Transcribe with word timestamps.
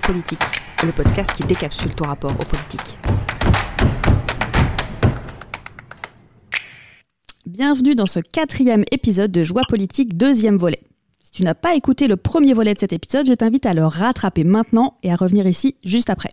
Politique, 0.00 0.40
le 0.84 0.92
podcast 0.92 1.32
qui 1.34 1.44
décapsule 1.44 1.94
ton 1.94 2.04
rapport 2.04 2.32
aux 2.32 2.44
politiques. 2.44 2.96
Bienvenue 7.46 7.94
dans 7.94 8.06
ce 8.06 8.20
quatrième 8.20 8.84
épisode 8.90 9.32
de 9.32 9.42
Joie 9.42 9.62
politique, 9.68 10.16
deuxième 10.16 10.56
volet. 10.56 10.80
Si 11.20 11.32
tu 11.32 11.42
n'as 11.42 11.54
pas 11.54 11.74
écouté 11.74 12.08
le 12.08 12.16
premier 12.16 12.54
volet 12.54 12.74
de 12.74 12.78
cet 12.78 12.92
épisode, 12.92 13.26
je 13.26 13.34
t'invite 13.34 13.66
à 13.66 13.74
le 13.74 13.84
rattraper 13.84 14.44
maintenant 14.44 14.96
et 15.02 15.12
à 15.12 15.16
revenir 15.16 15.46
ici 15.46 15.76
juste 15.84 16.10
après. 16.10 16.30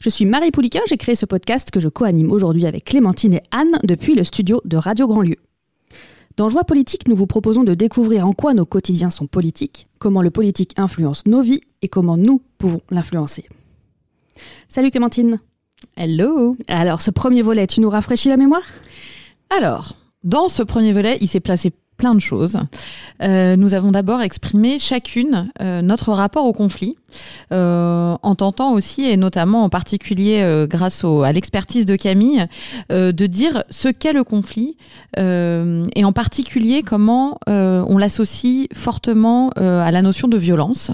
Je 0.00 0.08
suis 0.08 0.24
Marie 0.24 0.50
Pouliquin, 0.50 0.80
j'ai 0.88 0.96
créé 0.96 1.14
ce 1.14 1.26
podcast 1.26 1.70
que 1.70 1.80
je 1.80 1.88
co-anime 1.88 2.32
aujourd'hui 2.32 2.66
avec 2.66 2.84
Clémentine 2.84 3.34
et 3.34 3.42
Anne 3.50 3.78
depuis 3.84 4.14
le 4.14 4.24
studio 4.24 4.60
de 4.64 4.76
Radio 4.76 5.06
Grandlieu. 5.06 5.36
Dans 6.38 6.48
Joie 6.48 6.64
politique, 6.64 7.08
nous 7.08 7.16
vous 7.16 7.26
proposons 7.26 7.62
de 7.62 7.74
découvrir 7.74 8.26
en 8.26 8.32
quoi 8.32 8.54
nos 8.54 8.64
quotidiens 8.64 9.10
sont 9.10 9.26
politiques, 9.26 9.84
comment 9.98 10.22
le 10.22 10.30
politique 10.30 10.72
influence 10.78 11.26
nos 11.26 11.42
vies 11.42 11.60
et 11.82 11.88
comment 11.88 12.16
nous 12.16 12.40
pouvons 12.56 12.80
l'influencer. 12.90 13.48
Salut 14.68 14.90
Clémentine. 14.90 15.38
Hello. 15.96 16.56
Alors, 16.68 17.02
ce 17.02 17.10
premier 17.10 17.42
volet, 17.42 17.66
tu 17.66 17.80
nous 17.80 17.90
rafraîchis 17.90 18.30
la 18.30 18.38
mémoire? 18.38 18.62
Alors, 19.50 19.94
dans 20.24 20.48
ce 20.48 20.62
premier 20.62 20.92
volet, 20.92 21.18
il 21.20 21.28
s'est 21.28 21.40
placé 21.40 21.70
choses. 22.20 22.58
Euh, 23.22 23.56
nous 23.56 23.74
avons 23.74 23.92
d'abord 23.92 24.20
exprimé 24.22 24.78
chacune 24.78 25.50
euh, 25.60 25.82
notre 25.82 26.12
rapport 26.12 26.46
au 26.46 26.52
conflit, 26.52 26.96
euh, 27.52 28.16
en 28.22 28.34
tentant 28.34 28.72
aussi, 28.72 29.04
et 29.04 29.16
notamment 29.16 29.64
en 29.64 29.68
particulier 29.68 30.66
grâce 30.68 31.04
à 31.04 31.32
l'expertise 31.32 31.86
de 31.86 31.96
Camille, 31.96 32.46
de 32.90 33.26
dire 33.26 33.64
ce 33.70 33.88
qu'est 33.88 34.12
le 34.12 34.24
conflit, 34.24 34.76
et 35.16 36.04
en 36.04 36.12
particulier 36.12 36.82
comment 36.82 37.38
on 37.46 37.98
l'associe 37.98 38.66
fortement 38.72 39.50
à 39.50 39.90
la 39.90 40.02
notion 40.02 40.28
de 40.28 40.36
violence. 40.36 40.90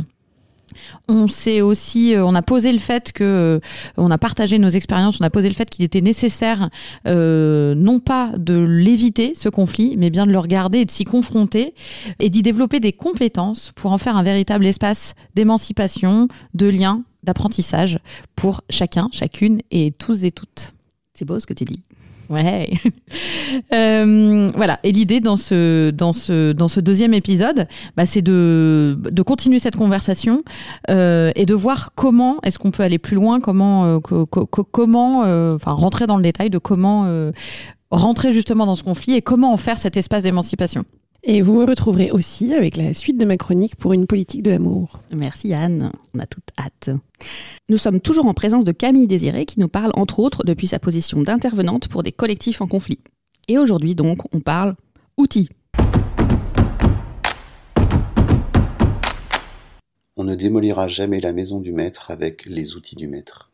On 1.08 1.28
s'est 1.28 1.60
aussi, 1.60 2.14
euh, 2.14 2.24
on 2.24 2.34
a 2.34 2.42
posé 2.42 2.72
le 2.72 2.78
fait 2.78 3.12
que, 3.12 3.24
euh, 3.24 3.60
on 3.96 4.10
a 4.10 4.18
partagé 4.18 4.58
nos 4.58 4.68
expériences, 4.68 5.20
on 5.20 5.24
a 5.24 5.30
posé 5.30 5.48
le 5.48 5.54
fait 5.54 5.68
qu'il 5.70 5.84
était 5.84 6.00
nécessaire 6.00 6.70
euh, 7.06 7.74
non 7.74 8.00
pas 8.00 8.32
de 8.36 8.58
l'éviter 8.58 9.34
ce 9.34 9.48
conflit, 9.48 9.96
mais 9.96 10.10
bien 10.10 10.26
de 10.26 10.32
le 10.32 10.38
regarder 10.38 10.78
et 10.78 10.84
de 10.84 10.90
s'y 10.90 11.04
confronter 11.04 11.74
et 12.20 12.30
d'y 12.30 12.42
développer 12.42 12.80
des 12.80 12.92
compétences 12.92 13.72
pour 13.74 13.92
en 13.92 13.98
faire 13.98 14.16
un 14.16 14.22
véritable 14.22 14.66
espace 14.66 15.14
d'émancipation, 15.34 16.28
de 16.54 16.66
lien, 16.66 17.02
d'apprentissage 17.22 17.98
pour 18.36 18.62
chacun, 18.70 19.08
chacune 19.12 19.60
et 19.70 19.92
tous 19.98 20.24
et 20.24 20.30
toutes. 20.30 20.74
C'est 21.14 21.24
beau 21.24 21.40
ce 21.40 21.46
que 21.46 21.54
tu 21.54 21.64
dis. 21.64 21.82
Ouais. 22.30 22.70
Euh, 23.72 24.46
voilà. 24.54 24.78
Et 24.82 24.92
l'idée 24.92 25.20
dans 25.20 25.36
ce, 25.36 25.90
dans, 25.90 26.12
ce, 26.12 26.52
dans 26.52 26.68
ce 26.68 26.80
deuxième 26.80 27.14
épisode, 27.14 27.66
bah, 27.96 28.06
c'est 28.06 28.22
de, 28.22 28.98
de 29.00 29.22
continuer 29.22 29.58
cette 29.58 29.76
conversation 29.76 30.42
euh, 30.90 31.32
et 31.34 31.46
de 31.46 31.54
voir 31.54 31.92
comment 31.94 32.36
est-ce 32.44 32.58
qu'on 32.58 32.70
peut 32.70 32.82
aller 32.82 32.98
plus 32.98 33.16
loin, 33.16 33.40
comment, 33.40 33.84
euh, 33.86 33.98
comment 34.00 35.20
enfin, 35.54 35.72
rentrer 35.72 36.06
dans 36.06 36.16
le 36.16 36.22
détail 36.22 36.50
de 36.50 36.58
comment 36.58 37.32
rentrer 37.90 38.32
justement 38.32 38.66
dans 38.66 38.76
ce 38.76 38.82
conflit 38.82 39.14
et 39.14 39.22
comment 39.22 39.52
en 39.52 39.56
faire 39.56 39.78
cet 39.78 39.96
espace 39.96 40.22
d'émancipation. 40.22 40.84
Et 41.24 41.42
vous 41.42 41.55
me 41.55 41.64
retrouverez 41.64 42.12
aussi 42.12 42.55
avec 42.55 42.77
la 42.77 42.94
suite 42.94 43.19
de 43.19 43.24
ma 43.24 43.36
chronique 43.36 43.74
pour 43.74 43.92
une 43.92 44.06
politique 44.06 44.42
de 44.42 44.50
l'amour. 44.50 45.00
Merci 45.11 45.52
Anne, 45.52 45.91
on 46.14 46.20
a 46.20 46.27
toute 46.27 46.50
hâte. 46.56 46.91
Nous 47.69 47.77
sommes 47.77 48.00
toujours 48.00 48.27
en 48.27 48.34
présence 48.34 48.64
de 48.64 48.70
Camille 48.70 49.08
Désiré 49.08 49.44
qui 49.44 49.58
nous 49.58 49.69
parle 49.69 49.91
entre 49.94 50.20
autres 50.20 50.44
depuis 50.44 50.69
sa 50.69 50.78
position 50.78 51.20
d'intervenante 51.20 51.89
pour 51.89 52.05
des 52.05 52.12
collectifs 52.12 52.61
en 52.61 52.68
conflit. 52.68 53.01
Et 53.48 53.58
aujourd'hui 53.58 53.96
donc 53.96 54.33
on 54.33 54.39
parle 54.39 54.77
outils. 55.17 55.48
On 60.17 60.24
ne 60.24 60.36
démolira 60.36 60.86
jamais 60.86 61.18
la 61.18 61.33
maison 61.33 61.61
du 61.61 61.73
maître 61.73 62.12
avec 62.12 62.46
les 62.46 62.77
outils 62.77 62.96
du 62.96 63.08
maître. 63.08 63.50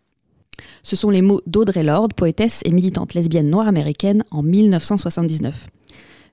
Ce 0.82 0.96
sont 0.96 1.10
les 1.10 1.22
mots 1.22 1.40
d'Audrey 1.46 1.82
Lorde, 1.82 2.12
poétesse 2.12 2.60
et 2.64 2.70
militante 2.70 3.14
lesbienne 3.14 3.48
noire 3.48 3.68
américaine 3.68 4.22
en 4.30 4.42
1979. 4.42 5.66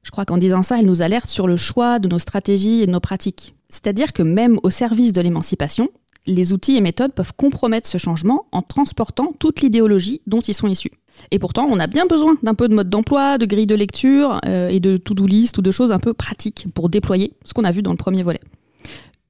Je 0.03 0.11
crois 0.11 0.25
qu'en 0.25 0.37
disant 0.37 0.61
ça, 0.61 0.79
elle 0.79 0.85
nous 0.85 1.01
alerte 1.01 1.29
sur 1.29 1.47
le 1.47 1.57
choix 1.57 1.99
de 1.99 2.07
nos 2.07 2.19
stratégies 2.19 2.81
et 2.81 2.87
de 2.87 2.91
nos 2.91 2.99
pratiques. 2.99 3.55
C'est-à-dire 3.69 4.13
que 4.13 4.23
même 4.23 4.57
au 4.63 4.69
service 4.69 5.13
de 5.13 5.21
l'émancipation, 5.21 5.89
les 6.27 6.53
outils 6.53 6.75
et 6.75 6.81
méthodes 6.81 7.13
peuvent 7.13 7.33
compromettre 7.35 7.87
ce 7.87 7.97
changement 7.97 8.45
en 8.51 8.61
transportant 8.61 9.33
toute 9.39 9.61
l'idéologie 9.61 10.21
dont 10.27 10.41
ils 10.41 10.53
sont 10.53 10.67
issus. 10.67 10.91
Et 11.31 11.39
pourtant, 11.39 11.65
on 11.69 11.79
a 11.79 11.87
bien 11.87 12.05
besoin 12.05 12.35
d'un 12.43 12.53
peu 12.53 12.67
de 12.67 12.75
mode 12.75 12.89
d'emploi, 12.89 13.37
de 13.37 13.45
grille 13.45 13.65
de 13.65 13.75
lecture 13.75 14.39
euh, 14.45 14.69
et 14.69 14.79
de 14.79 14.97
to-do 14.97 15.25
list 15.25 15.57
ou 15.57 15.61
de 15.61 15.71
choses 15.71 15.91
un 15.91 15.99
peu 15.99 16.13
pratiques 16.13 16.67
pour 16.73 16.89
déployer 16.89 17.33
ce 17.43 17.53
qu'on 17.53 17.63
a 17.63 17.71
vu 17.71 17.81
dans 17.81 17.91
le 17.91 17.97
premier 17.97 18.23
volet. 18.23 18.41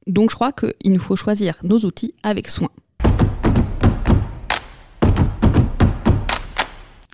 Donc 0.07 0.31
je 0.31 0.35
crois 0.35 0.51
qu'il 0.51 0.91
nous 0.91 0.99
faut 0.99 1.15
choisir 1.15 1.59
nos 1.63 1.79
outils 1.79 2.13
avec 2.23 2.49
soin. 2.49 2.69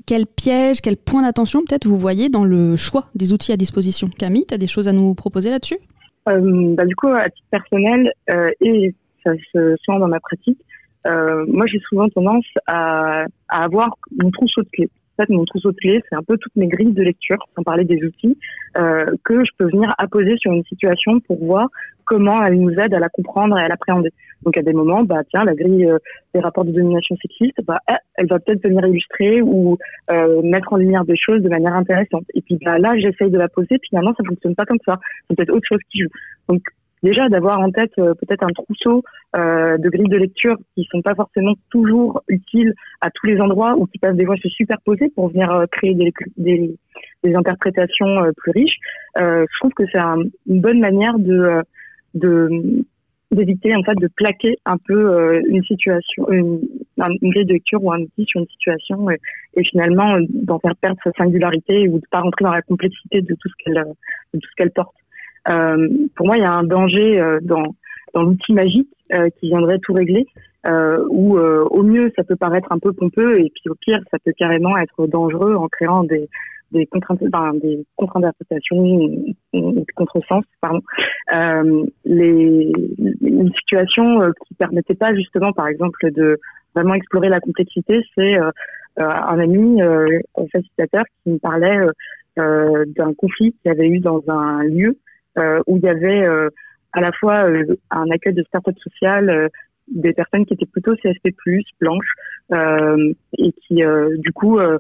Quel 0.08 0.26
piège, 0.26 0.82
quel 0.82 0.98
point 0.98 1.22
d'attention 1.22 1.60
peut-être 1.60 1.86
vous 1.86 1.98
voyez 1.98 2.30
dans 2.30 2.46
le 2.46 2.78
choix 2.78 3.06
des 3.14 3.34
outils 3.34 3.52
à 3.52 3.58
disposition 3.58 4.08
Camille, 4.08 4.46
tu 4.48 4.54
as 4.54 4.58
des 4.58 4.68
choses 4.68 4.88
à 4.88 4.94
nous 4.94 5.14
proposer 5.14 5.52
là-dessus? 5.52 5.78
Euh, 6.30 6.74
bah, 6.76 6.86
Du 6.86 6.96
coup, 6.96 7.08
à 7.08 7.30
titre 7.30 7.48
personnel, 7.52 8.12
euh, 8.32 8.50
et 8.62 8.96
ça 9.24 9.34
se 9.54 9.76
sent 9.76 10.00
dans 10.00 10.08
ma 10.08 10.20
pratique, 10.20 10.60
euh, 11.06 11.46
moi 11.48 11.66
j'ai 11.68 11.80
souvent 11.90 12.08
tendance 12.10 12.46
à, 12.66 13.26
à, 13.50 13.64
avoir 13.64 13.96
mon 14.18 14.32
trousseau 14.32 14.62
de 14.64 14.70
clés. 14.70 14.90
En 15.18 15.24
fait, 15.24 15.30
mon 15.34 15.46
trousseau 15.46 15.72
de 15.72 15.78
clés, 15.78 16.02
c'est 16.10 16.16
un 16.16 16.24
peu 16.24 16.38
toutes 16.38 16.56
mes 16.56 16.68
grilles 16.68 16.94
de 16.94 17.04
lecture, 17.04 17.38
sans 17.56 17.64
parler 17.64 17.86
des 17.86 18.04
outils, 18.04 18.38
que 18.76 19.44
je 19.44 19.50
peux 19.58 19.66
venir 19.66 19.96
apposer 19.98 20.38
sur 20.38 20.52
une 20.52 20.64
situation 20.66 21.20
pour 21.22 21.44
voir 21.44 21.70
comment 22.06 22.44
elle 22.44 22.60
nous 22.60 22.72
aide 22.74 22.94
à 22.94 23.00
la 23.00 23.10
comprendre 23.10 23.58
et 23.58 23.64
à 23.64 23.68
l'appréhender. 23.68 24.14
Donc 24.44 24.58
à 24.58 24.62
des 24.62 24.74
moments, 24.74 25.04
bah 25.04 25.24
tiens, 25.30 25.44
la 25.44 25.56
grille 25.56 25.86
euh, 25.86 25.98
des 26.34 26.40
rapports 26.40 26.66
de 26.66 26.72
domination 26.72 27.16
sexiste, 27.22 27.60
bah 27.66 27.80
eh, 27.90 27.96
elle 28.16 28.28
va 28.28 28.40
peut-être 28.40 28.64
venir 28.64 28.86
illustrer 28.86 29.42
ou 29.42 29.78
euh, 30.12 30.42
mettre 30.42 30.74
en 30.74 30.78
lumière 30.78 31.06
des 31.06 31.18
choses 31.18 31.42
de 31.42 31.50
manière 31.50 31.74
intéressante. 31.74 32.26
Et 32.34 32.42
puis 32.42 32.58
bah 32.64 32.78
là, 32.80 32.98
j'essaye 32.98 33.32
de 33.32 33.38
la 33.38 33.48
poser, 33.48 33.78
finalement 33.88 34.14
ça 34.18 34.24
fonctionne 34.28 34.56
pas 34.56 34.66
comme 34.66 34.80
ça. 34.86 35.00
C'est 35.30 35.36
peut-être 35.36 35.54
autre 35.54 35.68
chose 35.68 35.82
qui 35.92 36.02
joue. 36.02 36.10
Donc 36.48 36.62
déjà 37.04 37.30
d'avoir 37.30 37.60
en 37.60 37.72
tête 37.72 37.92
euh, 38.00 38.14
peut-être 38.16 38.44
un 38.44 38.54
trousseau 38.54 39.04
euh, 39.36 39.78
de 39.78 39.90
grilles 39.90 40.10
de 40.10 40.18
lecture 40.18 40.58
qui 40.76 40.88
sont 40.92 41.02
pas 41.02 41.16
forcément 41.16 41.54
toujours 41.70 42.24
utiles 42.28 42.74
à 43.02 43.10
tous 43.12 43.28
les 43.28 43.40
endroits 43.40 43.76
ou 43.78 43.86
qui 43.86 44.00
peuvent 44.00 44.16
des 44.16 44.26
fois 44.26 44.36
se 44.38 44.50
superposer 44.50 45.10
pour 45.16 45.30
venir 45.30 45.52
euh, 45.52 45.66
créer 45.72 45.94
des, 45.94 46.12
des, 46.38 46.76
des 47.24 47.36
interprétations 47.36 48.32
plus 48.38 48.52
riches. 48.52 48.78
je 49.16 49.60
trouve 49.60 49.74
que 49.74 49.84
c'est 49.92 50.00
une 50.00 50.62
bonne 50.62 50.80
manière 50.80 51.18
de 51.20 51.62
de 52.14 52.50
d'éviter 53.32 53.76
en 53.76 53.84
fait 53.84 53.96
de 53.96 54.08
plaquer 54.16 54.58
un 54.66 54.78
peu 54.78 55.12
euh, 55.12 55.42
une 55.48 55.64
situation, 55.64 56.30
une, 56.32 56.62
une, 56.98 57.30
grille 57.30 57.46
de 57.46 57.54
lecture 57.54 57.84
ou 57.84 57.92
un 57.92 58.00
outil 58.00 58.26
sur 58.26 58.40
une 58.40 58.48
situation 58.48 59.10
et, 59.10 59.20
et 59.56 59.64
finalement 59.64 60.16
euh, 60.16 60.22
d'en 60.30 60.60
faire 60.60 60.76
perdre 60.78 61.00
sa 61.04 61.12
singularité 61.18 61.90
ou 61.90 62.00
de 62.00 62.06
pas 62.10 62.22
rentrer 62.22 62.46
dans 62.46 62.54
la 62.54 62.62
complexité 62.62 63.22
de 63.22 63.36
tout 63.36 63.50
ce 63.50 63.64
qu'elle 63.64 63.84
de 64.34 64.40
tout 64.40 64.50
ce 64.50 64.56
qu'elle 64.56 64.72
porte. 64.72 64.96
Euh, 65.50 65.88
pour 66.16 66.26
moi, 66.26 66.38
il 66.38 66.42
y 66.42 66.46
a 66.46 66.52
un 66.52 66.64
danger 66.64 67.20
euh, 67.20 67.40
dans 67.42 67.76
dans 68.14 68.24
l'outil 68.24 68.54
magique 68.54 68.90
qui 69.40 69.48
viendrait 69.48 69.80
tout 69.80 69.94
régler, 69.94 70.26
où 71.10 71.38
au 71.38 71.84
mieux 71.84 72.12
ça 72.16 72.24
peut 72.24 72.36
paraître 72.36 72.72
un 72.72 72.80
peu 72.80 72.92
pompeux 72.92 73.40
et 73.40 73.52
puis 73.54 73.70
au 73.70 73.76
pire 73.76 74.00
ça 74.12 74.18
peut 74.24 74.34
carrément 74.38 74.78
être 74.78 75.08
dangereux 75.08 75.56
en 75.56 75.68
créant 75.68 76.04
des 76.04 76.28
des 76.72 76.86
contraintes, 76.86 77.20
des 77.62 77.86
contre-interprétations 77.96 78.78
ou 79.54 79.86
contresens, 79.96 80.44
pardon. 80.62 80.82
Euh, 81.34 81.86
les, 82.06 82.72
une 83.22 83.52
situation 83.54 84.22
euh, 84.22 84.30
qui 84.48 84.54
permettait 84.56 84.96
pas 84.96 85.14
justement, 85.16 85.54
par 85.54 85.68
exemple, 85.68 86.12
de 86.12 86.40
vraiment 86.76 86.94
explorer 86.94 87.30
la 87.30 87.40
complexité, 87.40 88.02
c'est 88.16 88.40
euh, 88.40 88.52
euh 89.00 89.04
un 89.04 89.40
ami 89.40 89.82
euh, 89.82 90.20
facilitateur 90.52 91.06
qui 91.24 91.32
me 91.32 91.38
parlait 91.38 91.80
euh, 92.40 92.86
d'un 92.96 93.14
conflit 93.14 93.54
qu'il 93.62 93.72
avait 93.72 93.88
eu 93.88 94.00
dans 94.00 94.24
un 94.28 94.64
lieu 94.64 94.98
où 95.68 95.78
il 95.78 95.84
y 95.84 95.88
avait 95.88 96.26
à 96.94 97.00
la 97.00 97.12
fois 97.12 97.48
un 97.92 98.10
accueil 98.10 98.34
de 98.34 98.42
start-up 98.42 98.76
social, 98.80 99.52
des 99.88 100.12
personnes 100.12 100.48
qui 100.48 100.56
étaient 100.56 100.66
plutôt 100.66 100.96
CSP+, 100.96 101.30
blanches, 101.80 102.14
et 103.38 103.52
qui 103.62 103.84
du 104.18 104.34
coup 104.34 104.58
euh, 104.58 104.80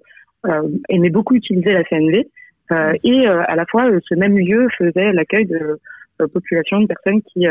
aimait 0.89 1.09
beaucoup 1.09 1.35
utiliser 1.35 1.73
la 1.73 1.83
CNV. 1.83 2.27
Euh, 2.71 2.93
et 3.03 3.27
euh, 3.27 3.43
à 3.47 3.55
la 3.55 3.65
fois, 3.65 3.87
ce 4.07 4.15
même 4.15 4.37
lieu 4.37 4.67
faisait 4.77 5.11
l'accueil 5.13 5.45
de 5.45 5.79
populations 6.33 6.81
de 6.81 6.87
personnes 6.87 7.21
qui 7.21 7.45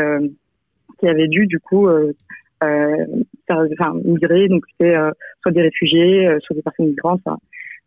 qui 0.99 1.07
avaient 1.07 1.27
dû 1.27 1.47
du 1.47 1.59
coup 1.59 1.87
euh, 1.87 2.13
enfin, 2.61 3.93
migrer, 4.03 4.47
donc 4.47 4.63
c'était 4.71 4.95
soit 5.41 5.51
des 5.51 5.61
réfugiés, 5.61 6.27
soit 6.41 6.55
des 6.55 6.61
personnes 6.61 6.87
migrantes. 6.87 7.21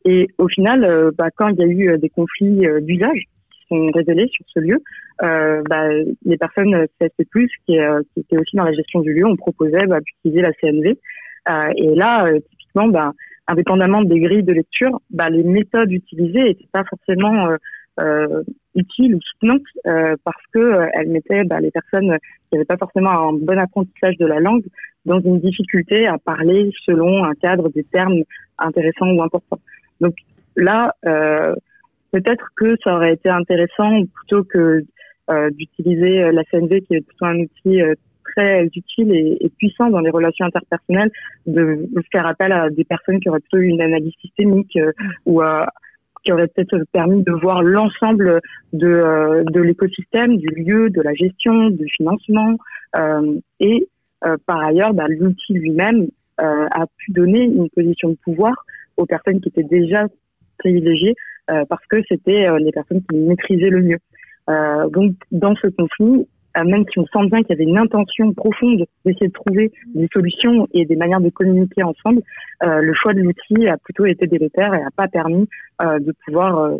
Et 0.07 0.29
au 0.39 0.49
final, 0.49 1.11
bah, 1.19 1.29
quand 1.37 1.49
il 1.49 1.59
y 1.59 1.63
a 1.63 1.67
eu 1.67 1.99
des 1.99 2.09
conflits 2.09 2.67
d'usage 2.81 3.25
qui 3.51 3.67
sont 3.69 3.91
révélés 3.91 4.29
sur 4.29 4.47
ce 4.49 4.61
lieu, 4.61 4.79
bah, 5.21 5.89
les 6.25 6.39
personnes 6.39 6.87
CSP+, 6.99 7.25
qui, 7.67 7.77
qui 7.77 8.21
étaient 8.21 8.39
aussi 8.39 8.57
dans 8.57 8.65
la 8.65 8.73
gestion 8.73 9.01
du 9.01 9.13
lieu, 9.13 9.27
on 9.27 9.37
proposait 9.37 9.87
bah, 9.87 9.99
d'utiliser 10.01 10.43
la 10.43 10.53
CNV. 10.55 10.97
et 11.77 11.95
là, 11.95 12.31
typiquement, 12.49 12.89
bah, 12.89 13.13
indépendamment 13.51 14.03
des 14.03 14.21
grilles 14.21 14.45
de 14.45 14.53
lecture, 14.53 15.01
bah, 15.11 15.29
les 15.29 15.43
méthodes 15.43 15.91
utilisées 15.91 16.43
n'étaient 16.43 16.69
pas 16.73 16.85
forcément 16.85 17.49
euh, 17.49 17.57
euh, 18.01 18.43
utiles 18.75 19.17
ou 19.17 19.21
soutenantes 19.21 19.63
euh, 19.87 20.15
parce 20.25 20.43
que 20.55 20.89
elles 20.95 21.09
mettaient 21.09 21.45
bah, 21.45 21.61
les 21.61 21.73
personnes 21.73 22.17
qui 22.49 22.55
n'avaient 22.55 22.65
pas 22.65 22.77
forcément 22.77 23.11
un 23.11 23.33
bon 23.33 23.59
apprentissage 23.59 24.17
de 24.19 24.27
la 24.27 24.39
langue 24.39 24.65
dans 25.05 25.21
une 25.21 25.41
difficulté 25.41 26.07
à 26.07 26.19
parler 26.19 26.71
selon 26.87 27.25
un 27.25 27.35
cadre 27.35 27.69
des 27.71 27.85
termes 27.85 28.23
intéressants 28.59 29.11
ou 29.11 29.23
importants. 29.23 29.61
Donc 30.01 30.15
là, 30.57 30.95
peut-être 32.13 32.49
que 32.57 32.77
ça 32.85 32.95
aurait 32.95 33.15
été 33.15 33.31
intéressant 33.31 34.03
plutôt 34.15 34.45
que 34.45 34.85
d'utiliser 35.53 36.31
la 36.33 36.45
CNV 36.45 36.83
qui 36.83 36.95
est 36.95 37.01
plutôt 37.01 37.25
un 37.25 37.39
outil 37.39 37.83
très 38.35 38.65
utile 38.65 39.13
et, 39.13 39.51
puissant 39.59 39.91
dans 39.91 40.01
les 40.01 40.11
relations 40.11 40.47
interpersonnelles, 40.47 41.11
de, 41.47 41.89
faire 42.13 42.27
appel 42.27 42.53
à 42.53 42.71
des 42.71 42.85
personnes 42.85 43.21
qui 43.21 43.29
auraient 43.29 43.41
plutôt 43.41 43.59
une 43.59 43.81
analyse 43.81 44.15
systémique 44.21 44.77
euh, 44.77 44.93
ou 45.27 45.43
qui 46.25 46.33
auraient 46.33 46.49
peut-être 46.49 46.85
permis 46.93 47.23
de 47.23 47.33
voir 47.33 47.63
l'ensemble 47.63 48.41
de, 48.73 48.87
euh, 48.87 49.45
de 49.45 49.61
l'écosystème, 49.61 50.37
du 50.37 50.49
lieu, 50.49 50.91
de 50.91 51.01
la 51.01 51.15
gestion, 51.15 51.71
du 51.71 51.87
financement. 51.97 52.57
et 53.61 53.89
par 54.47 54.61
ailleurs, 54.61 54.93
bah, 54.93 55.07
l'outil 55.09 55.55
lui-même 55.55 56.09
a 56.37 56.87
pu 56.99 57.13
donner 57.13 57.43
une 57.43 57.71
position 57.71 58.11
de 58.11 58.17
pouvoir 58.23 58.55
aux 58.97 59.07
personnes 59.07 59.41
qui 59.41 59.49
étaient 59.49 59.63
déjà 59.63 60.07
privilégiées 60.59 61.15
parce 61.47 61.85
que 61.89 61.97
c'était 62.09 62.47
les 62.59 62.71
personnes 62.71 63.03
qui 63.09 63.17
maîtrisaient 63.17 63.71
le 63.71 63.83
mieux. 63.83 63.99
Euh, 64.51 64.89
donc, 64.89 65.15
dans 65.31 65.55
ce 65.57 65.69
conflit, 65.69 66.21
euh, 66.21 66.25
même 66.57 66.85
si 66.93 66.99
on 66.99 67.07
sent 67.07 67.29
bien 67.31 67.43
qu'il 67.43 67.51
y 67.51 67.53
avait 67.53 67.71
une 67.71 67.79
intention 67.79 68.33
profonde 68.33 68.85
d'essayer 69.05 69.29
de 69.29 69.33
trouver 69.33 69.73
des 69.95 70.09
solutions 70.13 70.67
et 70.73 70.85
des 70.85 70.97
manières 70.97 71.21
de 71.21 71.31
communiquer 71.31 71.83
ensemble, 71.83 72.23
euh, 72.63 72.81
le 72.81 72.93
choix 72.95 73.13
de 73.13 73.21
l'outil 73.21 73.69
a 73.69 73.77
plutôt 73.77 74.07
été 74.07 74.27
délétère 74.27 74.75
et 74.75 74.81
n'a 74.81 74.91
pas 74.91 75.09
permis 75.09 75.49
de 75.81 76.13
pouvoir 76.25 76.73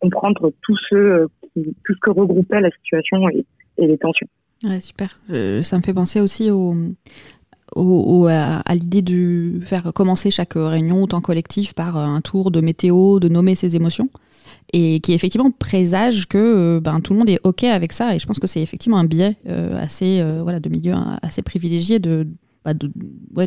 comprendre 0.00 0.52
tout 0.62 0.76
ce, 0.88 1.26
tout 1.54 1.94
ce 1.94 2.00
que 2.00 2.10
regroupait 2.10 2.60
la 2.60 2.70
situation 2.70 3.28
et, 3.30 3.44
les 3.78 3.96
tensions. 3.96 4.26
Ouais, 4.62 4.80
super. 4.80 5.18
ça 5.62 5.78
me 5.78 5.82
fait 5.82 5.94
penser 5.94 6.20
aussi 6.20 6.50
au, 6.50 6.74
à, 7.76 8.74
l'idée 8.74 9.02
de 9.02 9.60
faire 9.64 9.92
commencer 9.94 10.30
chaque 10.30 10.54
réunion 10.54 11.02
autant 11.02 11.20
collectif 11.20 11.74
par 11.74 11.96
un 11.96 12.20
tour 12.20 12.50
de 12.50 12.60
météo, 12.60 13.20
de 13.20 13.28
nommer 13.28 13.54
ses 13.54 13.76
émotions 13.76 14.08
et 14.72 15.00
qui 15.00 15.12
effectivement 15.12 15.50
présage 15.50 16.26
que 16.26 16.38
euh, 16.38 16.80
ben, 16.80 17.00
tout 17.00 17.12
le 17.12 17.18
monde 17.18 17.28
est 17.28 17.40
OK 17.44 17.64
avec 17.64 17.92
ça. 17.92 18.14
Et 18.14 18.18
je 18.18 18.26
pense 18.26 18.38
que 18.38 18.46
c'est 18.46 18.62
effectivement 18.62 18.98
un 18.98 19.04
biais 19.04 19.36
euh, 19.48 19.80
assez, 19.80 20.20
euh, 20.20 20.42
voilà, 20.42 20.60
de 20.60 20.68
milieu 20.68 20.94
assez 21.22 21.42
privilégié 21.42 21.98
de, 21.98 22.26
bah, 22.64 22.74
de, 22.74 22.90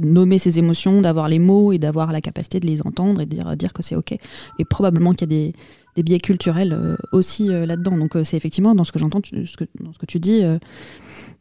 nommer 0.06 0.38
ses 0.38 0.60
émotions, 0.60 1.02
d'avoir 1.02 1.30
les 1.30 1.40
mots 1.40 1.72
et 1.72 1.78
d'avoir 1.78 2.12
la 2.12 2.22
capacité 2.22 2.60
de 2.60 2.68
les 2.68 2.82
entendre 2.82 3.22
et 3.22 3.26
de 3.26 3.36
dire, 3.36 3.56
dire 3.56 3.74
que 3.74 3.84
c'est 3.84 3.96
OK. 3.96 4.12
Et 4.12 4.66
probablement 4.66 5.14
qu'il 5.14 5.32
y 5.32 5.36
a 5.36 5.38
des, 5.38 5.54
des 5.96 6.04
biais 6.04 6.20
culturels 6.20 6.98
aussi 7.12 7.48
là-dedans. 7.48 7.98
Donc 7.98 8.18
c'est 8.24 8.36
effectivement, 8.36 8.76
dans 8.76 8.84
ce 8.84 8.92
que 8.92 9.00
j'entends, 9.00 9.22
ce 9.24 9.56
que, 9.56 9.66
dans 9.80 9.94
ce 9.94 10.00
que 10.00 10.06
tu 10.06 10.20
dis, 10.20 10.42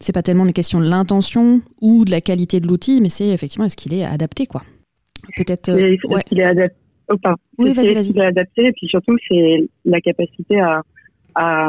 c'est 0.02 0.12
pas 0.12 0.22
tellement 0.22 0.44
une 0.44 0.52
question 0.52 0.80
de 0.80 0.88
l'intention 0.88 1.60
ou 1.80 2.04
de 2.04 2.10
la 2.10 2.20
qualité 2.20 2.60
de 2.60 2.66
l'outil, 2.66 3.00
mais 3.00 3.08
c'est 3.08 3.28
effectivement 3.28 3.66
est-ce 3.66 3.76
qu'il 3.76 3.94
est 3.94 4.04
adapté, 4.04 4.46
quoi. 4.46 4.62
Peut-être. 5.36 5.68
Est-ce 5.68 6.24
qu'il 6.24 6.40
est 6.40 6.44
adapté 6.44 6.76
oui, 7.58 7.72
vas-y, 7.72 7.94
vas-y. 7.94 8.20
adapté, 8.20 8.66
et 8.66 8.72
puis 8.72 8.86
surtout, 8.88 9.16
c'est 9.28 9.68
la 9.84 10.00
capacité 10.00 10.60
à, 10.60 10.82
à, 11.34 11.68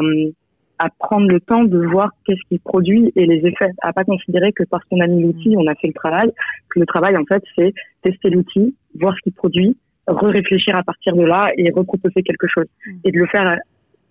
à, 0.78 0.88
prendre 0.98 1.28
le 1.28 1.40
temps 1.40 1.64
de 1.64 1.86
voir 1.86 2.10
qu'est-ce 2.24 2.40
qu'il 2.48 2.60
produit 2.60 3.12
et 3.16 3.26
les 3.26 3.46
effets. 3.46 3.70
À 3.82 3.92
pas 3.92 4.04
considérer 4.04 4.52
que 4.52 4.64
parce 4.64 4.84
qu'on 4.84 5.00
a 5.00 5.06
mis 5.06 5.22
l'outil, 5.22 5.54
on 5.56 5.66
a 5.66 5.74
fait 5.74 5.88
le 5.88 5.92
travail. 5.92 6.32
Que 6.70 6.80
le 6.80 6.86
travail, 6.86 7.16
en 7.16 7.24
fait, 7.24 7.42
c'est 7.56 7.74
tester 8.02 8.30
l'outil, 8.30 8.74
voir 8.98 9.14
ce 9.16 9.22
qu'il 9.22 9.32
produit, 9.32 9.76
réfléchir 10.06 10.76
à 10.76 10.82
partir 10.82 11.14
de 11.14 11.24
là 11.24 11.50
et 11.56 11.70
reproposer 11.70 12.22
quelque 12.22 12.46
chose. 12.46 12.66
Mm. 12.86 12.92
Et 13.04 13.12
de 13.12 13.18
le 13.18 13.26
faire 13.26 13.58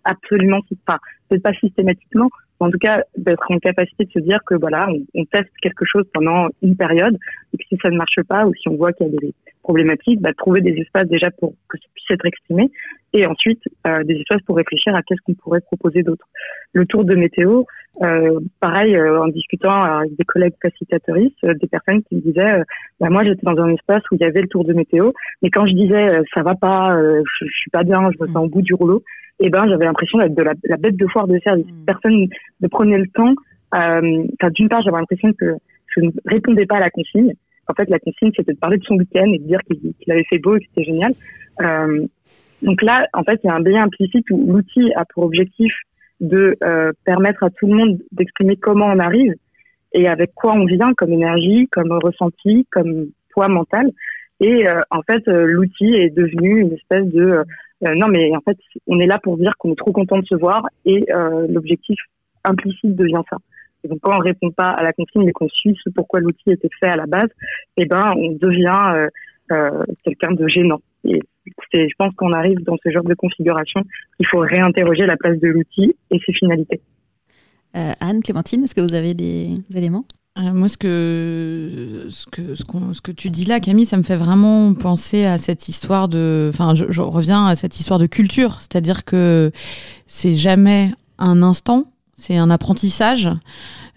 absolument, 0.03 0.59
pas, 0.85 0.99
peut-être 1.29 1.43
pas 1.43 1.53
systématiquement, 1.53 2.29
en 2.59 2.69
tout 2.69 2.77
cas 2.77 3.03
d'être 3.17 3.49
en 3.49 3.59
capacité 3.59 4.05
de 4.05 4.11
se 4.11 4.19
dire 4.19 4.39
que 4.45 4.55
voilà, 4.55 4.87
on, 5.13 5.25
teste 5.25 5.51
quelque 5.61 5.85
chose 5.85 6.05
pendant 6.13 6.47
une 6.61 6.75
période, 6.75 7.17
et 7.53 7.57
que 7.57 7.63
si 7.67 7.77
ça 7.81 7.89
ne 7.89 7.97
marche 7.97 8.21
pas 8.27 8.45
ou 8.45 8.53
si 8.53 8.69
on 8.69 8.75
voit 8.75 8.93
qu'il 8.93 9.07
y 9.07 9.09
a 9.09 9.19
des 9.19 9.33
problématiques, 9.63 10.21
bah, 10.21 10.33
trouver 10.37 10.61
des 10.61 10.73
espaces 10.73 11.07
déjà 11.07 11.31
pour 11.31 11.53
que 11.69 11.77
ça 11.77 11.87
puisse 11.93 12.11
être 12.11 12.25
exprimé, 12.25 12.69
et 13.13 13.25
ensuite 13.25 13.61
euh, 13.87 14.03
des 14.03 14.15
espaces 14.15 14.41
pour 14.43 14.57
réfléchir 14.57 14.95
à 14.95 15.01
qu'est-ce 15.03 15.21
qu'on 15.25 15.33
pourrait 15.33 15.61
proposer 15.61 16.03
d'autre. 16.03 16.27
Le 16.73 16.85
tour 16.85 17.05
de 17.05 17.15
météo, 17.15 17.63
euh, 18.03 18.39
pareil, 18.59 18.95
euh, 18.95 19.21
en 19.21 19.27
discutant 19.27 19.81
avec 19.83 20.15
des 20.15 20.25
collègues 20.25 20.55
facilitatoristes, 20.61 21.45
des 21.45 21.67
personnes 21.67 22.03
qui 22.03 22.15
me 22.15 22.21
disaient, 22.21 22.63
bah, 22.99 23.09
moi 23.09 23.23
j'étais 23.23 23.43
dans 23.43 23.57
un 23.61 23.69
espace 23.69 24.03
où 24.11 24.15
il 24.15 24.21
y 24.21 24.25
avait 24.25 24.41
le 24.41 24.47
tour 24.47 24.65
de 24.65 24.73
météo, 24.73 25.11
mais 25.41 25.49
quand 25.49 25.65
je 25.65 25.73
disais 25.73 26.21
ça 26.33 26.43
va 26.43 26.55
pas, 26.55 26.97
je, 26.99 27.45
je 27.45 27.57
suis 27.57 27.71
pas 27.71 27.83
bien, 27.83 28.09
je 28.11 28.23
me 28.23 28.27
sens 28.27 28.45
au 28.45 28.49
bout 28.49 28.61
du 28.61 28.73
rouleau, 28.73 29.03
et 29.43 29.47
eh 29.47 29.49
ben 29.49 29.67
j'avais 29.67 29.83
l'impression 29.83 30.19
d'être 30.19 30.35
de 30.35 30.41
la, 30.41 30.77
bête 30.77 30.95
de 30.95 31.05
foire 31.07 31.27
de 31.27 31.37
service. 31.39 31.65
Mm. 31.65 31.85
Personne 31.85 32.27
ne 32.61 32.67
prenait 32.69 32.97
le 32.97 33.07
temps. 33.07 33.35
Euh, 33.75 34.23
enfin, 34.39 34.51
d'une 34.51 34.69
part, 34.69 34.81
j'avais 34.83 34.95
l'impression 34.95 35.33
que 35.33 35.55
je 35.87 35.99
ne 35.99 36.11
répondais 36.25 36.65
pas 36.65 36.77
à 36.77 36.79
la 36.79 36.89
consigne. 36.89 37.33
En 37.67 37.73
fait, 37.73 37.89
la 37.89 37.99
consigne, 37.99 38.31
c'était 38.37 38.53
de 38.53 38.57
parler 38.57 38.77
de 38.77 38.85
son 38.85 38.95
week-end 38.95 39.25
et 39.33 39.39
de 39.39 39.43
dire 39.43 39.59
qu'il 39.63 40.11
avait 40.13 40.23
fait 40.29 40.37
beau 40.37 40.55
et 40.55 40.61
que 40.61 40.65
c'était 40.69 40.85
génial. 40.85 41.11
Euh, 41.61 42.07
donc 42.61 42.81
là, 42.83 43.05
en 43.11 43.23
fait, 43.23 43.37
il 43.43 43.47
y 43.47 43.49
a 43.49 43.55
un 43.55 43.59
biais 43.59 43.77
implicite 43.77 44.29
où 44.31 44.49
l'outil 44.49 44.93
a 44.95 45.03
pour 45.13 45.25
objectif 45.25 45.73
de 46.21 46.55
euh, 46.63 46.93
permettre 47.03 47.43
à 47.43 47.49
tout 47.49 47.67
le 47.67 47.75
monde 47.75 47.99
d'exprimer 48.13 48.55
comment 48.55 48.85
on 48.85 48.99
arrive 48.99 49.33
et 49.91 50.07
avec 50.07 50.33
quoi 50.35 50.53
on 50.53 50.63
vient 50.63 50.93
comme 50.93 51.11
énergie, 51.11 51.67
comme 51.69 51.91
ressenti, 51.91 52.65
comme 52.71 53.07
poids 53.31 53.49
mental. 53.49 53.91
Et 54.39 54.65
euh, 54.69 54.79
en 54.89 55.01
fait, 55.01 55.27
l'outil 55.27 55.95
est 55.95 56.15
devenu 56.15 56.61
une 56.61 56.71
espèce 56.71 57.07
de 57.07 57.43
non, 57.95 58.07
mais 58.07 58.35
en 58.35 58.41
fait, 58.41 58.57
on 58.87 58.99
est 58.99 59.05
là 59.05 59.19
pour 59.21 59.37
dire 59.37 59.53
qu'on 59.57 59.71
est 59.73 59.77
trop 59.77 59.91
content 59.91 60.17
de 60.17 60.25
se 60.25 60.35
voir 60.35 60.65
et 60.85 61.05
euh, 61.11 61.47
l'objectif 61.49 61.97
implicite 62.43 62.95
devient 62.95 63.21
ça. 63.29 63.37
Et 63.83 63.87
donc, 63.87 63.99
quand 64.01 64.15
on 64.15 64.19
répond 64.19 64.51
pas 64.51 64.69
à 64.69 64.83
la 64.83 64.93
consigne 64.93 65.27
et 65.27 65.33
qu'on 65.33 65.49
suit 65.49 65.77
ce 65.83 65.89
pourquoi 65.89 66.21
l'outil 66.21 66.51
était 66.51 66.69
fait 66.79 66.87
à 66.87 66.95
la 66.95 67.05
base, 67.05 67.29
eh 67.77 67.85
ben, 67.85 68.13
on 68.15 68.31
devient 68.31 69.07
euh, 69.51 69.83
quelqu'un 70.03 70.31
de 70.31 70.47
gênant. 70.47 70.79
Et 71.03 71.19
c'est, 71.71 71.89
je 71.89 71.95
pense 71.97 72.13
qu'on 72.15 72.31
arrive 72.31 72.59
dans 72.63 72.77
ce 72.81 72.89
genre 72.89 73.03
de 73.03 73.13
configuration, 73.13 73.81
il 74.19 74.27
faut 74.27 74.39
réinterroger 74.39 75.05
la 75.05 75.17
place 75.17 75.37
de 75.39 75.47
l'outil 75.47 75.95
et 76.11 76.19
ses 76.25 76.33
finalités. 76.33 76.81
Anne, 77.73 78.21
Clémentine, 78.21 78.63
est-ce 78.63 78.75
que 78.75 78.81
vous 78.81 78.93
avez 78.93 79.15
des 79.15 79.57
éléments? 79.75 80.05
euh, 80.05 80.22
moi, 80.35 80.67
ce 80.67 80.77
que, 80.77 82.07
ce, 82.09 82.25
que, 82.25 82.55
ce, 82.55 82.63
ce, 82.93 83.01
que 83.01 83.11
tu 83.11 83.29
dis 83.29 83.45
là, 83.45 83.59
Camille, 83.59 83.85
ça 83.85 83.97
me 83.97 84.03
fait 84.03 84.15
vraiment 84.15 84.73
penser 84.73 85.25
à 85.25 85.37
cette 85.37 85.67
histoire 85.69 86.07
de. 86.07 86.49
Enfin, 86.51 86.73
je 86.75 87.01
reviens 87.01 87.45
à 87.45 87.55
cette 87.55 87.79
histoire 87.79 87.99
de 87.99 88.07
culture. 88.07 88.57
C'est-à-dire 88.59 89.05
que 89.05 89.51
c'est 90.07 90.33
jamais 90.33 90.93
un 91.19 91.43
instant, 91.43 91.85
c'est 92.15 92.37
un 92.37 92.49
apprentissage. 92.49 93.29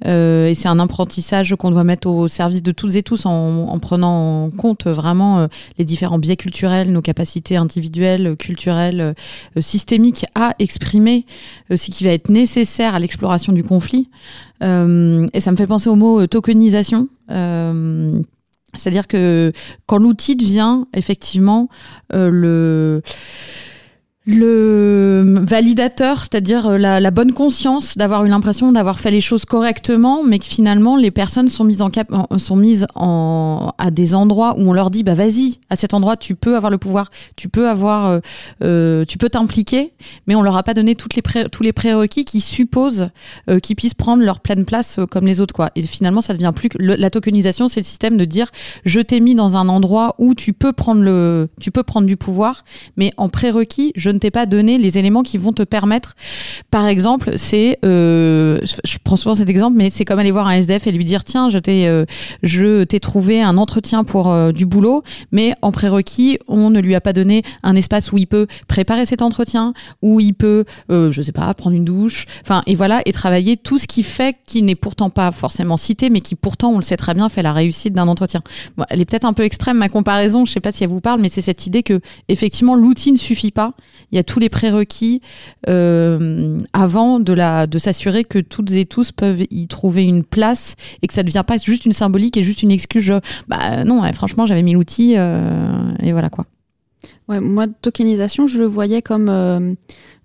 Euh, 0.05 0.49
et 0.49 0.55
c'est 0.55 0.69
un 0.69 0.79
apprentissage 0.79 1.55
qu'on 1.59 1.71
doit 1.71 1.85
mettre 1.85 2.09
au 2.09 2.29
service 2.29 2.63
de 2.63 2.73
toutes 2.73 2.97
et 2.97 3.03
tous 3.03 3.25
en, 3.25 3.67
en 3.69 3.79
prenant 3.79 4.45
en 4.45 4.51
compte 4.51 4.87
vraiment 4.87 5.39
euh, 5.39 5.47
les 5.79 5.87
différents 5.87 6.19
biais 6.19 6.37
culturels, 6.37 6.93
nos 6.93 7.01
capacités 7.01 7.57
individuelles, 7.57 8.37
culturelles, 8.37 9.01
euh, 9.57 9.61
systémiques 9.61 10.27
à 10.35 10.55
exprimer 10.59 11.25
ce 11.75 11.91
qui 11.91 12.05
va 12.05 12.11
être 12.11 12.29
nécessaire 12.29 12.95
à 12.95 12.99
l'exploration 12.99 13.53
du 13.53 13.65
conflit. 13.65 14.11
et 14.61 15.41
ça 15.41 15.51
me 15.51 15.57
fait 15.57 15.67
penser 15.67 15.89
au 15.89 15.97
mot 15.97 16.27
tokenisation. 16.27 17.09
C'est-à-dire 17.29 19.07
que 19.07 19.53
quand 19.87 19.99
l'outil 19.99 20.37
devient 20.37 20.85
effectivement 20.93 21.69
le 22.13 23.03
le 24.27 25.39
validateur, 25.43 26.21
c'est-à-dire 26.21 26.67
euh, 26.67 26.79
la, 26.79 27.11
bonne 27.13 27.33
conscience 27.33 27.97
d'avoir 27.97 28.25
eu 28.25 28.29
l'impression 28.29 28.73
d'avoir 28.73 28.99
fait 28.99 29.13
les 29.13 29.21
choses 29.21 29.45
correctement, 29.45 30.25
mais 30.25 30.41
que 30.41 30.47
finalement 30.47 30.97
les 30.97 31.13
personnes 31.13 31.47
sont 31.47 31.63
mises 31.63 31.81
en 31.81 31.91
cap 31.91 32.09
sont 32.37 32.57
mises 32.57 32.89
en 32.97 33.73
à 33.79 33.93
des 33.93 34.17
endroits 34.17 34.57
où 34.59 34.69
on 34.69 34.73
leur 34.73 34.91
dit 34.91 35.05
bah 35.05 35.15
vas-y 35.15 35.61
à 35.71 35.77
cet 35.77 35.95
endroit 35.95 36.17
tu 36.17 36.35
peux 36.35 36.57
avoir 36.57 36.71
le 36.71 36.79
pouvoir, 36.79 37.11
tu 37.37 37.49
peux 37.49 37.69
avoir 37.69 38.07
euh, 38.07 38.19
euh 38.65 39.05
tu 39.05 39.17
peux 39.17 39.29
t'impliquer, 39.29 39.93
mais 40.27 40.35
on 40.35 40.43
leur 40.43 40.57
a 40.57 40.65
pas 40.65 40.75
donné 40.75 40.97
toutes 40.97 41.15
les 41.15 41.23
tous 41.49 41.63
les 41.63 41.73
prérequis 41.73 42.25
qui 42.25 42.41
supposent 42.41 43.11
qu'ils 43.63 43.77
puissent 43.77 43.95
prendre 43.95 44.25
leur 44.25 44.41
pleine 44.41 44.65
place 44.65 44.99
comme 45.09 45.27
les 45.27 45.41
autres 45.41 45.55
quoi. 45.55 45.71
Et 45.77 45.83
finalement 45.83 46.21
ça 46.21 46.35
devient 46.35 46.53
plus 46.55 46.69
que 46.69 46.79
la 46.81 47.11
tokenisation, 47.11 47.69
c'est 47.69 47.81
le 47.81 47.85
système 47.85 48.17
de 48.17 48.25
dire 48.25 48.49
je 48.85 49.01
t'ai 49.01 49.21
mis 49.21 49.37
dans 49.37 49.57
un 49.57 49.69
endroit 49.69 50.17
où 50.19 50.35
tu 50.35 50.53
peux 50.53 50.73
prendre 50.73 51.03
le 51.03 51.49
tu 51.61 51.71
peux 51.71 51.85
prendre 51.85 52.09
du 52.09 52.17
pouvoir, 52.17 52.65
mais 52.97 53.13
en 53.17 53.29
prérequis 53.29 53.93
je 53.95 54.16
ne 54.17 54.21
t'ai 54.21 54.31
pas 54.31 54.47
donné 54.47 54.79
les 54.79 54.99
éléments 54.99 55.23
qui 55.23 55.39
vont 55.39 55.53
te 55.53 55.63
permettre. 55.63 56.17
Par 56.71 56.87
exemple, 56.87 57.33
c'est, 57.37 57.79
euh, 57.85 58.59
je 58.85 58.97
prends 59.03 59.17
souvent 59.17 59.35
cet 59.35 59.49
exemple, 59.49 59.77
mais 59.77 59.91
c'est 59.91 60.05
comme 60.05 60.19
aller 60.19 60.31
voir 60.31 60.47
un 60.49 60.55
SDF 60.55 60.87
et 60.87 60.93
lui 60.93 61.05
dire 61.05 61.25
tiens, 61.25 61.49
je 61.49 61.59
t'ai, 61.59 61.87
euh, 61.87 62.05
je 62.43 62.85
t'ai 62.85 63.01
trouvé 63.01 63.43
un 63.43 63.57
entretien 63.59 64.05
pour 64.05 64.31
euh, 64.31 64.53
du 64.53 64.67
boulot, 64.67 65.03
mais 65.31 65.55
en 65.63 65.71
prérequis, 65.71 66.39
on 66.49 66.71
ne 66.71 66.81
lui 66.81 66.95
a 66.95 67.01
pas 67.01 67.13
donné 67.13 67.43
un 67.63 67.77
espace 67.77 68.13
où 68.13 68.19
il 68.19 68.27
peut 68.27 68.47
préparer 68.67 69.07
cet 69.07 69.23
entretien, 69.23 69.75
où 70.03 70.21
il 70.21 70.35
peut, 70.35 70.65
je 70.89 71.23
sais 71.23 71.33
pas, 71.33 71.53
prendre 71.55 71.77
une 71.77 71.85
douche, 71.85 72.27
enfin 72.43 72.63
et 72.67 72.75
voilà 72.75 73.03
et 73.05 73.13
travailler 73.13 73.57
tout 73.57 73.79
ce 73.79 73.87
qui 73.87 74.03
fait 74.03 74.37
qui 74.47 74.63
n'est 74.63 74.75
pourtant 74.75 75.11
pas 75.11 75.31
forcément 75.33 75.77
cité, 75.77 76.11
mais 76.11 76.21
qui 76.21 76.35
pourtant, 76.35 76.71
on 76.73 76.77
le 76.77 76.83
sait 76.83 76.97
très 76.97 77.15
bien, 77.15 77.29
fait 77.29 77.43
la 77.43 77.53
réussite 77.53 77.93
d'un 77.93 78.09
entretien. 78.09 78.41
Elle 78.89 79.01
est 79.01 79.05
peut-être 79.05 79.25
un 79.25 79.33
peu 79.33 79.45
extrême 79.45 79.79
ma 79.79 79.89
comparaison, 79.89 80.45
je 80.45 80.53
sais 80.53 80.61
pas 80.61 80.73
si 80.73 80.85
elle 80.85 80.91
vous 80.91 81.01
parle, 81.01 81.21
mais 81.21 81.29
c'est 81.29 81.43
cette 81.43 81.67
idée 81.67 81.83
que 81.83 82.01
effectivement 82.29 82.75
l'outil 82.75 83.13
ne 83.13 83.19
suffit 83.19 83.51
pas 83.51 83.75
il 84.13 84.17
y 84.17 84.19
a 84.19 84.23
tous 84.23 84.39
les 84.39 84.49
prérequis 84.49 85.21
euh, 85.69 86.59
avant 86.73 87.21
de, 87.21 87.79
s'assurer 87.79 88.25
que 88.25 88.39
toutes 88.39 88.73
et 88.73 88.87
tous 88.87 89.13
peuvent 89.13 89.45
y 89.51 89.67
trouver 89.67 90.05
une 90.05 90.25
place 90.25 90.77
et 91.03 91.07
que 91.07 91.15
ça 91.15 91.23
ne 91.23 91.27
devient 91.27 91.45
pas 91.47 91.59
juste 91.59 91.87
une 91.87 91.93
symbolique 91.93 92.37
et 92.37 92.43
juste 92.43 92.63
une 92.63 92.71
excuse. 92.71 93.13
bah 93.49 93.85
non, 93.85 94.03
franchement, 94.13 94.47
j'avais 94.47 94.63
mis 94.63 94.73
l'outil 94.73 95.13
et 95.15 96.13
voilà 96.13 96.31
quoi. 96.31 96.47
Ouais, 97.29 97.41
moi, 97.41 97.67
tokenisation, 97.67 98.47
je 98.47 98.59
le 98.59 98.67
voyais 98.67 99.03
comme, 99.03 99.29
euh, 99.29 99.75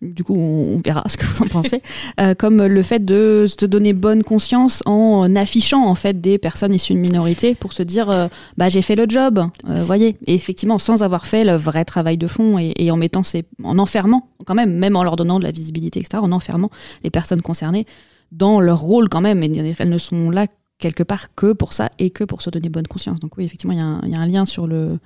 du 0.02 0.24
coup, 0.24 0.36
on 0.36 0.82
verra 0.84 1.04
ce 1.08 1.18
que 1.18 1.26
vous 1.26 1.44
en 1.44 1.48
pensez, 1.48 1.82
euh, 2.20 2.34
comme 2.34 2.66
le 2.66 2.82
fait 2.82 3.04
de 3.04 3.46
se 3.48 3.66
donner 3.66 3.94
bonne 3.94 4.24
conscience 4.24 4.82
en 4.86 5.36
affichant 5.36 5.86
en 5.86 5.96
fait 5.96 6.20
des 6.20 6.38
personnes 6.38 6.74
issues 6.74 6.94
de 6.94 7.00
minorités 7.00 7.56
pour 7.56 7.74
se 7.74 7.84
dire, 7.84 8.10
euh, 8.10 8.28
bah 8.58 8.70
j'ai 8.70 8.82
fait 8.82 8.96
le 8.96 9.06
job, 9.08 9.46
voyez. 9.64 10.18
Et 10.28 10.34
effectivement, 10.34 10.80
sans 10.80 11.04
avoir 11.04 11.26
fait 11.26 11.46
le 11.46 11.56
vrai 11.56 11.86
travail 11.86 12.18
de 12.18 12.28
fond 12.28 12.58
et, 12.58 12.92
en 12.92 12.98
mettant 12.98 13.22
en 13.64 13.80
enfermant 13.80 14.28
quand 14.46 14.56
même, 14.56 14.78
même 14.78 14.96
en 14.96 15.04
leur 15.04 15.16
donnant 15.16 15.40
de 15.40 15.44
la 15.44 15.52
visibilité, 15.52 16.00
etc., 16.00 16.22
en 16.22 16.32
enfermant 16.32 16.70
les 17.04 17.10
personnes 17.10 17.42
concernées 17.42 17.86
dans 18.32 18.60
leur 18.60 18.80
rôle 18.80 19.10
quand 19.10 19.22
même. 19.22 19.44
Et 19.44 19.76
elles 19.78 19.90
ne 19.90 19.98
sont 19.98 20.30
là 20.30 20.48
quelque 20.80 21.04
part 21.04 21.34
que 21.36 21.54
pour 21.54 21.74
ça 21.74 21.90
et 22.00 22.10
que 22.10 22.24
pour 22.24 22.42
se 22.42 22.50
donner 22.50 22.70
bonne 22.70 22.88
conscience. 22.88 23.20
Donc 23.20 23.38
oui, 23.38 23.46
effectivement, 23.46 23.74
il 24.04 24.12
y, 24.12 24.16
a 24.16 24.20
un 24.20 24.26
lien 24.26 24.46
sur 24.46 24.68
le 24.68 25.00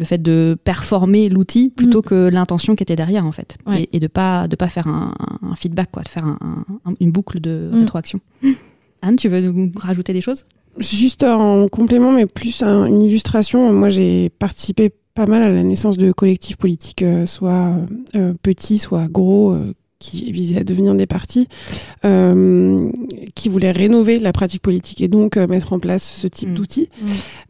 le 0.00 0.06
fait 0.06 0.20
de 0.20 0.56
performer 0.64 1.28
l'outil 1.28 1.68
plutôt 1.68 1.98
mm. 1.98 2.02
que 2.02 2.28
l'intention 2.32 2.74
qui 2.74 2.82
était 2.82 2.96
derrière 2.96 3.26
en 3.26 3.32
fait. 3.32 3.58
Et, 3.92 4.00
de 4.00 4.06
pas 4.06 4.48
de 4.48 4.56
pas 4.56 4.68
faire 4.68 4.88
un, 4.88 5.12
feedback 5.56 5.90
quoi 5.92 6.02
de 6.02 6.08
faire 6.08 6.38
une 7.00 7.12
boucle 7.12 7.38
de 7.38 7.70
mm. 7.70 7.80
rétroaction. 7.80 8.20
Anne 9.02 9.16
tu 9.16 9.28
veux 9.28 9.40
nous 9.42 9.70
rajouter 9.76 10.14
des 10.14 10.22
choses? 10.22 10.44
Juste 10.78 11.22
en 11.22 11.68
complément 11.68 12.12
mais 12.12 12.24
plus 12.24 12.62
une 12.62 13.02
illustration. 13.02 13.72
Moi 13.74 13.90
j'ai 13.90 14.30
participé 14.30 14.90
pas 15.14 15.26
mal 15.26 15.42
à 15.42 15.50
la 15.50 15.62
naissance 15.62 15.98
de 15.98 16.12
collectifs 16.12 16.56
politiques 16.56 17.02
euh, 17.02 17.26
soit 17.26 17.74
euh, 18.14 18.32
petits 18.42 18.78
soit 18.78 19.06
gros 19.06 19.52
euh, 19.52 19.74
qui 20.00 20.32
visaient 20.32 20.60
à 20.60 20.64
devenir 20.64 20.94
des 20.94 21.06
partis, 21.06 21.46
euh, 22.04 22.90
qui 23.36 23.48
voulaient 23.48 23.70
rénover 23.70 24.18
la 24.18 24.32
pratique 24.32 24.62
politique 24.62 25.00
et 25.02 25.08
donc 25.08 25.36
euh, 25.36 25.46
mettre 25.46 25.72
en 25.74 25.78
place 25.78 26.02
ce 26.02 26.26
type 26.26 26.48
mmh. 26.48 26.54
d'outils. 26.54 26.88
Mmh. 27.00 27.06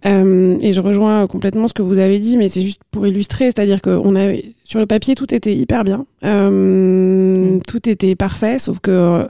Euh, 0.07 0.59
et 0.61 0.73
je 0.73 0.81
rejoins 0.81 1.27
complètement 1.29 1.69
ce 1.69 1.73
que 1.73 1.83
vous 1.83 1.99
avez 1.99 2.19
dit, 2.19 2.37
mais 2.37 2.49
c'est 2.49 2.61
juste 2.61 2.83
pour 2.91 3.07
illustrer, 3.07 3.47
c'est-à-dire 3.47 3.81
que 3.81 3.91
on 3.91 4.17
avait, 4.17 4.53
sur 4.65 4.81
le 4.81 4.87
papier, 4.87 5.15
tout 5.15 5.33
était 5.33 5.55
hyper 5.55 5.85
bien, 5.85 6.05
mmh. 6.23 7.61
tout 7.67 7.89
était 7.89 8.17
parfait, 8.17 8.59
sauf 8.59 8.81
que 8.81 9.27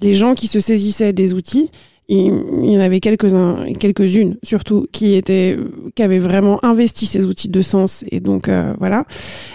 les 0.00 0.14
gens 0.14 0.34
qui 0.34 0.46
se 0.46 0.60
saisissaient 0.60 1.12
des 1.12 1.34
outils, 1.34 1.70
il 2.12 2.70
y 2.70 2.76
en 2.76 2.80
avait 2.80 2.98
quelques-uns, 2.98 3.66
quelques-unes 3.78 4.36
surtout, 4.42 4.86
qui 4.90 5.14
étaient, 5.14 5.56
qui 5.94 6.02
avaient 6.02 6.18
vraiment 6.18 6.58
investi 6.64 7.06
ces 7.06 7.24
outils 7.24 7.48
de 7.48 7.62
sens. 7.62 8.04
Et 8.10 8.18
donc, 8.18 8.48
euh, 8.48 8.74
voilà. 8.80 9.04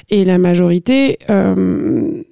Et 0.10 0.24
la 0.24 0.38
majorité 0.38 1.18
euh, 1.30 1.54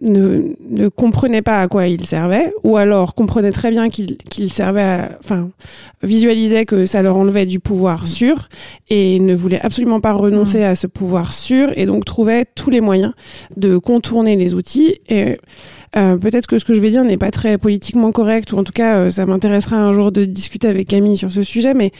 ne, 0.01 0.53
ne 0.70 0.88
comprenait 0.88 1.42
pas 1.42 1.60
à 1.60 1.68
quoi 1.68 1.88
ils 1.88 2.06
servaient, 2.06 2.53
ou 2.63 2.77
alors 2.77 3.15
comprenait 3.15 3.51
très 3.51 3.70
bien 3.70 3.89
qu'ils 3.89 4.15
qu 4.18 4.48
servaient 4.48 4.82
à, 4.82 5.18
enfin, 5.20 5.50
visualisait 6.03 6.65
que 6.65 6.86
ça 6.86 7.01
leur 7.01 7.18
enlevait 7.18 7.46
du 7.46 7.60
pouvoir 7.60 8.03
mmh. 8.03 8.08
sûr, 8.08 8.50
et 8.89 9.20
ne 9.20 9.36
voulait 9.36 9.62
absolument 9.62 10.00
pas 10.00 10.13
renoncer 10.13 10.60
mmh. 10.60 10.63
à 10.63 10.75
ce 10.75 10.88
pouvoir 10.88 11.34
sûr, 11.34 11.72
et 11.75 11.86
donc 11.86 12.06
trouvait 12.06 12.46
tous 12.56 12.70
les 12.70 12.80
moyens 12.80 13.12
de 13.58 13.77
contourner 13.77 14.38
les 14.38 14.56
outils. 14.56 14.96
Et, 15.10 15.38
euh, 15.95 16.17
peut-être 16.17 16.47
que 16.47 16.57
ce 16.57 16.65
que 16.65 16.73
je 16.73 16.81
vais 16.81 16.89
dire 16.89 17.03
n'est 17.03 17.17
pas 17.17 17.31
très 17.31 17.57
politiquement 17.57 18.12
correct, 18.12 18.51
ou 18.51 18.57
en 18.57 18.63
tout 18.63 18.71
cas, 18.71 18.97
euh, 18.97 19.09
ça 19.09 19.25
m'intéressera 19.25 19.75
un 19.75 19.91
jour 19.91 20.12
de 20.12 20.25
discuter 20.25 20.67
avec 20.67 20.88
Camille 20.88 21.17
sur 21.17 21.31
ce 21.31 21.43
sujet. 21.43 21.73
Mais 21.73 21.91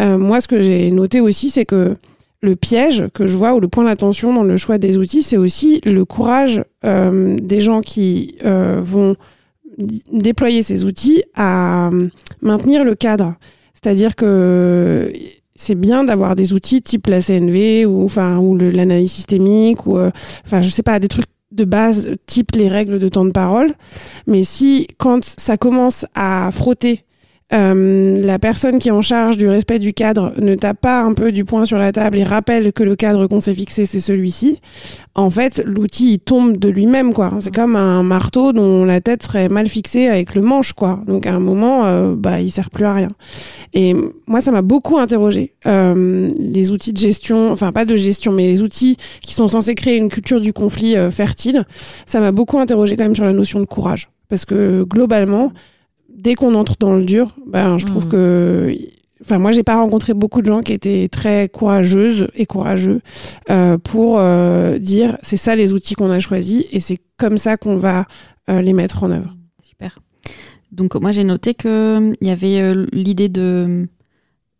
euh, 0.00 0.16
moi, 0.16 0.40
ce 0.40 0.48
que 0.48 0.62
j'ai 0.62 0.90
noté 0.90 1.20
aussi, 1.20 1.50
c'est 1.50 1.66
que 1.66 1.94
le 2.42 2.56
piège 2.56 3.06
que 3.12 3.26
je 3.26 3.36
vois 3.36 3.54
ou 3.54 3.60
le 3.60 3.68
point 3.68 3.84
d'attention 3.84 4.32
dans 4.32 4.42
le 4.42 4.56
choix 4.56 4.78
des 4.78 4.96
outils, 4.98 5.22
c'est 5.22 5.36
aussi 5.36 5.80
le 5.84 6.04
courage 6.04 6.62
des 6.82 7.62
gens 7.62 7.80
qui 7.80 8.36
vont 8.42 9.16
déployer 10.12 10.60
ces 10.60 10.84
outils 10.84 11.22
à 11.34 11.88
maintenir 12.42 12.84
le 12.84 12.94
cadre. 12.94 13.34
C'est-à-dire 13.72 14.14
que 14.14 15.10
c'est 15.56 15.74
bien 15.74 16.04
d'avoir 16.04 16.36
des 16.36 16.52
outils 16.52 16.82
type 16.82 17.06
la 17.06 17.22
CNV 17.22 17.86
ou 17.86 18.04
enfin 18.04 18.36
ou 18.36 18.58
l'analyse 18.58 19.12
systémique 19.12 19.86
ou 19.86 19.98
enfin 20.44 20.60
je 20.60 20.68
sais 20.68 20.82
pas 20.82 20.98
des 20.98 21.08
trucs 21.08 21.24
de 21.54 21.64
base 21.64 22.10
type 22.26 22.52
les 22.54 22.68
règles 22.68 22.98
de 22.98 23.08
temps 23.08 23.24
de 23.24 23.30
parole. 23.30 23.72
Mais 24.26 24.42
si, 24.42 24.88
quand 24.98 25.24
ça 25.24 25.56
commence 25.56 26.06
à 26.14 26.50
frotter 26.50 27.04
euh, 27.52 28.16
la 28.16 28.38
personne 28.38 28.78
qui 28.78 28.88
est 28.88 28.92
en 28.92 29.02
charge 29.02 29.36
du 29.36 29.46
respect 29.46 29.78
du 29.78 29.92
cadre 29.92 30.32
ne 30.40 30.54
tape 30.54 30.80
pas 30.80 31.02
un 31.02 31.12
peu 31.12 31.30
du 31.30 31.44
poing 31.44 31.66
sur 31.66 31.76
la 31.76 31.92
table 31.92 32.16
et 32.18 32.24
rappelle 32.24 32.72
que 32.72 32.82
le 32.82 32.96
cadre 32.96 33.26
qu'on 33.26 33.42
s'est 33.42 33.52
fixé, 33.52 33.84
c'est 33.84 34.00
celui-ci, 34.00 34.60
en 35.14 35.28
fait, 35.28 35.62
l'outil 35.66 36.18
tombe 36.18 36.56
de 36.56 36.68
lui-même, 36.70 37.12
quoi. 37.12 37.30
C'est 37.40 37.54
comme 37.54 37.76
un 37.76 38.02
marteau 38.02 38.52
dont 38.52 38.84
la 38.84 39.00
tête 39.02 39.22
serait 39.22 39.50
mal 39.50 39.66
fixée 39.66 40.08
avec 40.08 40.34
le 40.34 40.40
manche, 40.40 40.72
quoi. 40.72 41.00
Donc 41.06 41.26
à 41.26 41.34
un 41.34 41.38
moment, 41.38 41.84
euh, 41.84 42.14
bah, 42.16 42.40
il 42.40 42.50
sert 42.50 42.70
plus 42.70 42.86
à 42.86 42.94
rien. 42.94 43.10
Et 43.74 43.94
moi, 44.26 44.40
ça 44.40 44.50
m'a 44.50 44.62
beaucoup 44.62 44.98
interrogé. 44.98 45.52
Euh, 45.66 46.28
les 46.38 46.72
outils 46.72 46.94
de 46.94 46.98
gestion, 46.98 47.52
enfin 47.52 47.72
pas 47.72 47.84
de 47.84 47.94
gestion, 47.94 48.32
mais 48.32 48.46
les 48.46 48.62
outils 48.62 48.96
qui 49.20 49.34
sont 49.34 49.48
censés 49.48 49.74
créer 49.74 49.96
une 49.96 50.08
culture 50.08 50.40
du 50.40 50.54
conflit 50.54 50.96
fertile, 51.10 51.66
ça 52.06 52.20
m'a 52.20 52.32
beaucoup 52.32 52.58
interrogé 52.58 52.96
quand 52.96 53.04
même 53.04 53.14
sur 53.14 53.24
la 53.24 53.32
notion 53.32 53.60
de 53.60 53.66
courage. 53.66 54.08
Parce 54.28 54.46
que 54.46 54.84
globalement, 54.84 55.52
dès 56.24 56.34
qu'on 56.34 56.54
entre 56.54 56.74
dans 56.80 56.94
le 56.94 57.04
dur, 57.04 57.36
ben, 57.46 57.78
je 57.78 57.86
trouve 57.86 58.06
mm. 58.06 58.08
que. 58.08 58.76
Enfin, 59.20 59.38
moi, 59.38 59.52
j'ai 59.52 59.62
pas 59.62 59.76
rencontré 59.76 60.12
beaucoup 60.12 60.42
de 60.42 60.46
gens 60.46 60.60
qui 60.60 60.72
étaient 60.72 61.08
très 61.08 61.48
courageuses 61.48 62.28
et 62.34 62.46
courageux 62.46 63.00
euh, 63.48 63.78
pour 63.78 64.18
euh, 64.18 64.78
dire 64.78 65.16
c'est 65.22 65.38
ça 65.38 65.54
les 65.54 65.72
outils 65.72 65.94
qu'on 65.94 66.10
a 66.10 66.18
choisis 66.18 66.66
et 66.72 66.80
c'est 66.80 66.98
comme 67.16 67.38
ça 67.38 67.56
qu'on 67.56 67.76
va 67.76 68.06
euh, 68.50 68.60
les 68.60 68.72
mettre 68.72 69.02
en 69.02 69.10
œuvre. 69.10 69.34
Super. 69.62 70.00
Donc, 70.72 70.94
moi, 70.96 71.12
j'ai 71.12 71.24
noté 71.24 71.54
qu'il 71.54 72.12
y 72.20 72.30
avait 72.30 72.74
l'idée 72.92 73.28
de, 73.28 73.86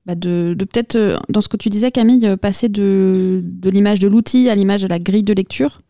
bah, 0.07 0.15
de, 0.15 0.55
de 0.57 0.65
peut-être, 0.65 1.21
dans 1.29 1.41
ce 1.41 1.49
que 1.49 1.57
tu 1.57 1.69
disais, 1.69 1.91
Camille, 1.91 2.37
passer 2.41 2.69
de, 2.69 3.43
de 3.43 3.71
l'image 3.71 3.99
de 3.99 4.09
l'outil 4.09 4.49
à 4.49 4.55
l'image 4.55 4.83
de 4.83 4.89
la 4.89 4.99
grille 4.99 5.25
de 5.25 5.35
lecture. 5.35 5.81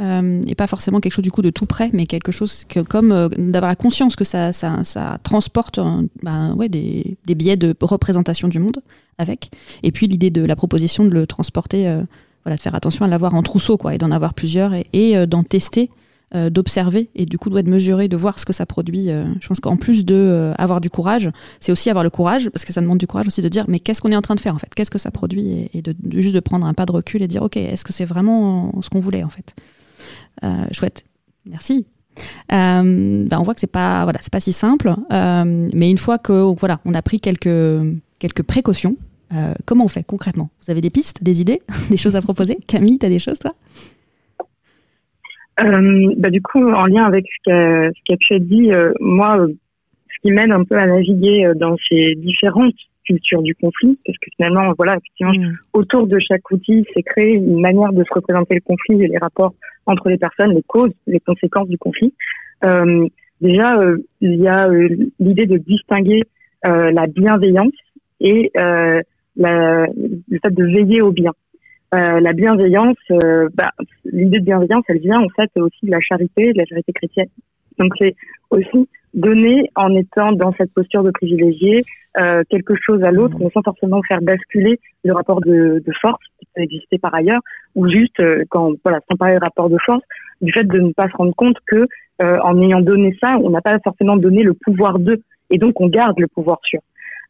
Euh, 0.00 0.40
et 0.46 0.54
pas 0.54 0.66
forcément 0.66 1.00
quelque 1.00 1.12
chose 1.12 1.22
du 1.22 1.30
coup 1.30 1.42
de 1.42 1.50
tout 1.50 1.66
près, 1.66 1.90
mais 1.92 2.06
quelque 2.06 2.32
chose 2.32 2.64
que, 2.64 2.80
comme 2.80 3.12
euh, 3.12 3.28
d'avoir 3.28 3.68
la 3.68 3.76
conscience 3.76 4.16
que 4.16 4.24
ça, 4.24 4.52
ça, 4.52 5.18
transporte 5.22 5.78
ben, 6.22 6.54
ouais, 6.54 6.68
des, 6.68 7.18
des, 7.26 7.34
biais 7.34 7.56
de 7.56 7.74
représentation 7.80 8.48
du 8.48 8.58
monde 8.58 8.78
avec. 9.18 9.50
Et 9.82 9.92
puis 9.92 10.06
l'idée 10.06 10.30
de 10.30 10.44
la 10.44 10.56
proposition 10.56 11.04
de 11.04 11.10
le 11.10 11.26
transporter, 11.26 11.86
euh, 11.86 12.02
voilà, 12.44 12.56
de 12.56 12.62
faire 12.62 12.74
attention 12.74 13.04
à 13.04 13.08
l'avoir 13.08 13.34
en 13.34 13.42
trousseau, 13.42 13.76
quoi, 13.76 13.94
et 13.94 13.98
d'en 13.98 14.10
avoir 14.10 14.32
plusieurs, 14.34 14.72
et, 14.92 15.26
d'en 15.26 15.44
tester, 15.44 15.90
d'observer, 16.50 17.10
et 17.14 17.26
du 17.26 17.38
coup 17.38 17.50
de 17.50 17.70
mesurer, 17.70 18.08
de 18.08 18.16
voir 18.16 18.40
ce 18.40 18.46
que 18.46 18.52
ça 18.54 18.66
produit. 18.66 19.08
je 19.08 19.46
pense 19.46 19.60
qu'en 19.60 19.76
plus 19.76 20.04
de 20.04 20.52
avoir 20.58 20.80
du 20.80 20.90
courage, 20.90 21.30
c'est 21.60 21.70
aussi 21.70 21.88
avoir 21.90 22.02
le 22.02 22.10
courage, 22.10 22.50
parce 22.50 22.64
que 22.64 22.72
ça 22.72 22.80
demande 22.80 22.98
du 22.98 23.06
courage 23.06 23.28
aussi 23.28 23.42
de 23.42 23.48
dire, 23.48 23.66
mais 23.68 23.78
qu'est-ce 23.78 24.00
qu'on 24.00 24.10
est 24.10 24.16
en 24.16 24.22
train 24.22 24.34
de 24.34 24.40
faire 24.40 24.54
en 24.54 24.58
fait? 24.58 24.74
Qu'est-ce 24.74 24.90
que 24.90 24.98
ça 24.98 25.12
produit? 25.12 25.68
Et, 25.72 25.82
de, 25.82 25.94
de, 25.96 26.20
juste 26.20 26.34
de 26.34 26.40
prendre 26.40 26.66
un 26.66 26.74
pas 26.74 26.86
de 26.86 26.92
recul 26.92 27.22
et 27.22 27.28
dire, 27.28 27.42
ok, 27.42 27.58
est-ce 27.58 27.84
que 27.84 27.92
c'est 27.92 28.06
vraiment 28.06 28.72
ce 28.82 28.88
qu'on 28.88 29.00
voulait 29.00 29.22
en 29.22 29.28
fait? 29.28 29.54
Chouette. 30.72 31.04
Merci. 31.46 31.86
Euh, 32.52 33.24
ben 33.26 33.38
on 33.38 33.42
voit 33.42 33.54
que 33.54 33.60
c'est 33.60 33.72
pas 33.72 34.02
voilà 34.04 34.18
c'est 34.20 34.32
pas 34.32 34.40
si 34.40 34.52
simple 34.52 34.90
euh, 35.12 35.68
mais 35.72 35.90
une 35.90 35.96
fois 35.96 36.18
que 36.18 36.54
voilà 36.58 36.80
on 36.84 36.92
a 36.92 37.00
pris 37.00 37.20
quelques 37.20 37.48
quelques 38.18 38.42
précautions 38.42 38.96
comment 39.64 39.86
on 39.86 39.88
fait 39.88 40.04
concrètement? 40.04 40.50
Vous 40.62 40.70
avez 40.70 40.82
des 40.82 40.90
pistes 40.90 41.24
des 41.24 41.40
idées 41.40 41.62
des 41.90 41.96
choses 41.96 42.16
à 42.16 42.20
proposer? 42.20 42.58
Camille 42.68 42.98
tu 42.98 43.06
as 43.06 43.08
des 43.08 43.18
choses 43.18 43.38
toi? 43.38 43.54
Bah, 45.56 46.28
du 46.28 46.42
coup 46.42 46.60
en 46.60 46.84
lien 46.84 47.04
avec 47.04 47.24
ce 47.46 47.90
qu'a 48.06 48.14
être 48.30 48.42
dit 48.42 48.70
moi 49.00 49.46
ce 49.48 50.20
qui 50.20 50.32
m'aide 50.32 50.50
un 50.50 50.64
peu 50.64 50.76
à 50.76 50.86
naviguer 50.86 51.50
dans 51.56 51.76
ces 51.88 52.14
différentes 52.16 52.74
culture 53.04 53.42
du 53.42 53.54
conflit, 53.54 53.98
parce 54.06 54.18
que 54.18 54.30
finalement, 54.36 54.72
voilà, 54.76 54.96
effectivement, 54.96 55.34
mm. 55.34 55.56
autour 55.72 56.06
de 56.06 56.18
chaque 56.18 56.50
outil, 56.50 56.84
c'est 56.94 57.02
créer 57.02 57.34
une 57.34 57.60
manière 57.60 57.92
de 57.92 58.04
se 58.04 58.14
représenter 58.14 58.54
le 58.54 58.60
conflit 58.60 59.02
et 59.02 59.08
les 59.08 59.18
rapports 59.18 59.54
entre 59.86 60.08
les 60.08 60.18
personnes, 60.18 60.54
les 60.54 60.62
causes, 60.62 60.92
les 61.06 61.20
conséquences 61.20 61.68
du 61.68 61.78
conflit. 61.78 62.12
Euh, 62.64 63.06
déjà, 63.40 63.78
euh, 63.78 63.98
il 64.20 64.36
y 64.36 64.48
a 64.48 64.68
euh, 64.68 64.88
l'idée 65.18 65.46
de 65.46 65.58
distinguer 65.58 66.22
la 66.64 67.08
bienveillance 67.08 67.72
et 68.20 68.52
la, 68.54 69.02
le 69.36 70.38
fait 70.40 70.54
de 70.54 70.64
veiller 70.64 71.02
au 71.02 71.10
bien. 71.10 71.32
la 71.90 72.32
bienveillance, 72.32 72.96
bah, 73.10 73.72
l'idée 74.04 74.38
de 74.38 74.44
bienveillance, 74.44 74.84
elle 74.86 75.00
vient 75.00 75.20
en 75.20 75.28
fait 75.30 75.50
aussi 75.56 75.86
de 75.86 75.90
la 75.90 75.98
charité, 75.98 76.52
de 76.52 76.58
la 76.58 76.64
charité 76.64 76.92
chrétienne. 76.92 77.26
Donc 77.80 77.90
c'est 77.98 78.14
aussi 78.50 78.88
donner 79.14 79.70
en 79.74 79.94
étant 79.94 80.32
dans 80.32 80.52
cette 80.58 80.72
posture 80.72 81.02
de 81.02 81.10
privilégié 81.10 81.84
euh, 82.18 82.42
quelque 82.50 82.74
chose 82.84 83.02
à 83.04 83.10
l'autre, 83.10 83.36
mais 83.38 83.48
sans 83.54 83.62
forcément 83.62 84.02
faire 84.02 84.20
basculer 84.20 84.78
le 85.04 85.14
rapport 85.14 85.40
de, 85.40 85.82
de, 85.84 85.92
force 86.00 86.22
qui 86.38 86.46
peut 86.54 86.62
exister 86.62 86.98
par 86.98 87.14
ailleurs, 87.14 87.40
ou 87.74 87.88
juste 87.88 88.20
euh, 88.20 88.44
quand 88.50 88.72
voilà, 88.84 89.00
sans 89.10 89.16
parler 89.16 89.34
de 89.36 89.40
rapport 89.40 89.70
de 89.70 89.78
force, 89.84 90.02
du 90.40 90.52
fait 90.52 90.64
de 90.64 90.78
ne 90.78 90.92
pas 90.92 91.08
se 91.08 91.16
rendre 91.16 91.34
compte 91.34 91.56
que 91.66 91.86
euh, 92.22 92.36
en 92.42 92.60
ayant 92.60 92.80
donné 92.80 93.16
ça, 93.22 93.38
on 93.38 93.50
n'a 93.50 93.62
pas 93.62 93.78
forcément 93.82 94.16
donné 94.16 94.42
le 94.42 94.54
pouvoir 94.54 94.98
d'eux, 94.98 95.22
et 95.50 95.58
donc 95.58 95.80
on 95.80 95.88
garde 95.88 96.18
le 96.20 96.28
pouvoir 96.28 96.58
sur. 96.64 96.80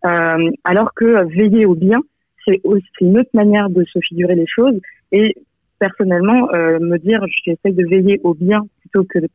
Euh, 0.04 0.50
alors 0.64 0.92
que 0.94 1.24
veiller 1.36 1.64
au 1.64 1.74
bien, 1.74 2.00
c'est 2.44 2.60
une 3.00 3.18
autre 3.18 3.30
manière 3.34 3.70
de 3.70 3.84
se 3.84 4.00
figurer 4.00 4.34
les 4.34 4.46
choses, 4.48 4.80
et 5.12 5.36
personnellement, 5.78 6.48
me 6.54 6.96
dire 6.96 7.24
j'essaie 7.44 7.72
de 7.72 7.84
veiller 7.88 8.20
au 8.22 8.34
bien 8.34 8.62
plutôt 8.80 9.04
que 9.04 9.18
de 9.18 9.28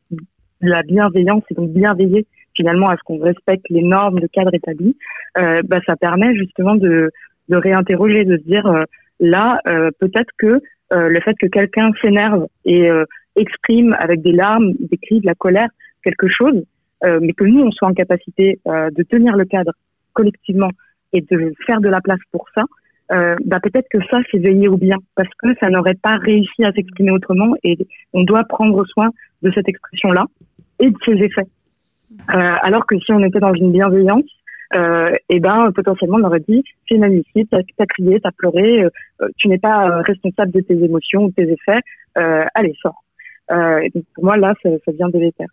la 0.60 0.82
bienveillance 0.82 1.42
et 1.50 1.54
donc 1.54 1.70
bien 1.70 1.94
veiller 1.94 2.26
finalement 2.58 2.88
à 2.88 2.96
ce 2.96 3.02
qu'on 3.04 3.18
respecte 3.18 3.64
les 3.70 3.82
normes 3.82 4.20
de 4.20 4.26
cadre 4.26 4.52
établi, 4.52 4.96
bah, 5.36 5.78
ça 5.86 5.96
permet 5.96 6.34
justement 6.34 6.74
de, 6.74 7.10
réinterroger, 7.48 8.24
de 8.24 8.36
se 8.36 8.42
dire 8.42 8.84
là 9.20 9.60
peut-être 10.00 10.30
que 10.38 10.60
le 10.90 11.20
fait 11.20 11.34
que 11.40 11.46
quelqu'un 11.46 11.90
s'énerve 12.02 12.46
et 12.64 12.88
exprime 13.36 13.94
avec 13.98 14.20
des 14.22 14.32
larmes, 14.32 14.72
des 14.78 14.96
cris, 14.96 15.20
de 15.20 15.26
la 15.26 15.34
colère 15.34 15.68
quelque 16.04 16.26
chose, 16.28 16.64
mais 17.04 17.32
que 17.32 17.44
nous 17.44 17.62
on 17.62 17.70
soit 17.70 17.88
en 17.88 17.94
capacité 17.94 18.58
de 18.66 19.02
tenir 19.04 19.36
le 19.36 19.44
cadre 19.44 19.72
collectivement 20.12 20.70
et 21.12 21.20
de 21.20 21.54
faire 21.66 21.80
de 21.80 21.88
la 21.88 22.00
place 22.00 22.20
pour 22.32 22.46
ça, 22.54 22.64
euh, 23.10 23.36
bah 23.46 23.58
peut-être 23.60 23.88
que 23.90 23.98
ça 24.10 24.18
c'est 24.30 24.38
veiller 24.38 24.68
au 24.68 24.76
bien 24.76 24.98
parce 25.14 25.30
que 25.42 25.48
ça 25.60 25.70
n'aurait 25.70 25.94
pas 25.94 26.18
réussi 26.18 26.62
à 26.62 26.72
s'exprimer 26.72 27.10
autrement 27.10 27.54
et 27.64 27.78
on 28.12 28.22
doit 28.22 28.44
prendre 28.44 28.84
soin 28.86 29.08
de 29.42 29.50
cette 29.54 29.66
expression 29.66 30.10
là 30.12 30.26
et 30.78 30.90
de 30.90 30.96
ses 31.06 31.14
effets. 31.14 31.46
Euh, 32.10 32.54
alors 32.62 32.86
que 32.86 32.98
si 32.98 33.12
on 33.12 33.22
était 33.22 33.40
dans 33.40 33.54
une 33.54 33.72
bienveillance, 33.72 34.30
euh, 34.74 35.10
et 35.30 35.36
eh 35.36 35.40
ben 35.40 35.72
potentiellement 35.74 36.18
on 36.20 36.24
aurait 36.24 36.44
dit 36.46 36.62
c'est 36.86 36.96
inadmissible, 36.96 37.48
t'as 37.50 37.58
as 37.78 37.86
crié, 37.86 38.20
t'as 38.20 38.32
pleuré, 38.32 38.84
euh, 38.84 39.28
tu 39.38 39.48
n'es 39.48 39.58
pas 39.58 40.02
responsable 40.02 40.52
de 40.52 40.60
tes 40.60 40.74
émotions 40.74 41.24
ou 41.24 41.28
de 41.28 41.34
tes 41.34 41.50
effets, 41.50 41.80
allez 42.54 42.74
sors. 42.82 43.02
donc 43.50 44.04
pour 44.14 44.24
moi 44.24 44.36
là 44.36 44.52
ça, 44.62 44.68
ça 44.84 44.92
vient 44.92 45.08
délétère. 45.08 45.48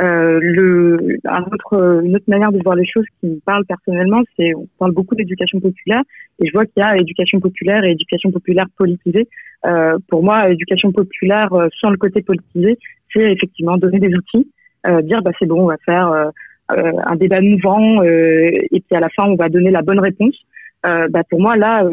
Euh, 0.00 0.38
le, 0.42 1.18
un 1.24 1.42
autre, 1.42 2.02
une 2.04 2.16
autre 2.16 2.28
manière 2.28 2.52
de 2.52 2.60
voir 2.62 2.76
les 2.76 2.86
choses 2.86 3.06
qui 3.20 3.26
me 3.26 3.40
parle 3.40 3.64
personnellement, 3.64 4.22
c'est 4.36 4.54
on 4.54 4.68
parle 4.78 4.92
beaucoup 4.92 5.14
d'éducation 5.14 5.60
populaire 5.60 6.02
et 6.42 6.46
je 6.46 6.52
vois 6.52 6.66
qu'il 6.66 6.78
y 6.78 6.82
a 6.82 6.96
éducation 6.98 7.40
populaire 7.40 7.82
et 7.84 7.92
éducation 7.92 8.30
populaire 8.30 8.66
politisée. 8.76 9.28
Euh, 9.64 9.98
pour 10.08 10.22
moi, 10.22 10.50
éducation 10.50 10.92
populaire 10.92 11.52
euh, 11.54 11.68
sans 11.80 11.90
le 11.90 11.96
côté 11.96 12.22
politisé, 12.22 12.78
c'est 13.12 13.32
effectivement 13.32 13.78
donner 13.78 13.98
des 13.98 14.14
outils, 14.14 14.46
euh, 14.46 14.55
dire 15.02 15.22
bah 15.22 15.32
c'est 15.38 15.46
bon, 15.46 15.62
on 15.62 15.66
va 15.66 15.76
faire 15.84 16.08
euh, 16.08 16.30
un 16.70 17.16
débat 17.16 17.40
mouvant 17.40 18.02
et 18.02 18.82
puis 18.86 18.96
à 18.96 19.00
la 19.00 19.08
fin 19.10 19.24
on 19.24 19.36
va 19.36 19.48
donner 19.48 19.70
la 19.70 19.82
bonne 19.82 20.00
réponse. 20.00 20.34
bah 20.82 21.22
pour 21.28 21.40
moi 21.40 21.56
là 21.56 21.84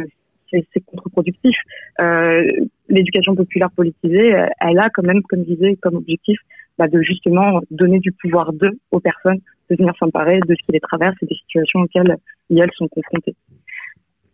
c'est 0.71 0.85
contre-productif. 0.85 1.55
Euh, 2.01 2.47
L'éducation 2.89 3.35
populaire 3.35 3.71
politisée, 3.71 4.35
elle 4.59 4.79
a 4.79 4.89
quand 4.89 5.03
même, 5.03 5.23
comme 5.23 5.39
je 5.47 5.53
disais, 5.53 5.75
comme 5.81 5.95
objectif 5.95 6.37
bah, 6.77 6.87
de 6.87 7.01
justement 7.01 7.61
donner 7.71 7.99
du 7.99 8.11
pouvoir 8.11 8.53
d'eux 8.53 8.77
aux 8.91 8.99
personnes, 8.99 9.39
de 9.69 9.75
venir 9.75 9.93
s'emparer 9.97 10.39
de 10.47 10.53
ce 10.53 10.65
qui 10.65 10.73
les 10.73 10.79
traverse 10.79 11.15
et 11.21 11.25
des 11.25 11.35
situations 11.35 11.79
auxquelles 11.79 12.17
elles 12.51 12.71
sont 12.75 12.87
confrontées. 12.87 13.35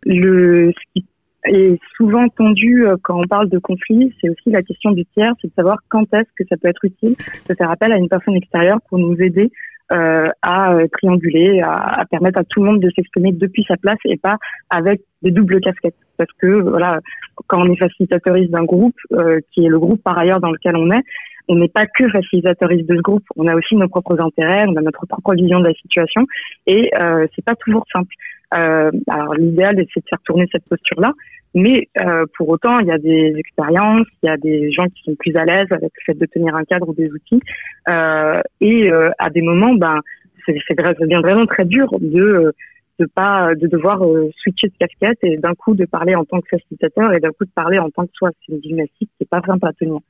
Le, 0.04 0.72
ce 0.72 0.92
qui 0.94 1.06
est 1.44 1.78
souvent 1.96 2.28
tendu 2.28 2.86
euh, 2.86 2.96
quand 3.02 3.18
on 3.18 3.26
parle 3.26 3.48
de 3.48 3.58
conflit, 3.58 4.14
c'est 4.20 4.28
aussi 4.28 4.50
la 4.50 4.62
question 4.62 4.90
du 4.92 5.04
tiers, 5.06 5.32
c'est 5.40 5.48
de 5.48 5.54
savoir 5.54 5.78
quand 5.88 6.12
est-ce 6.14 6.30
que 6.36 6.44
ça 6.48 6.56
peut 6.56 6.68
être 6.68 6.84
utile 6.84 7.14
de 7.48 7.54
faire 7.54 7.70
appel 7.70 7.92
à 7.92 7.96
une 7.96 8.08
personne 8.08 8.34
extérieure 8.34 8.78
pour 8.88 8.98
nous 8.98 9.16
aider 9.20 9.50
euh, 9.92 10.28
à 10.42 10.72
euh, 10.72 10.86
trianguler, 10.92 11.60
à, 11.62 12.00
à, 12.00 12.04
permettre 12.04 12.38
à 12.38 12.44
tout 12.44 12.60
le 12.60 12.70
monde 12.70 12.80
de 12.80 12.90
s'exprimer 12.94 13.32
depuis 13.32 13.64
sa 13.66 13.76
place 13.76 13.98
et 14.04 14.16
pas 14.16 14.36
avec 14.68 15.00
des 15.22 15.32
doubles 15.32 15.60
casquettes. 15.60 15.96
Parce 16.16 16.30
que 16.40 16.60
voilà, 16.60 17.00
quand 17.48 17.60
on 17.60 17.72
est 17.72 17.76
facilitateuriste 17.76 18.50
d'un 18.50 18.64
groupe, 18.64 18.94
euh, 19.12 19.40
qui 19.50 19.64
est 19.64 19.68
le 19.68 19.80
groupe 19.80 20.00
par 20.02 20.16
ailleurs 20.16 20.38
dans 20.38 20.52
lequel 20.52 20.76
on 20.76 20.90
est, 20.92 21.02
on 21.48 21.56
n'est 21.56 21.68
pas 21.68 21.86
que 21.86 22.08
facilitateuriste 22.08 22.88
de 22.88 22.94
ce 22.94 23.00
groupe, 23.00 23.24
on 23.34 23.48
a 23.48 23.54
aussi 23.56 23.74
nos 23.74 23.88
propres 23.88 24.20
intérêts, 24.20 24.64
on 24.68 24.76
a 24.76 24.80
notre 24.80 25.06
propre 25.06 25.34
vision 25.34 25.58
de 25.58 25.66
la 25.66 25.74
situation 25.74 26.24
et 26.66 26.90
euh, 27.00 27.26
c'est 27.34 27.44
pas 27.44 27.56
toujours 27.56 27.84
simple. 27.92 28.14
Euh, 28.54 28.90
alors 29.08 29.34
l'idéal 29.34 29.76
c'est 29.76 30.00
de 30.00 30.08
faire 30.08 30.20
tourner 30.24 30.46
cette 30.52 30.64
posture-là, 30.64 31.12
mais 31.54 31.88
euh, 32.00 32.26
pour 32.36 32.48
autant 32.48 32.78
il 32.80 32.86
y 32.86 32.90
a 32.90 32.98
des 32.98 33.34
expériences, 33.36 34.06
il 34.22 34.26
y 34.26 34.28
a 34.28 34.36
des 34.36 34.72
gens 34.72 34.86
qui 34.86 35.02
sont 35.04 35.14
plus 35.14 35.34
à 35.36 35.44
l'aise 35.44 35.68
avec 35.70 35.92
le 35.94 36.02
fait 36.04 36.18
de 36.18 36.26
tenir 36.26 36.54
un 36.56 36.64
cadre 36.64 36.88
ou 36.88 36.94
des 36.94 37.10
outils. 37.10 37.40
Euh, 37.88 38.40
et 38.60 38.92
euh, 38.92 39.10
à 39.18 39.30
des 39.30 39.42
moments 39.42 39.74
ben 39.74 40.00
c'est 40.46 40.80
vraiment 40.80 41.46
très 41.46 41.64
dur 41.64 41.88
de 42.00 42.52
de 43.00 43.06
pas 43.06 43.54
de 43.54 43.66
devoir 43.66 44.04
euh, 44.04 44.30
switcher 44.42 44.68
de 44.68 44.74
casquette 44.78 45.18
et 45.22 45.38
d'un 45.38 45.54
coup 45.54 45.74
de 45.74 45.86
parler 45.86 46.14
en 46.14 46.24
tant 46.24 46.40
que 46.40 46.48
facilitateur 46.50 47.12
et 47.12 47.20
d'un 47.20 47.30
coup 47.30 47.44
de 47.44 47.50
parler 47.54 47.78
en 47.78 47.90
tant 47.90 48.04
que 48.04 48.12
soi. 48.14 48.30
C'est 48.46 48.52
une 48.52 48.62
gymnastique 48.62 49.10
qui 49.16 49.24
est 49.24 49.28
pas 49.28 49.40
simple 49.40 49.66
à 49.66 49.72
tenir. 49.72 50.00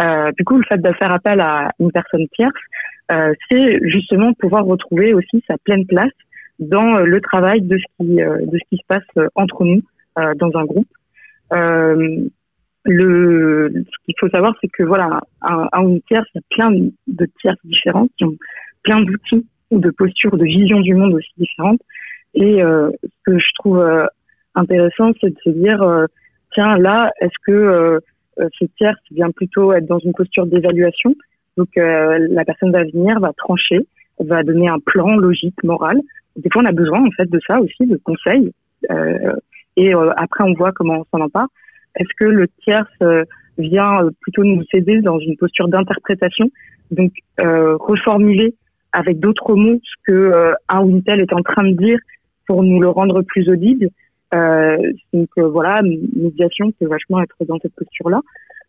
Euh, 0.00 0.30
du 0.38 0.44
coup, 0.44 0.56
le 0.56 0.64
fait 0.64 0.80
de 0.80 0.92
faire 0.92 1.12
appel 1.12 1.40
à 1.40 1.70
une 1.80 1.90
personne 1.90 2.26
tierce, 2.28 2.52
euh, 3.10 3.32
c'est 3.50 3.80
justement 3.82 4.32
pouvoir 4.34 4.64
retrouver 4.64 5.12
aussi 5.14 5.42
sa 5.48 5.56
pleine 5.58 5.86
place 5.86 6.12
dans 6.58 6.96
euh, 6.96 7.04
le 7.04 7.20
travail 7.20 7.60
de 7.62 7.78
ce 7.78 7.84
qui 7.98 8.22
euh, 8.22 8.38
de 8.44 8.58
ce 8.58 8.64
qui 8.70 8.76
se 8.76 8.86
passe 8.86 9.02
euh, 9.16 9.28
entre 9.34 9.64
nous 9.64 9.82
dans 10.16 10.50
un 10.58 10.64
groupe. 10.64 10.88
le, 12.84 13.70
ce 13.72 14.04
qu'il 14.04 14.14
faut 14.18 14.28
savoir, 14.30 14.52
c'est 14.60 14.66
que 14.66 14.82
voilà, 14.82 15.20
un, 15.42 15.68
une 15.80 16.00
tierce, 16.02 16.26
il 16.34 16.38
y 16.38 16.40
a 16.40 16.56
plein 16.56 16.72
de 16.72 17.26
tierces 17.40 17.60
différentes 17.62 18.10
qui 18.18 18.24
ont 18.24 18.34
plein 18.82 19.00
d'outils 19.00 19.46
ou 19.70 19.78
de 19.78 19.90
postures, 19.90 20.36
de 20.36 20.44
visions 20.44 20.80
du 20.80 20.96
monde 20.96 21.14
aussi 21.14 21.30
différentes. 21.36 21.80
Et 22.34 22.60
euh, 22.64 22.90
ce 23.04 23.08
que 23.26 23.38
je 23.38 23.46
trouve 23.60 24.08
intéressant, 24.56 25.12
c'est 25.20 25.30
de 25.30 25.38
se 25.44 25.50
dire, 25.50 25.80
tiens, 26.52 26.76
là, 26.76 27.12
est-ce 27.20 27.38
que 27.46 28.00
euh, 28.40 28.48
ce 28.58 28.66
tierce 28.76 29.00
vient 29.10 29.30
plutôt 29.30 29.72
être 29.72 29.86
dans 29.86 29.98
une 29.98 30.12
posture 30.12 30.46
d'évaluation? 30.46 31.14
Donc 31.56 31.68
euh, 31.76 32.26
la 32.30 32.44
personne 32.44 32.70
va 32.70 32.84
venir, 32.84 33.18
va 33.20 33.32
trancher, 33.36 33.86
va 34.20 34.42
donner 34.42 34.68
un 34.68 34.78
plan 34.78 35.16
logique, 35.16 35.62
moral. 35.64 36.00
Des 36.38 36.48
fois, 36.52 36.62
on 36.62 36.66
a 36.66 36.72
besoin 36.72 37.04
en 37.06 37.10
fait 37.10 37.28
de 37.28 37.40
ça 37.46 37.60
aussi, 37.60 37.86
de 37.86 37.96
conseils. 37.96 38.52
Euh, 38.90 39.32
et 39.76 39.92
après, 40.16 40.44
on 40.44 40.54
voit 40.54 40.72
comment 40.72 41.04
on 41.12 41.16
s'en 41.16 41.24
empare. 41.24 41.48
Est-ce 41.96 42.08
que 42.18 42.24
le 42.24 42.48
tierce 42.64 43.26
vient 43.58 44.08
plutôt 44.20 44.42
nous 44.42 44.64
aider 44.72 45.00
dans 45.02 45.18
une 45.18 45.36
posture 45.36 45.68
d'interprétation, 45.68 46.50
donc 46.90 47.12
reformuler 47.38 48.54
avec 48.92 49.20
d'autres 49.20 49.54
mots 49.54 49.80
ce 49.84 50.12
que 50.12 50.52
un 50.68 50.80
ou 50.82 50.90
une 50.90 51.04
telle 51.04 51.20
est 51.20 51.32
en 51.32 51.42
train 51.42 51.62
de 51.62 51.76
dire 51.76 51.98
pour 52.46 52.64
nous 52.64 52.80
le 52.80 52.88
rendre 52.88 53.22
plus 53.22 53.48
audible 53.48 53.88
euh, 54.34 54.76
donc 55.12 55.28
euh, 55.38 55.48
voilà, 55.48 55.80
médiation 55.82 56.70
peut 56.72 56.86
vachement 56.86 57.22
être 57.22 57.36
dans 57.46 57.58
cette 57.60 57.74
posture-là. 57.74 58.20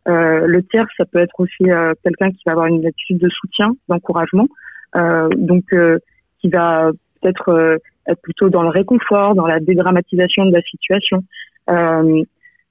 Euh, 0.08 0.48
le 0.48 0.64
tiers, 0.64 0.88
ça 0.98 1.06
peut 1.06 1.20
être 1.20 1.38
aussi 1.40 1.66
quelqu'un 2.04 2.32
qui 2.32 2.42
va 2.46 2.54
avoir 2.54 2.68
une 2.68 2.86
attitude 2.86 3.18
de 3.18 3.30
soutien, 3.30 3.76
d'encouragement, 3.88 4.48
donc 4.96 5.66
qui 6.40 6.50
va 6.50 6.92
peut-être 7.22 7.80
être 8.08 8.22
plutôt 8.22 8.50
dans 8.50 8.64
le 8.64 8.70
réconfort, 8.70 9.36
dans 9.36 9.48
la 9.48 9.60
dédramatisation 9.60 10.46
de 10.46 10.54
la 10.54 10.62
situation. 10.62 11.24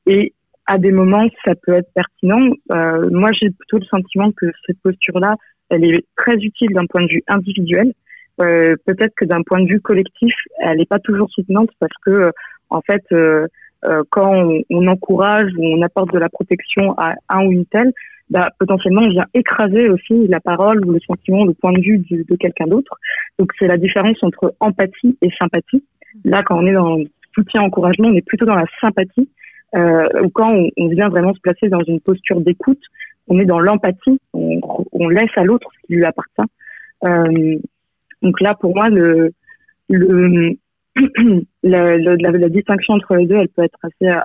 et 0.06 0.32
à 0.68 0.76
des 0.76 0.92
moments, 0.92 1.26
ça 1.46 1.54
peut 1.54 1.72
être 1.72 1.90
pertinent. 1.94 2.52
Euh, 2.72 3.08
moi, 3.10 3.30
j'ai 3.32 3.48
plutôt 3.50 3.78
le 3.78 3.86
sentiment 3.86 4.30
que 4.32 4.46
cette 4.66 4.78
posture-là, 4.82 5.34
elle 5.70 5.82
est 5.84 6.04
très 6.14 6.36
utile 6.36 6.68
d'un 6.74 6.84
point 6.84 7.02
de 7.02 7.08
vue 7.08 7.22
individuel. 7.26 7.94
Euh, 8.40 8.76
Peut-être 8.84 9.14
que 9.16 9.24
d'un 9.24 9.42
point 9.42 9.62
de 9.62 9.66
vue 9.66 9.80
collectif, 9.80 10.34
elle 10.60 10.76
n'est 10.76 10.86
pas 10.86 10.98
toujours 10.98 11.30
soutenante 11.30 11.70
parce 11.80 11.96
que 12.04 12.30
en 12.68 12.82
fait, 12.82 13.02
euh, 13.12 13.46
euh, 13.86 14.02
quand 14.10 14.30
on, 14.30 14.62
on, 14.70 14.86
encourage 14.88 15.50
ou 15.56 15.64
on 15.64 15.80
apporte 15.80 16.12
de 16.12 16.18
la 16.18 16.28
protection 16.28 16.94
à 16.98 17.14
un 17.30 17.46
ou 17.46 17.52
une 17.52 17.64
telle, 17.64 17.92
bah, 18.30 18.50
potentiellement 18.58 19.02
on 19.02 19.10
vient 19.10 19.26
écraser 19.34 19.88
aussi 19.88 20.26
la 20.28 20.40
parole 20.40 20.84
ou 20.84 20.92
le 20.92 21.00
sentiment, 21.00 21.44
le 21.44 21.54
point 21.54 21.72
de 21.72 21.80
vue 21.80 21.98
de, 21.98 22.36
quelqu'un 22.36 22.66
d'autre. 22.66 22.98
Donc 23.38 23.52
c'est 23.58 23.68
la 23.68 23.76
différence 23.76 24.22
entre 24.22 24.54
empathie 24.60 25.16
et 25.22 25.30
sympathie. 25.38 25.84
Là, 26.24 26.42
quand 26.42 26.58
on 26.58 26.66
est 26.66 26.72
dans 26.72 26.98
soutien, 27.34 27.62
encouragement, 27.62 28.08
on 28.08 28.14
est 28.14 28.26
plutôt 28.26 28.46
dans 28.46 28.54
la 28.54 28.66
sympathie. 28.80 29.28
Euh, 29.76 30.04
ou 30.22 30.30
quand 30.30 30.50
on, 30.76 30.88
vient 30.88 31.08
vraiment 31.08 31.34
se 31.34 31.40
placer 31.40 31.68
dans 31.68 31.82
une 31.82 32.00
posture 32.00 32.40
d'écoute, 32.40 32.80
on 33.28 33.38
est 33.38 33.44
dans 33.44 33.60
l'empathie, 33.60 34.18
on, 34.32 35.08
laisse 35.10 35.30
à 35.36 35.44
l'autre 35.44 35.68
ce 35.74 35.86
qui 35.86 35.94
lui 35.94 36.04
appartient. 36.04 36.50
Euh, 37.04 37.58
donc 38.22 38.40
là, 38.40 38.54
pour 38.54 38.74
moi, 38.74 38.88
le, 38.88 39.32
le, 39.90 40.56
la, 41.62 42.48
distinction 42.48 42.94
entre 42.94 43.16
les 43.16 43.26
deux, 43.26 43.36
elle 43.36 43.48
peut 43.48 43.64
être 43.64 43.78
assez 43.82 44.10
euh, 44.10 44.20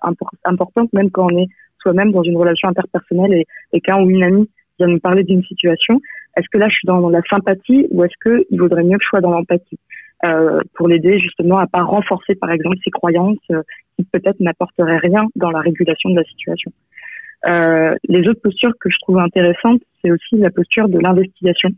importante, 0.46 0.92
même 0.94 1.12
quand 1.12 1.28
on 1.32 1.38
est 1.38 1.48
soi-même 1.84 2.12
dans 2.12 2.24
une 2.24 2.38
relation 2.38 2.70
interpersonnelle 2.70 3.44
et, 3.74 3.82
qu'un 3.82 4.02
ou 4.02 4.10
une 4.10 4.24
amie 4.24 4.50
vient 4.80 4.88
nous 4.88 5.00
parler 5.00 5.24
d'une 5.24 5.44
situation. 5.44 6.02
Est-ce 6.36 6.48
que 6.52 6.58
là, 6.58 6.68
je 6.70 6.76
suis 6.76 6.88
dans 6.88 7.10
la 7.10 7.22
sympathie 7.30 7.88
ou 7.92 8.04
est-ce 8.04 8.14
qu'il 8.24 8.60
vaudrait 8.60 8.84
mieux 8.84 8.98
que 8.98 9.04
je 9.04 9.10
sois 9.10 9.22
dans 9.22 9.32
l'empathie? 9.32 9.78
Euh, 10.26 10.62
pour 10.76 10.88
l'aider 10.88 11.20
justement 11.20 11.58
à 11.58 11.68
pas 11.68 11.84
renforcer, 11.84 12.36
par 12.36 12.50
exemple, 12.50 12.78
ses 12.82 12.92
croyances 12.92 13.36
euh, 13.52 13.62
qui 13.98 14.06
peut-être 14.06 14.40
n'apporteraient 14.40 15.00
rien 15.00 15.26
dans 15.36 15.52
la 15.52 15.60
régulation 15.60 16.12
de 16.12 16.16
la 16.16 16.24
situation. 16.24 16.72
Euh, 17.46 17.92
les 18.08 18.22
autres 18.30 18.40
postures 18.42 18.72
que 18.80 18.90
je 18.90 18.96
trouve 19.02 19.20
intéressantes, 19.20 19.82
c'est 20.02 20.12
aussi 20.12 20.38
la 20.38 20.50
posture 20.50 20.88
de 20.88 20.98
l'investigation. 20.98 21.70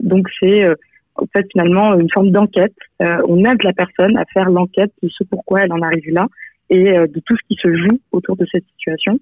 Donc 0.00 0.26
c'est 0.42 0.66
en 1.14 1.26
fait 1.32 1.46
finalement 1.52 1.94
une 1.94 2.10
forme 2.10 2.32
d'enquête. 2.32 2.74
On 2.98 3.44
aide 3.44 3.62
la 3.62 3.72
personne 3.72 4.16
à 4.16 4.24
faire 4.34 4.50
l'enquête 4.50 4.90
de 5.04 5.08
ce 5.08 5.22
pourquoi 5.22 5.60
elle 5.60 5.72
en 5.72 5.80
arrive 5.82 6.12
là 6.12 6.26
et 6.70 6.96
euh, 6.96 7.06
de 7.06 7.20
tout 7.20 7.36
ce 7.36 7.42
qui 7.48 7.56
se 7.60 7.74
joue 7.74 8.00
autour 8.12 8.36
de 8.36 8.46
cette 8.50 8.64
situation. 8.76 9.18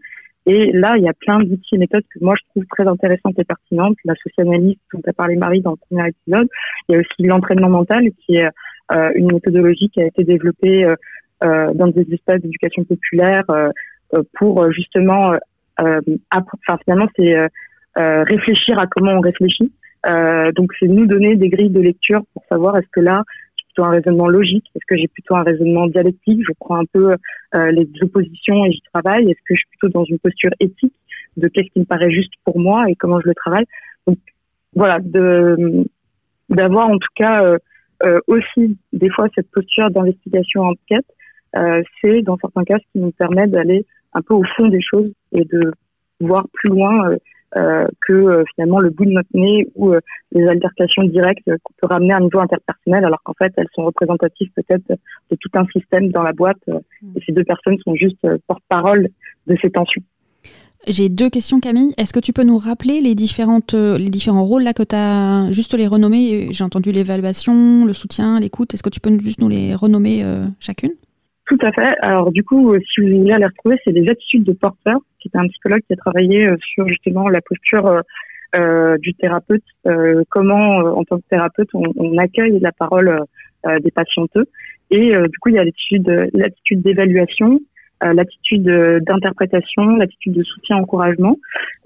Et 0.46 0.72
là, 0.72 0.96
il 0.98 1.04
y 1.04 1.08
a 1.08 1.14
plein 1.14 1.38
d'outils 1.38 1.74
et 1.74 1.78
méthodes 1.78 2.04
que 2.12 2.22
moi 2.22 2.34
je 2.38 2.42
trouve 2.50 2.64
très 2.66 2.86
intéressantes 2.86 3.38
et 3.38 3.44
pertinentes. 3.44 3.96
La 4.04 4.14
socianalyse 4.22 4.76
dont 4.92 5.00
a 5.06 5.12
parlé 5.12 5.36
Marie 5.36 5.62
dans 5.62 5.72
le 5.72 5.76
premier 5.88 6.08
épisode. 6.08 6.48
Il 6.88 6.92
y 6.92 6.96
a 6.96 7.00
aussi 7.00 7.22
l'entraînement 7.22 7.70
mental 7.70 8.04
qui 8.24 8.36
est 8.36 8.48
euh, 8.92 9.10
une 9.14 9.32
méthodologie 9.32 9.88
qui 9.88 10.02
a 10.02 10.06
été 10.06 10.22
développée 10.24 10.84
euh, 10.84 11.72
dans 11.74 11.88
des 11.88 12.06
espaces 12.12 12.40
d'éducation 12.40 12.84
populaire 12.84 13.44
pour 14.34 14.70
justement 14.70 15.32
enfin 15.78 16.78
finalement 16.84 17.08
c'est 17.16 17.36
réfléchir 17.96 18.78
à 18.78 18.86
comment 18.86 19.12
on 19.12 19.20
réfléchit. 19.20 19.72
donc 20.54 20.72
c'est 20.78 20.86
nous 20.86 21.06
donner 21.06 21.36
des 21.36 21.48
grilles 21.48 21.70
de 21.70 21.80
lecture 21.80 22.22
pour 22.32 22.44
savoir 22.48 22.76
est-ce 22.76 22.88
que 22.92 23.00
là 23.00 23.24
plutôt 23.74 23.84
un 23.84 23.90
raisonnement 23.90 24.28
logique, 24.28 24.64
est-ce 24.74 24.86
que 24.86 24.96
j'ai 24.96 25.08
plutôt 25.08 25.34
un 25.34 25.42
raisonnement 25.42 25.86
dialectique, 25.88 26.40
je 26.46 26.52
prends 26.58 26.76
un 26.76 26.84
peu 26.92 27.14
les 27.54 27.88
oppositions 28.02 28.64
et 28.64 28.72
j'y 28.72 28.82
travaille, 28.92 29.30
est-ce 29.30 29.40
que 29.46 29.54
je 29.54 29.58
suis 29.58 29.68
plutôt 29.78 29.88
dans 29.88 30.04
une 30.04 30.18
posture 30.18 30.50
éthique 30.60 30.94
de 31.36 31.48
qu'est-ce 31.48 31.70
qui 31.72 31.80
me 31.80 31.84
paraît 31.84 32.10
juste 32.10 32.32
pour 32.44 32.58
moi 32.58 32.84
et 32.88 32.94
comment 32.94 33.20
je 33.20 33.28
le 33.28 33.34
travaille? 33.34 33.66
Donc 34.06 34.18
voilà, 34.74 34.98
d'avoir 36.48 36.88
en 36.88 36.98
tout 36.98 37.14
cas 37.16 37.44
euh, 37.44 37.58
euh, 38.04 38.20
aussi 38.26 38.76
des 38.92 39.10
fois 39.10 39.28
cette 39.34 39.50
posture 39.50 39.90
d'investigation 39.90 40.62
enquête, 40.62 41.06
euh, 41.56 41.82
c'est 42.00 42.22
dans 42.22 42.36
certains 42.38 42.64
cas 42.64 42.76
ce 42.78 42.92
qui 42.92 42.98
nous 42.98 43.12
permet 43.12 43.46
d'aller 43.46 43.86
un 44.12 44.22
peu 44.22 44.34
au 44.34 44.44
fond 44.56 44.68
des 44.68 44.82
choses 44.82 45.10
et 45.32 45.44
de 45.44 45.72
voir 46.20 46.46
plus 46.52 46.70
loin 46.70 47.10
euh, 47.10 47.16
que 47.54 48.44
finalement 48.54 48.80
le 48.80 48.90
bout 48.90 49.04
de 49.04 49.12
notre 49.12 49.28
nez 49.34 49.68
ou 49.76 49.92
les 50.32 50.46
altercations 50.48 51.04
directes 51.04 51.48
qu'on 51.62 51.74
peut 51.80 51.86
ramener 51.86 52.12
à 52.12 52.16
un 52.16 52.20
niveau 52.20 52.40
interpersonnel 52.40 53.04
alors 53.04 53.22
qu'en 53.22 53.34
fait 53.34 53.52
elles 53.56 53.68
sont 53.74 53.84
représentatives 53.84 54.50
peut-être 54.56 54.88
de 54.88 55.36
tout 55.36 55.50
un 55.54 55.64
système 55.66 56.10
dans 56.10 56.22
la 56.22 56.32
boîte 56.32 56.58
et 56.68 57.20
ces 57.24 57.32
deux 57.32 57.44
personnes 57.44 57.78
sont 57.84 57.94
juste 57.94 58.18
porte-parole 58.46 59.08
de 59.46 59.56
ces 59.62 59.70
tensions. 59.70 60.02
J'ai 60.86 61.08
deux 61.08 61.30
questions, 61.30 61.60
Camille. 61.60 61.94
Est-ce 61.96 62.12
que 62.12 62.20
tu 62.20 62.32
peux 62.32 62.42
nous 62.42 62.58
rappeler 62.58 63.00
les, 63.00 63.14
différentes, 63.14 63.72
euh, 63.72 63.96
les 63.96 64.10
différents 64.10 64.44
rôles 64.44 64.64
là 64.64 64.74
que 64.74 64.82
tu 64.82 64.94
as 64.94 65.50
juste 65.50 65.72
les 65.74 65.86
renommer 65.86 66.48
J'ai 66.50 66.64
entendu 66.64 66.92
l'évaluation, 66.92 67.86
le 67.86 67.92
soutien, 67.94 68.38
l'écoute. 68.38 68.74
Est-ce 68.74 68.82
que 68.82 68.90
tu 68.90 69.00
peux 69.00 69.18
juste 69.18 69.40
nous 69.40 69.48
les 69.48 69.74
renommer 69.74 70.22
euh, 70.22 70.46
chacune? 70.60 70.92
Tout 71.46 71.58
à 71.62 71.72
fait. 71.72 71.94
Alors, 72.00 72.32
du 72.32 72.42
coup, 72.42 72.72
euh, 72.72 72.80
si 72.80 73.00
vous 73.00 73.18
voulez 73.18 73.36
les 73.36 73.44
retrouver, 73.44 73.76
c'est 73.84 73.92
les 73.92 74.08
attitudes 74.10 74.44
de 74.44 74.52
porteur, 74.52 74.98
qui 75.20 75.30
est 75.32 75.38
un 75.38 75.46
psychologue 75.48 75.82
qui 75.86 75.92
a 75.92 75.96
travaillé 75.96 76.46
sur 76.74 76.86
justement 76.88 77.28
la 77.28 77.40
posture 77.40 78.02
du 79.00 79.14
thérapeute, 79.14 79.64
comment, 80.28 80.76
en 80.76 81.02
tant 81.02 81.16
que 81.16 81.24
thérapeute, 81.28 81.68
on, 81.74 82.18
accueille 82.18 82.60
la 82.60 82.70
parole 82.70 83.24
des 83.82 83.90
patienteux. 83.90 84.46
Et 84.90 85.08
du 85.08 85.38
coup, 85.40 85.48
il 85.48 85.56
y 85.56 85.58
a 85.58 85.64
l'attitude 85.64 86.82
d'évaluation, 86.82 87.58
euh, 88.02 88.12
l'attitude 88.12 88.64
d'interprétation, 89.06 89.96
l'attitude 89.96 90.32
de 90.32 90.42
soutien, 90.42 90.76
encouragement, 90.76 91.38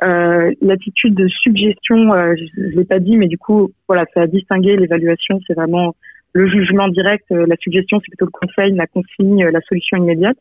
euh, 0.02 0.50
l'attitude 0.62 1.14
de 1.14 1.28
suggestion. 1.28 2.12
Euh, 2.12 2.34
je, 2.34 2.60
ne 2.60 2.68
l'ai 2.70 2.84
pas 2.84 2.98
dit, 2.98 3.16
mais 3.16 3.28
du 3.28 3.38
coup, 3.38 3.70
voilà, 3.86 4.04
ça 4.14 4.22
a 4.22 4.26
distingué 4.26 4.76
l'évaluation. 4.76 5.38
C'est 5.46 5.54
vraiment 5.54 5.94
le 6.32 6.48
jugement 6.48 6.88
direct. 6.88 7.24
la 7.30 7.56
suggestion, 7.56 8.00
c'est 8.00 8.10
plutôt 8.10 8.26
le 8.26 8.30
conseil, 8.30 8.72
la 8.74 8.86
consigne, 8.86 9.46
la 9.46 9.60
solution 9.62 9.98
immédiate. 9.98 10.36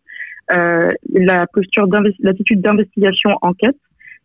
la 0.50 1.48
posture 1.48 1.88
l'attitude 2.20 2.62
d'investigation, 2.62 3.32
enquête 3.42 3.78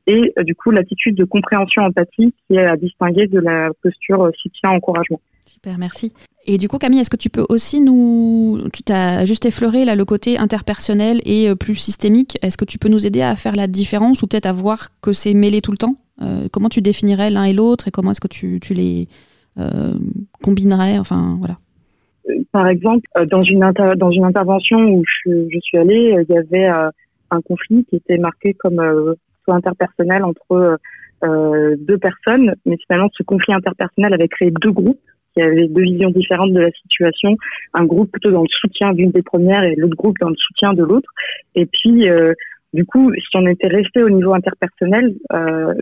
et 0.07 0.33
du 0.45 0.55
coup 0.55 0.73
l'attitude 0.73 1.15
de 1.15 1.25
compréhension 1.25 1.83
empathie 1.83 2.35
qui 2.47 2.57
est 2.57 2.67
à 2.67 2.77
distinguer 2.77 3.29
de 3.29 3.39
la 3.39 3.71
posture 3.83 4.31
soutien 4.37 4.71
encouragement. 4.71 5.21
Super, 5.47 5.79
merci. 5.79 6.13
Et 6.45 6.59
du 6.59 6.69
coup, 6.69 6.79
Camille, 6.79 7.01
est-ce 7.01 7.11
que 7.11 7.17
tu 7.17 7.31
peux 7.31 7.45
aussi 7.49 7.81
nous. 7.81 8.63
Tu 8.73 8.83
t'as 8.83 9.25
juste 9.25 9.47
effleuré 9.47 9.85
là, 9.85 9.95
le 9.95 10.05
côté 10.05 10.39
interpersonnel 10.39 11.21
et 11.25 11.49
euh, 11.49 11.55
plus 11.55 11.77
systémique. 11.77 12.39
Est-ce 12.43 12.57
que 12.57 12.65
tu 12.65 12.79
peux 12.79 12.89
nous 12.89 13.07
aider 13.07 13.23
à 13.23 13.37
faire 13.37 13.55
la 13.55 13.67
différence 13.67 14.23
ou 14.23 14.27
peut-être 14.27 14.47
à 14.47 14.53
voir 14.53 14.89
que 15.01 15.13
c'est 15.13 15.35
mêlé 15.35 15.61
tout 15.61 15.71
le 15.71 15.77
temps? 15.77 15.97
Euh, 16.21 16.49
Comment 16.53 16.69
tu 16.69 16.81
définirais 16.81 17.31
l'un 17.31 17.45
et 17.45 17.53
l'autre 17.53 17.89
et 17.89 17.91
comment 17.91 18.11
est-ce 18.11 18.21
que 18.21 18.29
tu 18.29 18.61
les 18.71 19.09
euh, 19.59 19.95
combinerais 20.43 20.99
Enfin, 20.99 21.37
voilà. 21.39 21.57
Par 22.53 22.69
exemple, 22.69 23.09
dans 23.31 23.43
une, 23.43 23.73
dans 23.97 24.11
une 24.11 24.25
intervention 24.25 24.79
où 24.79 25.03
je, 25.05 25.59
suis 25.61 25.79
allée, 25.79 26.17
il 26.29 26.35
y 26.35 26.39
avait 26.39 26.67
un 26.67 27.41
conflit 27.41 27.85
qui 27.87 27.97
était 27.97 28.19
marqué 28.19 28.55
comme 28.55 28.81
soit 29.45 29.55
interpersonnel 29.55 30.23
entre 30.23 30.79
deux 31.23 31.99
personnes, 31.99 32.55
mais 32.65 32.77
finalement, 32.87 33.11
ce 33.13 33.25
conflit 33.25 33.55
interpersonnel 33.55 34.15
avait 34.15 34.29
créé 34.29 34.53
deux 34.63 34.71
groupes 34.71 35.01
qui 35.35 35.43
avait 35.43 35.69
deux 35.69 35.83
visions 35.83 36.11
différentes 36.11 36.53
de 36.53 36.61
la 36.61 36.71
situation, 36.71 37.37
un 37.75 37.85
groupe 37.85 38.11
plutôt 38.11 38.31
dans 38.31 38.43
le 38.43 38.49
soutien 38.49 38.93
d'une 38.93 39.11
des 39.11 39.23
premières 39.23 39.65
et 39.65 39.75
l'autre 39.77 39.97
groupe 39.97 40.19
dans 40.21 40.29
le 40.29 40.37
soutien 40.37 40.75
de 40.75 40.85
l'autre. 40.85 41.09
Et 41.55 41.67
puis, 41.67 42.09
euh, 42.09 42.33
du 42.75 42.85
coup, 42.85 43.13
si 43.15 43.37
on 43.37 43.47
était 43.47 43.69
resté 43.69 44.03
au 44.03 44.11
niveau 44.11 44.35
interpersonnel 44.35 45.15
euh, 45.33 45.75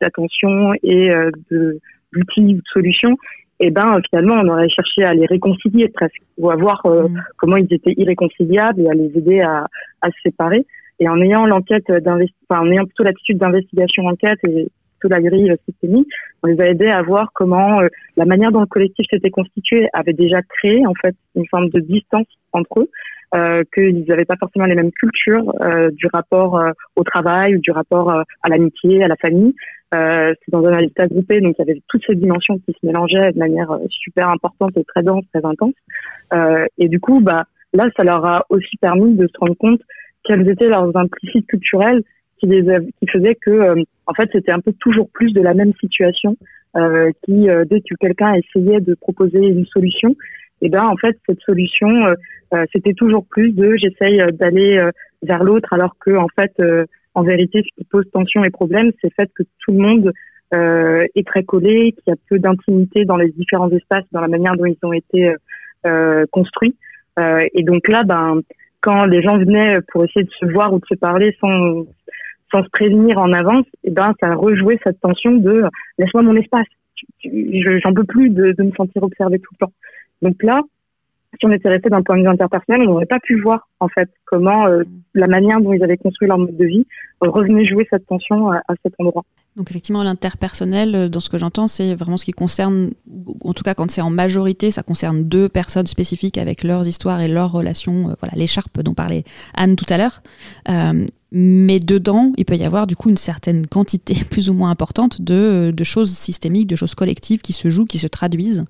d'attention 0.00 0.72
et 0.82 1.14
euh, 1.14 1.30
de 1.50 1.78
d'outils 2.14 2.54
ou 2.54 2.58
de 2.58 2.62
solutions, 2.72 3.16
et 3.60 3.66
eh 3.66 3.70
ben 3.70 4.00
finalement 4.10 4.34
on 4.42 4.48
aurait 4.48 4.68
cherché 4.68 5.04
à 5.04 5.14
les 5.14 5.26
réconcilier 5.26 5.88
presque 5.88 6.20
ou 6.38 6.50
à 6.50 6.56
voir 6.56 6.84
euh, 6.86 7.08
mm. 7.08 7.22
comment 7.36 7.56
ils 7.56 7.72
étaient 7.72 7.94
irréconciliables 7.96 8.80
et 8.80 8.88
à 8.88 8.94
les 8.94 9.12
aider 9.16 9.40
à, 9.40 9.66
à 10.00 10.08
se 10.08 10.20
séparer. 10.24 10.66
Et 11.00 11.08
en 11.08 11.20
ayant 11.20 11.46
l'enquête 11.46 11.84
enfin, 11.88 12.60
en 12.60 12.70
ayant 12.70 12.84
plutôt 12.84 13.04
l'attitude 13.04 13.38
d'investigation 13.38 14.06
enquête 14.06 14.38
et 14.48 14.68
la 15.08 15.20
grille 15.20 15.52
systémique, 15.68 16.08
on 16.42 16.48
les 16.48 16.60
a 16.60 16.68
aidés 16.68 16.88
à 16.88 17.02
voir 17.02 17.30
comment 17.34 17.80
euh, 17.80 17.88
la 18.16 18.24
manière 18.24 18.52
dont 18.52 18.60
le 18.60 18.66
collectif 18.66 19.06
s'était 19.10 19.30
constitué 19.30 19.88
avait 19.92 20.12
déjà 20.12 20.42
créé 20.42 20.86
en 20.86 20.94
fait 21.02 21.14
une 21.34 21.46
forme 21.48 21.68
de 21.70 21.80
distance 21.80 22.26
entre 22.52 22.80
eux, 22.80 22.90
qu'ils 23.72 24.04
n'avaient 24.06 24.24
pas 24.24 24.36
forcément 24.38 24.66
les 24.66 24.74
mêmes 24.74 24.92
cultures 24.92 25.52
euh, 25.62 25.90
du 25.90 26.06
rapport 26.12 26.62
au 26.96 27.02
travail 27.02 27.56
ou 27.56 27.60
du 27.60 27.70
rapport 27.70 28.10
à 28.10 28.48
l'amitié, 28.48 29.02
à 29.02 29.08
la 29.08 29.16
famille. 29.16 29.54
c'est 29.92 30.50
dans 30.50 30.64
un 30.64 30.72
habitat 30.72 31.06
groupé, 31.06 31.40
donc 31.40 31.54
il 31.58 31.66
y 31.66 31.70
avait 31.70 31.82
toutes 31.88 32.02
ces 32.06 32.14
dimensions 32.14 32.58
qui 32.58 32.72
se 32.72 32.86
mélangeaient 32.86 33.32
de 33.32 33.38
manière 33.38 33.70
super 33.88 34.28
importante 34.28 34.76
et 34.76 34.84
très 34.84 35.02
dense, 35.02 35.24
très 35.32 35.44
intense. 35.44 35.74
et 36.78 36.88
du 36.88 37.00
coup, 37.00 37.20
bah 37.20 37.44
là, 37.72 37.88
ça 37.96 38.04
leur 38.04 38.24
a 38.24 38.44
aussi 38.50 38.76
permis 38.76 39.14
de 39.14 39.26
se 39.26 39.38
rendre 39.38 39.56
compte 39.56 39.80
quels 40.24 40.48
étaient 40.48 40.68
leurs 40.68 40.96
implicites 40.96 41.46
culturels 41.46 42.02
qui, 42.38 42.46
les, 42.46 42.62
qui 42.98 43.06
faisaient 43.08 43.36
que 43.36 43.74
en 44.06 44.14
fait, 44.14 44.28
c'était 44.32 44.52
un 44.52 44.60
peu 44.60 44.72
toujours 44.80 45.08
plus 45.10 45.32
de 45.32 45.40
la 45.40 45.54
même 45.54 45.72
situation 45.80 46.36
euh, 46.76 47.12
qui, 47.24 47.48
euh, 47.48 47.64
dès 47.64 47.80
que 47.80 47.94
quelqu'un 48.00 48.34
essayait 48.34 48.80
de 48.80 48.94
proposer 48.94 49.38
une 49.38 49.64
solution, 49.66 50.16
et 50.64 50.68
eh 50.68 50.70
ben 50.70 50.84
en 50.86 50.96
fait 50.96 51.18
cette 51.28 51.40
solution, 51.42 52.06
euh, 52.06 52.14
euh, 52.54 52.64
c'était 52.72 52.94
toujours 52.94 53.26
plus 53.26 53.52
de 53.52 53.76
j'essaye 53.76 54.18
d'aller 54.32 54.80
vers 55.22 55.44
l'autre, 55.44 55.68
alors 55.74 55.94
que 56.00 56.16
en 56.16 56.28
fait, 56.28 56.52
en 57.12 57.22
vérité, 57.22 57.62
ce 57.62 57.68
qui 57.76 57.84
pose 57.84 58.06
tension 58.10 58.42
et 58.44 58.50
problème, 58.50 58.90
c'est 59.00 59.08
le 59.08 59.24
fait 59.24 59.30
que 59.34 59.42
tout 59.42 59.72
le 59.72 59.78
monde 59.78 60.12
est 60.54 61.26
très 61.26 61.42
collé, 61.42 61.92
qu'il 61.92 62.04
y 62.06 62.12
a 62.12 62.16
peu 62.30 62.38
d'intimité 62.38 63.04
dans 63.04 63.16
les 63.16 63.28
différents 63.28 63.70
espaces, 63.70 64.04
dans 64.12 64.22
la 64.22 64.28
manière 64.28 64.56
dont 64.56 64.64
ils 64.64 64.78
ont 64.84 64.94
été 64.94 65.34
construits. 66.30 66.76
et 67.18 67.62
donc 67.62 67.86
là, 67.88 68.02
ben 68.04 68.40
quand 68.80 69.04
les 69.04 69.22
gens 69.22 69.36
venaient 69.36 69.80
pour 69.92 70.04
essayer 70.04 70.24
de 70.24 70.30
se 70.30 70.46
voir 70.50 70.72
ou 70.72 70.78
de 70.78 70.86
se 70.86 70.94
parler 70.94 71.36
sans 71.40 71.84
sans 72.50 72.62
se 72.62 72.70
prévenir 72.70 73.18
en 73.18 73.32
avance, 73.32 73.66
et 73.82 73.88
eh 73.88 73.90
ben 73.90 74.14
ça 74.22 74.30
a 74.30 74.34
rejoué 74.34 74.80
cette 74.82 75.00
tension 75.00 75.32
de 75.32 75.64
laisse-moi 75.98 76.22
mon 76.22 76.36
espace. 76.36 76.68
J'en 77.24 77.92
peux 77.92 78.04
plus 78.04 78.30
de, 78.30 78.52
de, 78.52 78.62
me 78.62 78.70
sentir 78.72 79.02
observé 79.02 79.38
tout 79.40 79.52
le 79.60 79.66
temps. 79.66 79.72
Donc 80.22 80.42
là, 80.42 80.60
si 81.38 81.46
on 81.46 81.52
était 81.52 81.68
resté 81.68 81.88
d'un 81.90 82.02
point 82.02 82.16
de 82.16 82.22
vue 82.22 82.28
interpersonnel, 82.28 82.82
on 82.82 82.92
n'aurait 82.92 83.06
pas 83.06 83.18
pu 83.20 83.40
voir 83.40 83.68
en 83.80 83.88
fait 83.88 84.08
comment 84.24 84.66
euh, 84.66 84.84
la 85.14 85.26
manière 85.26 85.60
dont 85.60 85.72
ils 85.72 85.82
avaient 85.82 85.96
construit 85.96 86.28
leur 86.28 86.38
mode 86.38 86.56
de 86.56 86.66
vie 86.66 86.86
revenait 87.20 87.66
jouer 87.66 87.86
cette 87.90 88.06
tension 88.06 88.50
à 88.52 88.62
cet 88.84 88.94
endroit. 88.98 89.24
Donc 89.56 89.70
effectivement, 89.70 90.02
l'interpersonnel, 90.02 90.94
euh, 90.94 91.08
dans 91.08 91.20
ce 91.20 91.28
que 91.28 91.38
j'entends, 91.38 91.68
c'est 91.68 91.94
vraiment 91.94 92.16
ce 92.16 92.24
qui 92.24 92.32
concerne, 92.32 92.90
en 93.44 93.52
tout 93.52 93.62
cas 93.62 93.74
quand 93.74 93.90
c'est 93.90 94.00
en 94.00 94.10
majorité, 94.10 94.70
ça 94.70 94.82
concerne 94.82 95.24
deux 95.24 95.48
personnes 95.48 95.86
spécifiques 95.86 96.38
avec 96.38 96.64
leurs 96.64 96.86
histoires 96.88 97.20
et 97.20 97.28
leurs 97.28 97.52
relations, 97.52 98.16
voilà 98.20 98.34
l'écharpe 98.36 98.80
dont 98.80 98.94
parlait 98.94 99.24
Anne 99.54 99.76
tout 99.76 99.86
à 99.88 99.98
l'heure. 99.98 100.22
Euh, 100.68 101.06
mais 101.36 101.80
dedans, 101.80 102.32
il 102.36 102.44
peut 102.44 102.56
y 102.56 102.64
avoir 102.64 102.86
du 102.86 102.94
coup 102.94 103.10
une 103.10 103.16
certaine 103.16 103.66
quantité 103.66 104.14
plus 104.30 104.50
ou 104.50 104.54
moins 104.54 104.70
importante 104.70 105.20
de, 105.20 105.72
de, 105.76 105.84
choses 105.84 106.10
systémiques, 106.10 106.68
de 106.68 106.76
choses 106.76 106.94
collectives 106.94 107.40
qui 107.40 107.52
se 107.52 107.70
jouent, 107.70 107.86
qui 107.86 107.98
se 107.98 108.06
traduisent, 108.06 108.64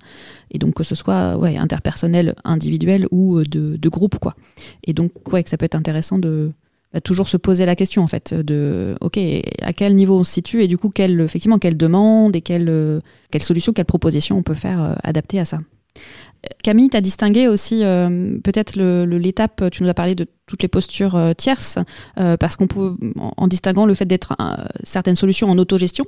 et 0.51 0.57
donc 0.57 0.73
que 0.73 0.83
ce 0.83 0.95
soit 0.95 1.37
ouais, 1.37 1.57
interpersonnel, 1.57 2.33
individuel 2.43 3.07
ou 3.11 3.43
de, 3.43 3.77
de 3.77 3.89
groupe. 3.89 4.17
Quoi. 4.17 4.35
Et 4.83 4.93
donc, 4.93 5.11
ouais, 5.31 5.43
que 5.43 5.49
ça 5.49 5.57
peut 5.57 5.65
être 5.65 5.75
intéressant 5.75 6.17
de 6.17 6.53
bah, 6.95 7.01
toujours 7.01 7.27
se 7.27 7.35
poser 7.35 7.65
la 7.65 7.75
question, 7.75 8.03
en 8.03 8.07
fait, 8.07 8.33
de 8.33 8.95
OK, 9.01 9.19
à 9.61 9.73
quel 9.73 9.97
niveau 9.97 10.17
on 10.17 10.23
se 10.23 10.31
situe, 10.31 10.63
et 10.63 10.69
du 10.69 10.77
coup, 10.77 10.89
quelle, 10.89 11.19
effectivement, 11.19 11.59
quelle 11.59 11.75
demande 11.75 12.37
et 12.37 12.41
quelle, 12.41 13.01
quelle 13.31 13.43
solution, 13.43 13.73
quelle 13.73 13.83
proposition 13.83 14.37
on 14.37 14.43
peut 14.43 14.53
faire 14.53 14.81
euh, 14.81 14.95
à 15.03 15.43
ça. 15.43 15.59
Camille, 16.63 16.89
tu 16.89 16.97
as 16.97 17.01
distingué 17.01 17.47
aussi 17.47 17.81
euh, 17.83 18.37
peut-être 18.43 18.75
l'étape, 18.75 19.69
tu 19.71 19.83
nous 19.83 19.89
as 19.89 19.93
parlé 19.93 20.15
de 20.15 20.25
toutes 20.47 20.61
les 20.61 20.67
postures 20.67 21.15
euh, 21.15 21.33
tierces, 21.33 21.79
euh, 22.19 22.37
parce 22.37 22.55
qu'on 22.55 22.67
peut, 22.67 22.95
en, 23.15 23.47
distinguant 23.47 23.85
le 23.85 23.93
fait 23.93 24.05
d'être 24.05 24.35
certaines 24.83 25.15
solutions 25.15 25.49
en 25.49 25.57
autogestion 25.57 26.05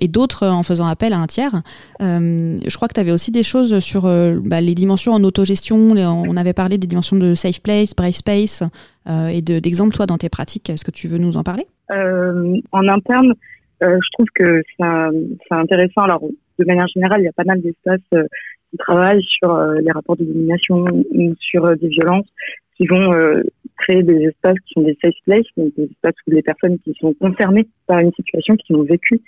et 0.00 0.08
d'autres 0.08 0.46
en 0.46 0.62
faisant 0.62 0.86
appel 0.86 1.12
à 1.12 1.18
un 1.18 1.26
tiers. 1.26 1.62
je 2.00 2.76
crois 2.76 2.86
que 2.86 2.94
tu 2.94 3.00
avais 3.00 3.12
aussi 3.12 3.32
des 3.32 3.42
choses 3.42 3.80
sur 3.80 4.02
bah, 4.02 4.60
les 4.60 4.74
dimensions 4.74 5.12
en 5.12 5.24
autogestion. 5.24 5.76
on 5.76 6.36
avait 6.36 6.52
parlé 6.52 6.78
des 6.78 6.86
dimensions 6.86 7.16
de 7.16 7.34
safe 7.34 7.60
place, 7.60 7.94
brave 7.94 8.12
space 8.12 8.62
et 9.08 9.42
d'exemples, 9.42 9.96
toi, 9.96 10.06
dans 10.06 10.18
tes 10.18 10.28
pratiques. 10.28 10.70
Est-ce 10.70 10.84
que 10.84 10.92
tu 10.92 11.08
veux 11.08 11.18
nous 11.18 11.36
en 11.36 11.42
parler? 11.42 11.66
En 11.90 12.88
interne, 12.88 13.34
je 13.80 14.12
trouve 14.12 14.26
que 14.34 14.62
c'est 14.78 15.54
intéressant. 15.54 16.02
Alors, 16.02 16.22
de 16.58 16.64
manière 16.64 16.86
générale, 16.88 17.22
il 17.22 17.24
y 17.24 17.28
a 17.28 17.32
pas 17.32 17.44
mal 17.44 17.60
d'espaces 17.60 18.28
qui 18.70 18.76
travaillent 18.78 19.24
sur 19.24 19.54
euh, 19.54 19.74
les 19.80 19.90
rapports 19.92 20.16
de 20.16 20.24
domination 20.24 20.84
ou 21.12 21.34
sur 21.40 21.64
euh, 21.64 21.74
des 21.76 21.88
violences 21.88 22.26
qui 22.76 22.86
vont 22.86 23.12
euh, 23.12 23.42
créer 23.78 24.02
des 24.02 24.26
espaces 24.26 24.58
qui 24.66 24.74
sont 24.74 24.82
des 24.82 24.96
safe 25.02 25.14
places, 25.24 25.46
donc 25.56 25.72
des 25.76 25.84
espaces 25.84 26.14
où 26.26 26.30
les 26.30 26.42
personnes 26.42 26.78
qui 26.80 26.94
sont 27.00 27.12
concernées 27.14 27.66
par 27.86 27.98
une 28.00 28.12
situation, 28.12 28.56
qui 28.56 28.72
l'ont 28.72 28.84
vécu, 28.84 29.20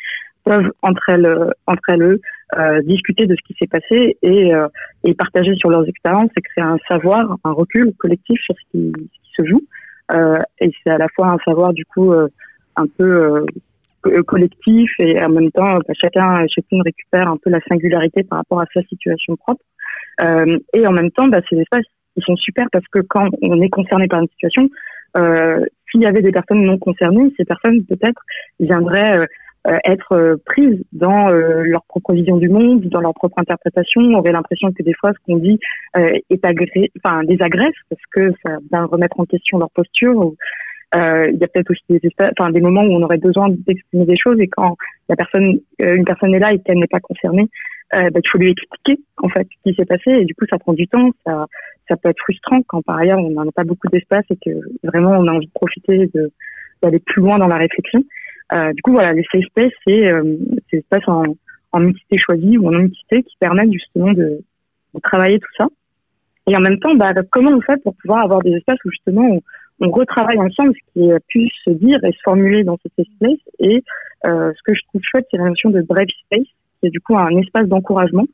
peuvent 0.44 0.70
entre 0.82 1.08
elles, 1.08 1.52
entre 1.66 1.82
elles 1.88 2.18
euh, 2.58 2.82
discuter 2.82 3.26
de 3.26 3.34
ce 3.36 3.42
qui 3.46 3.56
s'est 3.60 3.68
passé 3.68 4.16
et, 4.22 4.54
euh, 4.54 4.66
et 5.04 5.14
partager 5.14 5.54
sur 5.56 5.70
leurs 5.70 5.88
expériences 5.88 6.30
et 6.36 6.42
créer 6.42 6.64
un 6.64 6.78
savoir, 6.88 7.36
un 7.44 7.52
recul 7.52 7.92
collectif 7.98 8.40
sur 8.40 8.54
ce 8.56 8.70
qui, 8.72 8.92
se 9.38 9.46
joue. 9.46 9.62
Euh, 10.12 10.40
et 10.60 10.72
c'est 10.82 10.90
à 10.90 10.98
la 10.98 11.06
fois 11.14 11.28
un 11.28 11.38
savoir 11.46 11.72
du 11.72 11.84
coup 11.84 12.12
un 12.12 12.86
peu 12.98 13.46
collectif 14.26 14.90
et 14.98 15.22
en 15.22 15.28
même 15.28 15.50
temps 15.50 15.74
bah, 15.74 15.94
chacun 16.00 16.46
chacune 16.48 16.82
récupère 16.82 17.28
un 17.28 17.36
peu 17.36 17.50
la 17.50 17.60
singularité 17.68 18.22
par 18.22 18.38
rapport 18.38 18.60
à 18.60 18.66
sa 18.72 18.82
situation 18.82 19.36
propre. 19.36 19.64
et 20.72 20.86
en 20.86 20.92
même 20.92 21.10
temps, 21.10 21.28
bah, 21.28 21.40
ces 21.48 21.58
espaces 21.58 21.84
ils 22.16 22.24
sont 22.24 22.36
super 22.36 22.66
parce 22.72 22.86
que 22.88 23.00
quand 23.00 23.28
on 23.42 23.60
est 23.60 23.68
concerné 23.68 24.08
par 24.08 24.20
une 24.20 24.28
situation, 24.28 24.68
s'il 25.90 26.02
y 26.02 26.06
avait 26.06 26.22
des 26.22 26.32
personnes 26.32 26.64
non 26.64 26.78
concernées, 26.78 27.32
ces 27.36 27.44
personnes 27.44 27.84
peut-être 27.84 28.22
viendraient 28.58 29.26
euh, 29.68 29.76
être 29.84 30.12
euh, 30.12 30.36
prises 30.46 30.82
dans 30.92 31.28
euh, 31.28 31.64
leur 31.64 31.84
propre 31.84 32.14
vision 32.14 32.38
du 32.38 32.48
monde, 32.48 32.80
dans 32.84 33.02
leur 33.02 33.12
propre 33.12 33.38
interprétation. 33.38 34.00
On 34.00 34.14
aurait 34.14 34.32
l'impression 34.32 34.72
que 34.72 34.82
des 34.82 34.94
fois, 34.94 35.12
ce 35.12 35.18
qu'on 35.26 35.36
dit 35.36 35.58
est 35.94 36.44
agré 36.46 36.90
enfin, 37.04 37.22
désagresse 37.24 37.74
parce 37.90 38.00
que 38.10 38.32
ça 38.42 38.56
vient 38.72 38.86
remettre 38.86 39.20
en 39.20 39.26
question 39.26 39.58
leur 39.58 39.70
posture. 39.72 40.32
Il 40.94 41.38
y 41.40 41.44
a 41.44 41.48
peut-être 41.48 41.70
aussi 41.70 41.82
des, 41.88 42.10
enfin, 42.38 42.50
des 42.50 42.60
moments 42.60 42.82
où 42.82 42.92
on 42.92 43.02
aurait 43.02 43.18
besoin 43.18 43.48
d'exprimer 43.48 44.06
des 44.06 44.16
choses 44.16 44.40
et 44.40 44.48
quand 44.48 44.76
la 45.08 45.16
personne, 45.16 45.60
une 45.78 46.04
personne 46.04 46.34
est 46.34 46.38
là 46.38 46.52
et 46.52 46.58
qu'elle 46.60 46.78
n'est 46.78 46.86
pas 46.86 47.00
concernée, 47.00 47.48
bah, 47.92 48.08
il 48.14 48.28
faut 48.30 48.38
lui 48.38 48.50
expliquer 48.50 49.00
en 49.18 49.28
fait 49.28 49.46
ce 49.50 49.70
qui 49.70 49.76
s'est 49.76 49.84
passé 49.84 50.10
et 50.10 50.24
du 50.24 50.34
coup 50.34 50.46
ça 50.50 50.58
prend 50.58 50.72
du 50.72 50.88
temps, 50.88 51.10
ça, 51.24 51.46
ça 51.88 51.96
peut 51.96 52.08
être 52.08 52.20
frustrant 52.20 52.60
quand 52.66 52.82
par 52.82 52.98
ailleurs 52.98 53.18
on 53.18 53.30
n'en 53.30 53.48
a 53.48 53.52
pas 53.52 53.64
beaucoup 53.64 53.88
d'espace 53.88 54.24
et 54.30 54.36
que 54.36 54.50
vraiment 54.82 55.10
on 55.10 55.26
a 55.28 55.32
envie 55.32 55.46
de 55.46 55.52
profiter 55.52 56.10
de 56.14 56.32
d'aller 56.82 56.98
plus 56.98 57.20
loin 57.20 57.38
dans 57.38 57.46
la 57.46 57.56
réflexion. 57.56 58.04
Euh, 58.52 58.72
du 58.72 58.82
coup, 58.82 58.92
voilà, 58.92 59.12
les 59.12 59.24
safe 59.32 59.44
spaces, 59.46 59.72
c'est 59.86 60.06
euh, 60.06 60.22
des 60.72 60.78
espaces 60.78 61.06
en, 61.06 61.24
en 61.72 61.80
mixité 61.80 62.18
choisie 62.18 62.58
ou 62.58 62.68
en 62.68 62.70
non-mixité 62.70 63.22
qui 63.22 63.36
permettent 63.38 63.72
justement 63.72 64.12
de, 64.12 64.42
de, 64.94 65.00
travailler 65.02 65.38
tout 65.38 65.52
ça. 65.56 65.68
Et 66.48 66.56
en 66.56 66.60
même 66.60 66.78
temps, 66.80 66.94
bah, 66.94 67.12
comment 67.30 67.52
on 67.52 67.60
fait 67.60 67.80
pour 67.82 67.94
pouvoir 67.96 68.24
avoir 68.24 68.42
des 68.42 68.52
espaces 68.52 68.78
où 68.84 68.90
justement 68.90 69.40
on 69.80 69.90
retravaille 69.90 70.38
ensemble 70.38 70.72
ce 70.74 70.92
qui 70.92 71.12
a 71.12 71.18
pu 71.28 71.48
se 71.64 71.70
dire 71.70 71.98
et 72.04 72.12
se 72.12 72.18
formuler 72.22 72.64
dans 72.64 72.78
ces 72.82 72.90
safe 72.96 73.12
spaces. 73.16 73.54
Et 73.58 73.82
euh, 74.26 74.52
ce 74.56 74.62
que 74.64 74.74
je 74.74 74.80
trouve 74.88 75.00
chouette, 75.02 75.26
c'est 75.30 75.38
la 75.38 75.48
notion 75.48 75.70
de 75.70 75.80
brave 75.82 76.06
space, 76.26 76.46
qui 76.80 76.86
est 76.86 76.90
du 76.90 77.00
coup 77.00 77.16
un 77.16 77.36
espace 77.38 77.66
d'encouragement 77.66 78.26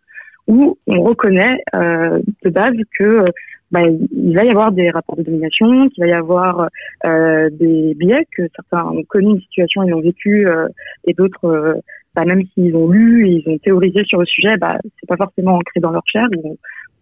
où 0.48 0.78
on 0.86 1.02
reconnaît 1.02 1.58
euh, 1.74 2.20
de 2.44 2.50
base 2.50 2.76
que 2.98 3.24
bah, 3.72 3.80
il 3.82 4.36
va 4.36 4.44
y 4.44 4.50
avoir 4.50 4.70
des 4.70 4.90
rapports 4.90 5.16
de 5.16 5.22
domination, 5.22 5.88
qu'il 5.88 6.04
va 6.04 6.08
y 6.08 6.12
avoir 6.12 6.68
euh, 7.04 7.50
des 7.50 7.94
biais, 7.94 8.24
que 8.36 8.42
certains 8.54 8.86
ont 8.86 9.02
connu 9.04 9.30
une 9.30 9.40
situation 9.40 9.82
et 9.82 9.90
l'ont 9.90 10.00
vécu, 10.00 10.46
euh, 10.48 10.68
et 11.04 11.14
d'autres, 11.14 11.46
euh, 11.46 11.74
bah, 12.14 12.24
même 12.24 12.42
s'ils 12.54 12.76
ont 12.76 12.88
lu 12.88 13.28
ils 13.28 13.48
ont 13.48 13.58
théorisé 13.58 14.04
sur 14.04 14.20
le 14.20 14.26
sujet, 14.26 14.56
bah, 14.56 14.78
c'est 14.82 15.08
pas 15.08 15.16
forcément 15.16 15.54
ancré 15.54 15.80
dans 15.80 15.90
leur 15.90 16.06
chair. 16.06 16.26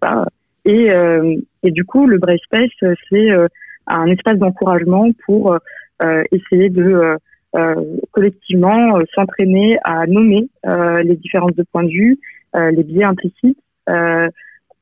bah, 0.01 0.27
et, 0.65 0.91
euh, 0.91 1.37
et 1.63 1.71
du 1.71 1.85
coup, 1.85 2.07
le 2.07 2.17
Brave 2.17 2.39
Space, 2.47 2.95
c'est 3.11 3.31
un 3.87 4.07
espace 4.07 4.39
d'encouragement 4.39 5.11
pour 5.27 5.57
essayer 6.33 6.71
de 6.71 7.17
collectivement 8.11 8.99
s'entraîner 9.15 9.79
à 9.85 10.07
nommer 10.07 10.49
les 10.65 11.17
différences 11.17 11.55
de 11.55 11.65
point 11.73 11.85
de 11.85 11.91
vue, 11.91 12.19
les 12.55 12.83
biais 12.83 13.05
implicites, 13.05 13.59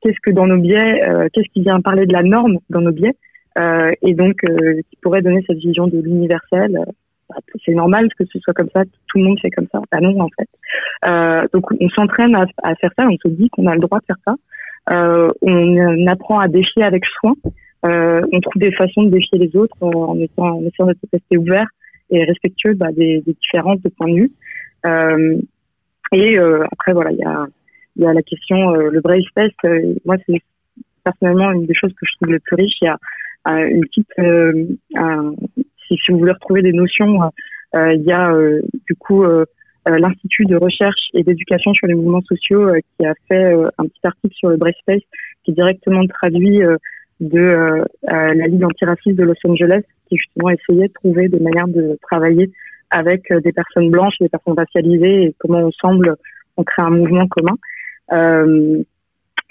qu'est-ce 0.03 0.21
que 0.23 0.31
dans 0.31 0.47
nos 0.47 0.59
biais, 0.59 1.09
euh, 1.09 1.29
qu'est-ce 1.33 1.49
qui 1.53 1.63
vient 1.63 1.81
parler 1.81 2.07
de 2.07 2.13
la 2.13 2.23
norme 2.23 2.59
dans 2.71 2.81
nos 2.81 2.93
biais, 2.93 3.15
euh, 3.59 3.93
et 4.03 4.15
donc 4.15 4.37
euh, 4.45 4.81
qui 4.91 4.97
pourrait 5.01 5.23
donner 5.23 5.45
cette 5.47 5.59
vision 5.59 5.87
de 5.87 5.99
l'universel. 5.99 6.79
C'est 7.65 7.73
normal 7.73 8.09
que 8.19 8.25
ce 8.31 8.39
soit 8.41 8.53
comme 8.53 8.69
ça, 8.75 8.83
tout 8.85 9.19
le 9.19 9.25
monde 9.25 9.39
fait 9.41 9.51
comme 9.51 9.69
ça. 9.73 9.81
Bah 9.91 10.01
non, 10.01 10.21
en 10.21 10.29
fait. 10.37 11.49
donc 11.53 11.65
on 11.81 11.89
s'entraîne 11.89 12.35
à, 12.35 12.45
à, 12.63 12.75
faire 12.75 12.91
ça, 12.99 13.07
on 13.09 13.17
se 13.17 13.29
dit 13.29 13.49
qu'on 13.51 13.67
a 13.67 13.75
le 13.75 13.81
droit 13.81 14.01
de 14.01 14.05
faire 14.05 14.19
ça. 14.27 14.35
on 15.41 16.07
apprend 16.09 16.41
à 16.41 16.49
défier 16.49 16.83
avec 16.85 17.05
soin. 17.07 17.33
On 17.85 18.41
trouve 18.41 18.61
des 18.61 18.73
façons 18.73 19.05
de 19.05 19.11
défier 19.11 19.39
les 19.39 19.57
autres 19.57 19.77
en, 19.81 20.19
étant, 20.21 20.59
en 20.59 20.63
essayant 20.65 20.87
d'être 20.87 21.01
resté 21.13 21.37
ouvert 21.37 21.67
et 22.11 22.25
respectueux 22.25 22.75
bah, 22.75 22.93
des, 22.93 23.23
des, 23.27 23.35
différences 23.35 23.81
de 23.83 23.89
point 23.89 24.09
de 24.09 24.15
vue. 24.15 24.33
et 26.13 26.39
après, 26.71 26.93
voilà, 26.93 27.11
il 27.13 27.19
y 27.19 27.25
a 27.25 27.47
y 27.97 28.07
a 28.07 28.13
la 28.13 28.23
question, 28.23 28.75
euh, 28.75 28.91
le 28.91 29.01
brave 29.01 29.21
euh, 29.65 29.95
moi 30.05 30.17
c'est 30.27 30.41
personnellement 31.05 31.51
une 31.53 31.67
des 31.67 31.75
choses 31.75 31.93
que 31.93 32.07
je 32.07 32.17
trouve 32.17 32.33
le 32.33 32.41
plus 32.41 32.57
riche. 32.57 32.75
Il 32.81 32.87
y 32.87 32.89
a 32.89 32.99
euh, 33.49 33.69
une 33.69 33.81
petite, 33.83 34.09
un, 34.97 35.35
si, 35.87 35.97
si, 35.97 36.13
vous 36.13 36.19
voulez 36.19 36.33
retrouver 36.33 36.63
des 36.63 36.73
notions, 36.73 37.19
il 37.75 38.03
y 38.03 38.13
a 38.13 38.33
du 38.87 38.95
coup 38.95 39.25
l'Institut 39.87 40.45
de 40.45 40.57
recherche 40.57 41.01
et 41.15 41.25
d'éducation 41.25 41.75
sur 41.75 41.89
les 41.89 41.95
mouvements 41.95 42.23
sociaux 42.23 42.69
qui 42.99 43.07
a 43.07 43.15
fait 43.29 43.53
un 43.79 43.85
petit 43.85 44.01
article 44.05 44.35
sur 44.35 44.51
le 44.51 44.57
brave 44.57 44.75
space 44.81 45.03
qui 45.45 45.53
directement 45.53 46.07
traduit 46.07 46.61
de 47.23 47.85
la 48.03 48.47
Ligue 48.47 48.65
antiraciste 48.65 49.17
de 49.17 49.25
Los 49.25 49.35
Angeles 49.47 49.83
qui 50.09 50.17
justement 50.17 50.51
essayait 50.51 50.89
de 50.89 50.93
trouver 50.93 51.29
des 51.29 51.41
manières 51.41 51.69
de 51.69 51.99
travailler 52.03 52.51
avec 52.91 53.33
des 53.33 53.53
personnes 53.53 53.91
blanches, 53.91 54.15
des 54.21 54.29
personnes 54.29 54.59
racialisées 54.59 55.23
et 55.23 55.35
comment 55.39 55.61
ensemble 55.61 56.17
on 56.57 56.65
crée 56.65 56.83
un 56.83 56.91
mouvement 56.91 57.27
commun. 57.29 57.57
Euh, 58.13 58.83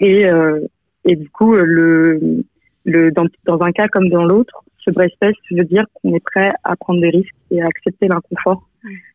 et, 0.00 0.26
euh, 0.26 0.60
et 1.04 1.16
du 1.16 1.28
coup, 1.30 1.54
le, 1.54 2.44
le, 2.84 3.10
dans, 3.10 3.26
dans 3.44 3.60
un 3.62 3.72
cas 3.72 3.88
comme 3.88 4.08
dans 4.08 4.24
l'autre, 4.24 4.62
ce 4.78 4.92
space 4.92 5.34
veut 5.50 5.64
dire 5.64 5.84
qu'on 5.94 6.14
est 6.14 6.24
prêt 6.24 6.52
à 6.64 6.76
prendre 6.76 7.00
des 7.00 7.10
risques 7.10 7.34
et 7.50 7.62
à 7.62 7.66
accepter 7.66 8.08
l'inconfort, 8.08 8.68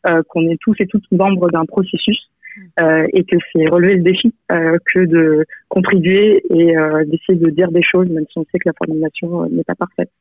euh, 0.06 0.22
qu'on 0.30 0.50
est 0.50 0.58
tous 0.62 0.76
et 0.80 0.88
toutes 0.88 1.10
membres 1.12 1.50
d'un 1.50 1.66
processus 1.66 2.30
euh, 2.80 3.06
et 3.14 3.24
que 3.24 3.36
c'est 3.52 3.68
relever 3.68 3.96
le 3.96 4.04
défi 4.04 4.34
euh, 4.52 4.78
que 4.94 5.06
de 5.06 5.46
contribuer 5.70 6.44
et 6.50 6.78
euh, 6.78 7.04
d'essayer 7.06 7.40
de 7.40 7.50
dire 7.50 7.72
des 7.72 7.84
choses, 7.84 8.10
même 8.10 8.26
si 8.32 8.38
on 8.38 8.46
sait 8.52 8.60
que 8.60 8.70
la 8.70 8.74
formulation 8.78 9.50
n'est 9.50 9.64
pas 9.64 9.76
parfaite. 9.76 10.12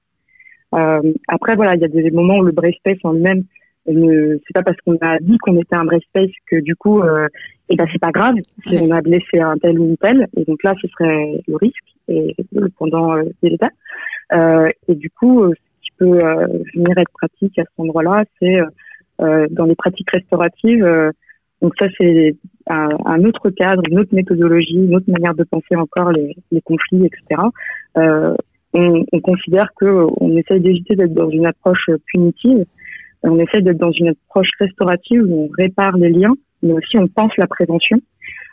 après, 1.29 1.55
voilà, 1.57 1.75
il 1.75 1.81
y 1.81 1.85
a 1.85 1.89
des 1.89 2.11
moments 2.11 2.39
où 2.39 2.43
le 2.43 2.53
brave 2.53 2.73
space 2.73 2.99
en 3.05 3.13
lui-même 3.13 3.45
c'est 3.87 4.53
pas 4.55 4.63
parce 4.63 4.79
qu'on 4.85 4.97
a 5.01 5.19
dit 5.21 5.39
qu'on 5.39 5.57
était 5.59 5.77
un 5.77 5.85
brave 5.85 6.01
space 6.09 6.31
que 6.47 6.57
du 6.57 6.75
coup, 6.77 7.01
euh, 7.01 7.27
et 7.69 7.75
eh 7.75 7.77
ben 7.77 7.87
c'est 7.93 8.01
pas 8.01 8.13
grave 8.13 8.35
si 8.67 8.79
on 8.79 8.91
a 8.91 9.01
blessé 9.01 9.41
un 9.41 9.57
tel 9.59 9.79
ou 9.79 9.87
une 9.87 9.97
telle. 9.97 10.27
Et 10.37 10.45
donc 10.45 10.63
là, 10.63 10.75
ce 10.81 10.89
serait 10.89 11.43
le 11.47 11.57
risque 11.57 11.85
et 12.09 12.35
le 12.53 12.69
pendant 12.69 13.17
euh, 13.17 13.25
de 13.43 13.49
l'état. 13.49 13.71
Euh, 14.33 14.69
et 14.89 14.95
du 14.95 15.11
coup, 15.11 15.43
euh, 15.43 15.53
ce 15.55 15.87
qui 15.87 15.91
peut 15.99 16.25
euh, 16.25 16.47
venir 16.75 16.97
être 16.99 17.11
pratique 17.13 17.59
à 17.59 17.63
cet 17.63 17.79
endroit-là, 17.79 18.25
c'est 18.41 18.61
euh, 19.21 19.47
dans 19.51 19.65
les 19.65 19.75
pratiques 19.75 20.11
restauratives. 20.11 21.13
Donc 21.63 21.73
ça, 21.81 21.87
c'est 21.99 22.37
un, 22.69 23.25
autre 23.25 23.51
cadre, 23.51 23.83
une 23.91 24.01
autre 24.01 24.15
méthodologie, 24.15 24.75
une 24.77 24.95
autre 24.95 25.11
manière 25.11 25.35
de 25.35 25.45
penser 25.45 25.75
encore 25.75 26.13
les, 26.13 26.37
les 26.53 26.61
conflits, 26.61 27.07
etc. 27.07 27.43
On, 28.75 29.05
on, 29.11 29.21
considère 29.21 29.71
que 29.81 30.07
on 30.21 30.37
essaye 30.37 30.61
d'éviter 30.61 30.97
d'être 30.97 31.15
dans 31.15 31.31
une 31.31 31.47
approche 31.47 31.89
punitive 32.13 32.67
on 33.23 33.39
essaie 33.39 33.61
d'être 33.61 33.79
dans 33.79 33.93
une 33.93 34.09
approche 34.09 34.49
restaurative 34.59 35.23
où 35.29 35.45
on 35.45 35.49
répare 35.59 35.97
les 35.97 36.11
liens, 36.11 36.35
mais 36.63 36.73
aussi 36.73 36.97
on 36.97 37.09
pense 37.09 37.33
la 37.37 37.47
prévention. 37.47 37.99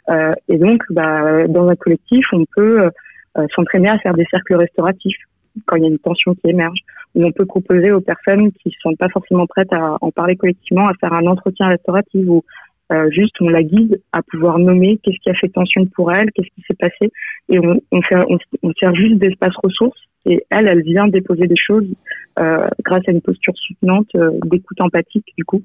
Euh, 0.10 0.32
et 0.50 0.58
donc, 0.58 0.82
bah, 0.90 1.48
dans 1.48 1.68
un 1.68 1.76
collectif, 1.76 2.26
on 2.34 2.46
peut 2.56 2.90
euh, 3.38 3.48
s'entraîner 3.56 3.90
à 3.90 4.00
faire 4.00 4.14
des 4.14 4.26
cercles 4.30 4.56
restauratifs 4.56 5.18
quand 5.66 5.76
il 5.76 5.84
y 5.84 5.86
a 5.86 5.90
une 5.90 6.00
tension 6.00 6.34
qui 6.34 6.50
émerge. 6.50 6.80
Ou 7.16 7.26
on 7.26 7.32
peut 7.32 7.46
proposer 7.46 7.92
aux 7.92 8.02
personnes 8.02 8.52
qui 8.54 8.70
ne 8.70 8.74
sont 8.82 8.96
pas 8.96 9.10
forcément 9.10 9.46
prêtes 9.46 9.72
à 9.72 9.98
en 10.02 10.10
parler 10.10 10.36
collectivement 10.36 10.88
à 10.88 10.94
faire 11.00 11.14
un 11.14 11.28
entretien 11.28 11.68
restauratif 11.68 12.26
où 12.28 12.44
euh, 12.94 13.10
juste 13.12 13.36
on 13.42 13.48
la 13.48 13.64
guide 13.64 14.02
à 14.12 14.22
pouvoir 14.22 14.60
nommer 14.60 15.00
qu'est-ce 15.02 15.18
qui 15.20 15.30
a 15.30 15.34
fait 15.34 15.50
tension 15.50 15.86
pour 15.88 16.12
elle, 16.12 16.32
qu'est-ce 16.32 16.50
qui 16.50 16.62
s'est 16.68 16.78
passé, 16.78 17.12
et 17.50 17.60
on, 17.60 18.02
fait, 18.02 18.24
on, 18.62 18.72
sert 18.80 18.94
juste 18.96 19.16
d'espace 19.16 19.54
ressources 19.64 20.00
et 20.26 20.46
elle, 20.50 20.68
elle 20.68 20.84
vient 20.84 21.08
déposer 21.08 21.48
des 21.48 21.58
choses 21.58 21.88
euh, 22.40 22.68
grâce 22.84 23.04
à 23.08 23.12
une 23.12 23.22
posture 23.22 23.54
soutenante, 23.58 24.08
euh, 24.16 24.32
d'écoute 24.46 24.80
empathique 24.80 25.26
du 25.38 25.44
coup. 25.44 25.62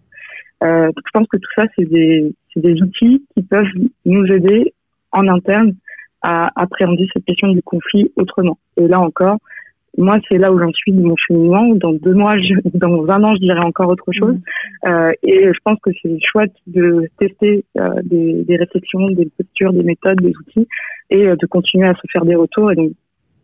Euh, 0.64 0.90
je 0.96 1.10
pense 1.12 1.26
que 1.28 1.36
tout 1.36 1.50
ça, 1.56 1.64
c'est 1.76 1.84
des, 1.84 2.32
des 2.56 2.82
outils 2.82 3.22
qui 3.34 3.42
peuvent 3.42 3.66
nous 4.04 4.24
aider 4.26 4.72
en 5.12 5.28
interne 5.28 5.74
à 6.22 6.50
appréhender 6.56 7.08
cette 7.12 7.24
question 7.24 7.48
du 7.48 7.62
conflit 7.62 8.10
autrement. 8.16 8.58
Et 8.76 8.88
là 8.88 8.98
encore, 8.98 9.38
moi, 9.98 10.18
c'est 10.30 10.38
là 10.38 10.52
où 10.52 10.58
j'en 10.58 10.72
suis 10.72 10.92
de 10.92 11.02
mon 11.02 11.14
cheminement. 11.16 11.74
Dans 11.74 11.92
deux 11.92 12.14
mois, 12.14 12.38
je, 12.38 12.54
dans 12.74 13.06
un 13.08 13.24
an, 13.24 13.34
je 13.34 13.40
dirais 13.40 13.61
encore 13.61 13.90
autre 13.90 14.11
chose. 14.12 14.37
Mmh. 14.37 14.90
Euh, 14.90 15.12
et 15.22 15.46
je 15.46 15.58
pense 15.64 15.78
que 15.82 15.90
c'est 16.00 16.16
chouette 16.20 16.54
de 16.66 17.08
tester 17.18 17.64
euh, 17.78 17.87
des, 18.04 18.44
des, 18.44 18.56
réflexions, 18.56 19.11
des 19.11 19.28
postures, 19.37 19.72
des 19.72 19.82
méthodes, 19.82 20.20
des 20.20 20.32
outils, 20.37 20.68
et 21.11 21.28
euh, 21.28 21.37
de 21.37 21.46
continuer 21.46 21.88
à 21.88 21.94
se 21.94 22.06
faire 22.12 22.24
des 22.24 22.37
retours. 22.37 22.70
Et 22.72 22.76
donc, 22.76 22.92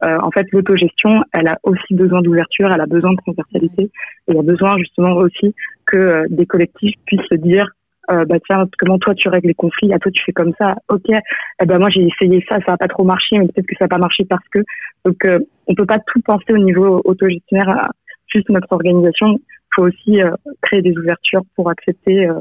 euh, 0.04 0.18
en 0.20 0.30
fait, 0.30 0.46
l'autogestion, 0.52 1.22
elle 1.32 1.48
a 1.48 1.58
aussi 1.62 1.94
besoin 1.94 2.20
d'ouverture, 2.20 2.70
elle 2.72 2.80
a 2.80 2.86
besoin 2.86 3.12
de 3.12 3.18
transversalité, 3.18 3.90
et 4.28 4.34
y 4.34 4.38
a 4.38 4.42
besoin 4.42 4.76
justement 4.78 5.14
aussi 5.16 5.54
que 5.86 5.96
euh, 5.96 6.26
des 6.30 6.46
collectifs 6.46 6.94
puissent 7.06 7.26
se 7.30 7.36
dire 7.36 7.70
euh, 8.10 8.24
bah 8.24 8.36
tiens 8.46 8.66
comment 8.78 8.98
toi 8.98 9.14
tu 9.14 9.28
règles 9.28 9.48
les 9.48 9.54
conflits? 9.54 9.92
À 9.92 9.98
toi 9.98 10.10
tu 10.12 10.22
fais 10.24 10.32
comme 10.32 10.52
ça. 10.58 10.76
Ok. 10.88 11.06
Eh 11.10 11.66
ben 11.66 11.78
moi 11.78 11.88
j'ai 11.90 12.06
essayé 12.06 12.44
ça. 12.48 12.58
Ça 12.66 12.74
a 12.74 12.76
pas 12.76 12.88
trop 12.88 13.04
marché 13.04 13.38
mais 13.38 13.46
peut-être 13.48 13.66
que 13.66 13.76
ça 13.78 13.86
a 13.86 13.88
pas 13.88 13.98
marché 13.98 14.24
parce 14.24 14.46
que 14.52 14.60
donc 15.04 15.24
euh, 15.24 15.38
on 15.66 15.74
peut 15.74 15.86
pas 15.86 15.98
tout 15.98 16.20
penser 16.24 16.52
au 16.52 16.58
niveau 16.58 17.00
autogestionnaire 17.04 17.68
à 17.68 17.90
juste 18.32 18.48
notre 18.48 18.70
organisation. 18.72 19.38
Faut 19.74 19.86
aussi 19.86 20.22
euh, 20.22 20.30
créer 20.62 20.82
des 20.82 20.96
ouvertures 20.96 21.42
pour 21.56 21.70
accepter 21.70 22.28
euh, 22.28 22.34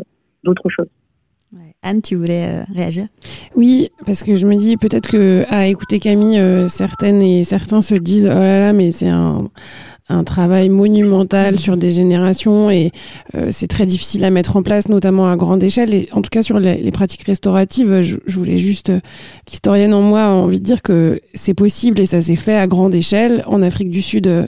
d'autres 0.44 0.70
choses. 0.70 0.90
Anne, 1.84 2.02
tu 2.02 2.16
voulais 2.16 2.64
réagir? 2.74 3.06
Oui, 3.56 3.92
parce 4.08 4.24
que 4.24 4.36
je 4.36 4.48
me 4.48 4.56
dis 4.56 4.76
peut-être 4.76 5.08
que 5.08 5.46
à 5.50 5.68
écouter 5.68 6.00
Camille, 6.00 6.68
certaines 6.68 7.22
et 7.22 7.44
certains 7.44 7.82
se 7.82 7.94
disent 7.94 8.26
oh 8.26 8.34
là 8.34 8.60
là, 8.60 8.74
mais 8.74 8.90
c'est 8.90 9.08
un, 9.08 9.38
un 10.10 10.24
travail 10.24 10.70
monumental 10.70 11.60
sur 11.60 11.78
des 11.78 11.92
générations 11.92 12.70
et 12.70 12.92
euh, 13.36 13.48
c'est 13.52 13.68
très 13.68 13.86
difficile 13.86 14.26
à 14.26 14.30
mettre 14.30 14.58
en 14.58 14.64
place, 14.64 14.90
notamment 14.90 15.32
à 15.32 15.38
grande 15.38 15.64
échelle. 15.64 15.94
Et 15.94 16.10
en 16.12 16.22
tout 16.22 16.30
cas, 16.30 16.42
sur 16.42 16.60
les, 16.60 16.92
pratiques 16.92 17.24
restauratives, 17.24 18.02
je, 18.02 18.18
voulais 18.28 18.58
juste, 18.58 18.90
euh, 18.90 19.00
l'historienne 19.48 19.94
en 19.94 20.02
moi 20.02 20.24
a 20.24 20.30
envie 20.30 20.60
de 20.60 20.66
dire 20.66 20.82
que 20.82 21.22
c'est 21.34 21.54
possible 21.54 22.00
et 22.00 22.06
ça 22.06 22.20
s'est 22.22 22.36
fait 22.36 22.56
à 22.56 22.68
grande 22.68 22.94
échelle 22.94 23.44
en 23.48 23.62
Afrique 23.62 23.90
du 23.90 24.02
Sud 24.02 24.28
euh, 24.28 24.48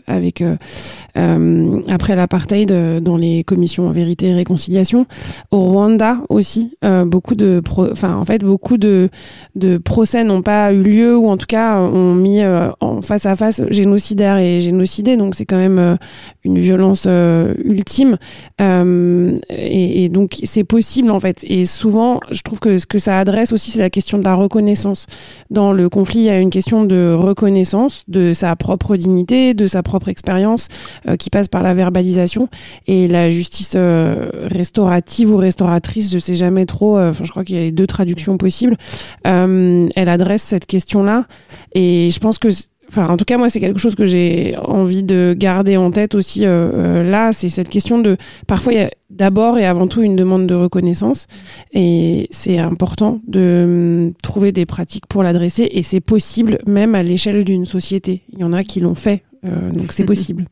avec 1.15 1.95
après 1.95 2.15
l'apartheid 2.15 2.71
dans 3.01 3.15
les 3.15 3.43
commissions 3.43 3.89
vérité 3.89 4.27
et 4.27 4.33
réconciliation. 4.33 5.05
Au 5.51 5.59
Rwanda 5.59 6.17
aussi, 6.29 6.77
beaucoup 7.05 7.35
de, 7.35 7.61
enfin 7.91 8.15
en 8.15 8.25
fait, 8.25 8.43
beaucoup 8.43 8.77
de, 8.77 9.09
de 9.55 9.77
procès 9.77 10.23
n'ont 10.23 10.41
pas 10.41 10.73
eu 10.73 10.83
lieu 10.83 11.17
ou 11.17 11.29
en 11.29 11.37
tout 11.37 11.45
cas 11.45 11.79
ont 11.79 12.13
mis 12.13 12.41
en 12.43 13.01
face 13.01 13.25
à 13.25 13.35
face 13.35 13.61
génocidaire 13.69 14.37
et 14.37 14.59
génocidé. 14.59 15.15
Donc 15.15 15.35
c'est 15.35 15.45
quand 15.45 15.57
même 15.57 15.79
euh, 15.79 15.95
une 16.43 16.59
violence 16.59 17.05
euh, 17.07 17.55
ultime. 17.63 18.17
Euh, 18.61 19.37
et, 19.49 20.09
donc, 20.09 20.37
c'est 20.43 20.63
possible, 20.63 21.09
en 21.09 21.19
fait. 21.19 21.43
Et 21.43 21.65
souvent, 21.65 22.19
je 22.29 22.43
trouve 22.43 22.59
que 22.59 22.77
ce 22.77 22.85
que 22.85 22.99
ça 22.99 23.19
adresse 23.19 23.51
aussi, 23.51 23.71
c'est 23.71 23.79
la 23.79 23.89
question 23.89 24.19
de 24.19 24.23
la 24.23 24.35
reconnaissance. 24.35 25.07
Dans 25.49 25.73
le 25.73 25.89
conflit, 25.89 26.19
il 26.19 26.25
y 26.25 26.29
a 26.29 26.39
une 26.39 26.51
question 26.51 26.85
de 26.85 27.15
reconnaissance 27.17 28.03
de 28.07 28.31
sa 28.31 28.55
propre 28.55 28.95
dignité, 28.95 29.55
de 29.55 29.65
sa 29.65 29.81
propre 29.81 30.07
expérience, 30.09 30.67
qui 31.19 31.29
passe 31.29 31.47
par 31.47 31.63
la 31.63 31.73
verbalisation. 31.73 32.49
Et 32.87 33.07
la 33.07 33.29
justice 33.29 33.75
restaurative 33.75 35.31
ou 35.31 35.37
restauratrice, 35.37 36.11
je 36.11 36.19
sais 36.19 36.35
jamais 36.35 36.65
trop, 36.65 36.99
enfin, 36.99 37.23
je 37.23 37.31
crois 37.31 37.43
qu'il 37.43 37.55
y 37.55 37.59
a 37.59 37.61
les 37.61 37.71
deux 37.71 37.87
traductions 37.87 38.37
possibles, 38.37 38.77
elle 39.23 40.09
adresse 40.09 40.43
cette 40.43 40.65
question-là. 40.65 41.25
Et 41.73 42.09
je 42.09 42.19
pense 42.19 42.39
que 42.39 42.49
Enfin, 42.87 43.07
en 43.07 43.17
tout 43.17 43.25
cas, 43.25 43.37
moi, 43.37 43.49
c'est 43.49 43.59
quelque 43.59 43.79
chose 43.79 43.95
que 43.95 44.05
j'ai 44.05 44.55
envie 44.57 45.03
de 45.03 45.35
garder 45.37 45.75
en 45.75 45.91
tête 45.91 46.13
aussi 46.13 46.45
euh, 46.45 46.69
euh, 46.73 47.03
là. 47.03 47.33
C'est 47.33 47.49
cette 47.49 47.69
question 47.69 47.99
de. 47.99 48.17
Parfois, 48.47 48.73
il 48.73 48.79
y 48.79 48.81
a 48.81 48.91
d'abord 49.09 49.57
et 49.57 49.65
avant 49.65 49.87
tout 49.87 50.01
une 50.01 50.15
demande 50.15 50.45
de 50.45 50.55
reconnaissance. 50.55 51.27
Et 51.73 52.27
c'est 52.31 52.59
important 52.59 53.21
de 53.27 54.07
hum, 54.07 54.13
trouver 54.21 54.51
des 54.51 54.65
pratiques 54.65 55.07
pour 55.07 55.23
l'adresser. 55.23 55.67
Et 55.71 55.83
c'est 55.83 55.99
possible 55.99 56.59
même 56.67 56.95
à 56.95 57.03
l'échelle 57.03 57.43
d'une 57.43 57.65
société. 57.65 58.21
Il 58.33 58.39
y 58.39 58.43
en 58.43 58.53
a 58.53 58.63
qui 58.63 58.79
l'ont 58.79 58.95
fait. 58.95 59.23
Euh, 59.45 59.71
donc, 59.71 59.91
c'est 59.91 60.05
possible. 60.05 60.45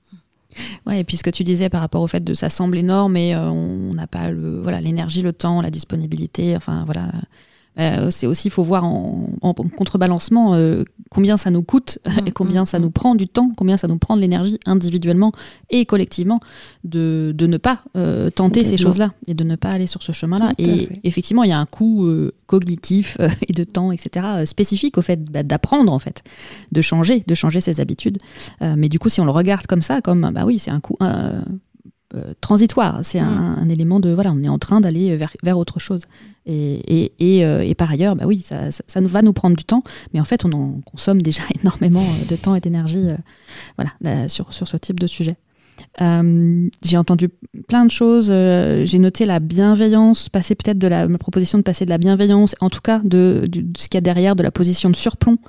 Ouais, 0.85 0.99
et 0.99 1.03
puis 1.03 1.17
ce 1.17 1.23
que 1.23 1.29
tu 1.29 1.43
disais 1.43 1.69
par 1.69 1.81
rapport 1.81 2.01
au 2.01 2.07
fait 2.07 2.23
de 2.23 2.33
ça 2.33 2.49
semble 2.49 2.77
énorme, 2.77 3.13
mais 3.13 3.35
on 3.35 3.93
n'a 3.93 4.07
pas 4.07 4.31
le 4.31 4.61
voilà 4.61 4.81
l'énergie, 4.81 5.21
le 5.21 5.33
temps, 5.33 5.61
la 5.61 5.69
disponibilité. 5.69 6.55
Enfin 6.55 6.83
voilà, 6.85 7.09
euh, 7.79 8.11
c'est 8.11 8.27
aussi, 8.27 8.49
il 8.49 8.51
faut 8.51 8.63
voir 8.63 8.83
en, 8.85 9.27
contrebalancement 9.75 10.53
euh, 10.53 10.83
combien 11.13 11.37
ça 11.37 11.51
nous 11.51 11.63
coûte 11.63 11.99
mm, 12.05 12.27
et 12.27 12.31
combien 12.31 12.63
mm, 12.63 12.65
ça 12.65 12.79
mm. 12.79 12.81
nous 12.81 12.91
prend 12.91 13.15
du 13.15 13.27
temps, 13.27 13.51
combien 13.55 13.77
ça 13.77 13.87
nous 13.87 13.97
prend 13.97 14.15
de 14.15 14.21
l'énergie 14.21 14.59
individuellement 14.65 15.31
et 15.69 15.85
collectivement 15.85 16.39
de, 16.83 17.33
de 17.35 17.47
ne 17.47 17.57
pas 17.57 17.81
euh, 17.95 18.29
tenter 18.29 18.65
ces 18.65 18.77
choses-là 18.77 19.13
et 19.27 19.33
de 19.33 19.43
ne 19.43 19.55
pas 19.55 19.69
aller 19.69 19.87
sur 19.87 20.03
ce 20.03 20.11
chemin-là. 20.11 20.53
Et 20.57 20.89
effectivement, 21.03 21.43
il 21.43 21.49
y 21.49 21.53
a 21.53 21.59
un 21.59 21.65
coût 21.65 22.09
cognitif 22.47 23.17
et 23.47 23.53
de 23.53 23.63
temps, 23.63 23.91
etc., 23.91 24.25
spécifique 24.45 24.97
au 24.97 25.01
fait 25.01 25.23
bah, 25.23 25.43
d'apprendre, 25.43 25.91
en 25.91 25.99
fait, 25.99 26.23
de 26.71 26.81
changer, 26.81 27.23
de 27.25 27.35
changer 27.35 27.61
ses 27.61 27.79
habitudes. 27.79 28.17
mais 28.61 28.89
du 28.89 28.99
coup, 28.99 29.09
si 29.09 29.21
on 29.21 29.25
le 29.25 29.31
regarde 29.31 29.67
comme 29.67 29.81
ça, 29.81 30.01
comme, 30.01 30.31
bah 30.33 30.43
oui, 30.45 30.59
c'est 30.59 30.71
un 30.71 30.79
coût 30.79 30.97
euh, 32.15 32.33
transitoire. 32.41 32.99
C'est 33.01 33.19
mm. 33.19 33.57
un, 33.59 33.69
élément 33.69 33.99
de 33.99 34.11
voilà, 34.11 34.31
on 34.31 34.43
est 34.43 34.49
en 34.49 34.59
train 34.59 34.81
d'aller 34.81 35.15
vers, 35.17 35.33
vers, 35.41 35.57
autre 35.57 35.79
chose. 35.79 36.03
Et, 36.45 37.11
et, 37.19 37.43
euh, 37.43 37.63
et, 37.63 37.73
par 37.73 37.89
ailleurs, 37.89 38.15
bah 38.15 38.25
oui, 38.27 38.39
ça, 38.39 38.69
ça, 38.69 39.01
nous 39.01 39.07
va 39.07 39.23
nous 39.23 39.33
prendre 39.33 39.57
du 39.57 39.63
temps, 39.63 39.83
mais 40.13 40.19
en 40.19 40.23
fait, 40.23 40.45
on 40.45 40.51
en 40.51 40.81
consomme 40.85 41.23
déjà 41.23 41.41
énormément 41.61 42.03
euh, 42.03 42.25
de 42.29 42.35
temps 42.35 42.53
et 42.53 42.59
d'énergie 42.59 43.07
voilà, 43.77 44.27
sur, 44.27 44.53
sur 44.53 44.67
ce 44.67 44.77
type 44.77 44.99
de 44.99 45.07
sujet. 45.07 45.37
j'ai 45.99 46.97
entendu 46.97 47.29
plein 47.67 47.85
de 47.85 47.91
choses. 47.91 48.27
j'ai 48.27 48.99
noté 48.99 49.25
la 49.25 49.39
bienveillance, 49.39 50.29
passer 50.29 50.53
peut-être 50.53 50.77
de 50.77 50.87
la 50.87 51.07
proposition 51.17 51.57
de 51.57 51.63
passer 51.63 51.85
de 51.85 51.89
la 51.89 51.97
bienveillance, 51.97 52.55
en 52.59 52.69
tout 52.69 52.81
cas 52.81 52.99
de, 53.03 53.45
de 53.47 53.65
ce 53.75 53.87
qu'il 53.87 53.97
y 53.97 53.99
a 53.99 54.01
derrière 54.01 54.35
de 54.35 54.43
la 54.43 54.51
position 54.51 54.91
de 54.91 54.95
surplomb 54.95 55.39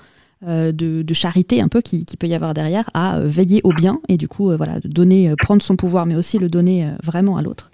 euh, 0.46 0.72
de, 0.72 1.14
charité 1.14 1.60
un 1.62 1.68
peu 1.68 1.80
qui, 1.80 2.04
peut 2.18 2.26
y 2.26 2.34
avoir 2.34 2.54
derrière 2.54 2.90
à 2.92 3.16
euh, 3.16 3.28
veiller 3.28 3.60
au 3.62 3.72
bien 3.72 4.00
et 4.08 4.16
du 4.16 4.28
coup 4.28 4.50
euh, 4.50 4.56
voilà 4.56 4.80
donner 4.84 5.32
prendre 5.40 5.62
son 5.62 5.76
pouvoir 5.76 6.06
mais 6.06 6.16
aussi 6.16 6.38
le 6.38 6.48
donner 6.48 6.90
vraiment 7.02 7.36
à 7.36 7.42
l'autre. 7.42 7.70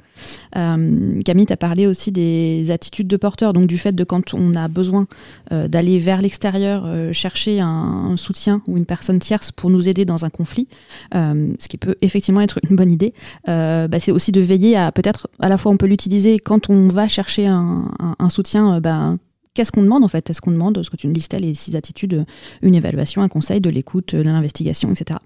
Camille 0.53 1.47
tu 1.47 1.53
as 1.53 1.57
parlé 1.57 1.87
aussi 1.87 2.13
des 2.13 2.71
attitudes 2.71 3.09
de 3.09 3.17
porteur 3.17 3.55
donc 3.55 3.67
du 3.67 3.79
fait 3.79 3.93
de 3.93 4.05
quand 4.05 4.35
on 4.35 4.55
a 4.55 4.69
besoin 4.69 5.07
d'aller 5.51 5.99
vers 5.99 6.21
l'extérieur 6.21 6.87
chercher 7.15 7.61
un, 7.61 8.15
soutien 8.19 8.61
ou 8.69 8.77
une 8.77 8.85
personne 8.85 9.19
tierce 9.19 9.51
pour 9.51 9.71
nous 9.71 9.89
aider 9.89 10.05
dans 10.05 10.27
un 10.27 10.31
conflit 10.31 10.69
ce 11.15 11.69
qui 11.69 11.79
peut 11.79 11.95
effectivement 12.03 12.43
être 12.43 12.59
une 12.69 12.77
bonne 12.77 12.91
idée 12.93 13.15
bah, 13.47 13.99
c'est 13.99 14.13
aussi 14.13 14.31
de 14.31 14.43
veiller 14.43 14.77
à 14.77 14.93
peut-être 14.93 15.29
à 15.39 15.49
la 15.49 15.57
fois 15.57 15.73
on 15.73 15.79
peut 15.79 15.87
l'utiliser 15.87 16.39
quand 16.39 16.69
on 16.69 16.89
va 16.89 17.09
chercher 17.09 17.47
un, 17.47 18.29
soutien 18.29 18.79
bah, 18.81 19.17
Qu'est-ce 19.55 19.73
qu'on 19.73 19.83
demande 19.83 20.05
en 20.05 20.09
fait? 20.09 20.31
Est-ce 20.31 20.41
qu'on 20.41 20.53
demande, 20.53 20.83
ce 20.83 20.91
que 20.91 20.97
tu 20.97 21.09
me 21.09 21.13
listais, 21.13 21.41
les 21.41 21.55
six 21.55 21.75
attitudes, 21.75 22.25
une 22.63 22.75
évaluation, 22.75 23.23
un 23.23 23.29
conseil, 23.29 23.61
de 23.61 23.71
l'écoute, 23.71 24.15
de 24.15 24.23
l'investigation, 24.23 24.91
etc. 24.93 25.19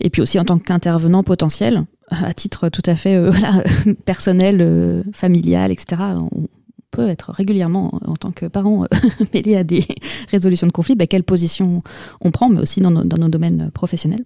Et 0.00 0.10
puis 0.10 0.22
aussi 0.22 0.38
en 0.38 0.44
tant 0.44 0.58
qu'intervenant 0.58 1.22
potentiel, 1.22 1.84
à 2.10 2.34
titre 2.34 2.68
tout 2.68 2.82
à 2.86 2.94
fait 2.94 3.16
euh, 3.16 3.32
personnel, 4.04 4.58
euh, 4.60 5.02
familial, 5.12 5.72
etc., 5.72 6.02
on 6.32 6.46
peut 6.90 7.08
être 7.08 7.30
régulièrement, 7.32 7.98
en 8.04 8.16
tant 8.16 8.30
que 8.30 8.46
parent, 8.46 8.84
euh, 8.84 9.08
mêlé 9.34 9.56
à 9.56 9.64
des 9.64 9.84
résolutions 10.30 10.66
de 10.66 10.72
conflits, 10.72 10.96
bah, 10.96 11.06
quelle 11.06 11.24
position 11.24 11.82
on 12.20 12.30
prend, 12.30 12.48
mais 12.48 12.60
aussi 12.60 12.80
dans 12.80 12.90
nos, 12.90 13.04
domaines 13.04 13.70
professionnels. 13.72 14.24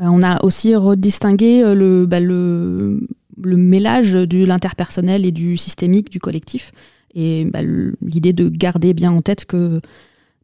on 0.00 0.22
a 0.22 0.42
aussi 0.44 0.74
redistingué 0.74 1.62
le, 1.74 2.06
le 3.44 3.56
mélange 3.56 4.12
de 4.12 4.44
l'interpersonnel 4.44 5.24
et 5.24 5.32
du 5.32 5.56
systémique, 5.56 6.10
du 6.10 6.20
collectif. 6.20 6.72
Et 7.14 7.44
bah, 7.44 7.60
l'idée 7.62 8.32
de 8.32 8.48
garder 8.48 8.94
bien 8.94 9.12
en 9.12 9.22
tête 9.22 9.44
que 9.44 9.80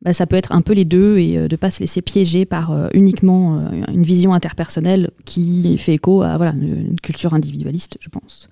bah, 0.03 0.13
ça 0.13 0.27
peut 0.27 0.37
être 0.37 0.53
un 0.53 0.63
peu 0.63 0.75
les 0.75 0.85
deux 0.85 1.19
et 1.19 1.37
euh, 1.37 1.49
de 1.49 1.55
ne 1.55 1.57
pas 1.57 1.71
se 1.71 1.81
laisser 1.81 2.03
piéger 2.03 2.45
par 2.45 2.71
euh, 2.71 2.89
uniquement 2.95 3.59
euh, 3.59 3.93
une 3.93 4.05
vision 4.05 4.33
interpersonnelle 4.33 5.11
qui 5.25 5.77
fait 5.79 5.95
écho 5.95 6.23
à 6.23 6.37
voilà, 6.37 6.53
une, 6.53 6.97
culture 7.03 7.35
individualiste, 7.35 7.99
je 8.01 8.09
pense. 8.09 8.49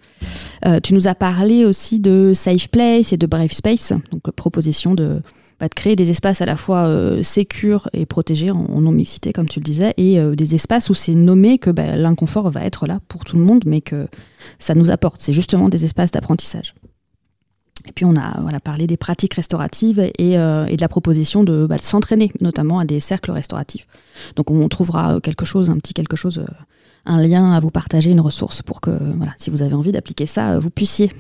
tu 0.83 0.95
nous 0.95 1.09
as 1.09 1.15
parlé 1.15 1.65
aussi 1.65 2.01
de 2.01 2.33
Safe 2.35 2.69
Place 2.69 3.13
et 3.13 3.17
de 3.17 3.27
Brave 3.27 3.53
Space, 3.53 3.93
donc 4.11 4.31
proposition 4.33 4.95
de, 4.95 5.21
bah, 5.61 5.69
de 5.69 5.75
créer 5.75 5.95
des 5.95 6.11
espaces 6.11 6.43
à 6.43 6.47
la 6.47 6.57
fois 6.57 6.91
sécures 7.23 7.89
et 7.93 8.07
protégés 8.07 8.51
en, 8.51 8.81
non-mixité, 8.81 9.33
comme 9.33 9.49
tu 9.49 9.61
le 9.61 9.65
disais, 9.65 9.95
et 9.97 10.19
des 10.37 10.55
espaces 10.55 10.91
où 10.91 10.95
c'est 10.95 11.15
nommé 11.15 11.59
que 11.59 11.71
l'inconfort 11.71 12.51
va 12.51 12.65
être 12.65 12.87
là 12.87 13.01
pour 13.09 13.25
tout 13.25 13.37
le 13.37 13.43
monde, 13.43 13.65
mais 13.67 13.81
que 13.81 14.07
ça 14.59 14.75
nous 14.75 14.91
apporte. 14.91 15.21
C'est 15.21 15.33
justement 15.33 15.69
des 15.69 15.85
espaces 15.85 16.13
d'apprentissage. 16.13 16.75
Et 17.87 17.93
puis 17.93 18.05
on 18.05 18.17
a 18.17 18.61
parlé 18.61 18.87
des 18.87 18.97
pratiques 18.97 19.35
restauratives 19.35 20.01
et, 20.19 20.39
euh, 20.39 20.67
de 20.67 20.81
la 20.81 20.89
proposition 20.89 21.45
de, 21.45 21.67
bah, 21.67 21.77
de 21.77 21.83
s'entraîner, 21.83 22.33
notamment 22.41 22.79
à 22.79 22.85
des 22.85 23.01
cercles 23.01 23.31
restauratifs. 23.31 23.87
Donc 24.35 24.51
on 24.51 24.69
trouvera 24.69 25.21
quelque 25.21 25.45
chose, 25.45 25.71
un 25.71 25.77
petit 25.77 25.95
quelque 25.95 26.17
chose, 26.17 26.39
euh, 26.39 26.53
un 27.05 27.23
lien 27.23 27.53
à 27.53 27.61
vous 27.61 27.71
partager, 27.71 28.11
une 28.11 28.21
ressource 28.21 28.63
pour 28.63 28.81
que, 28.81 28.91
voilà, 28.91 29.33
si 29.39 29.51
vous 29.51 29.63
avez 29.63 29.75
envie 29.75 29.93
d'appliquer 29.93 30.27
ça, 30.27 30.53
euh, 30.53 30.59
vous 30.59 30.71
puissiez. 30.71 31.11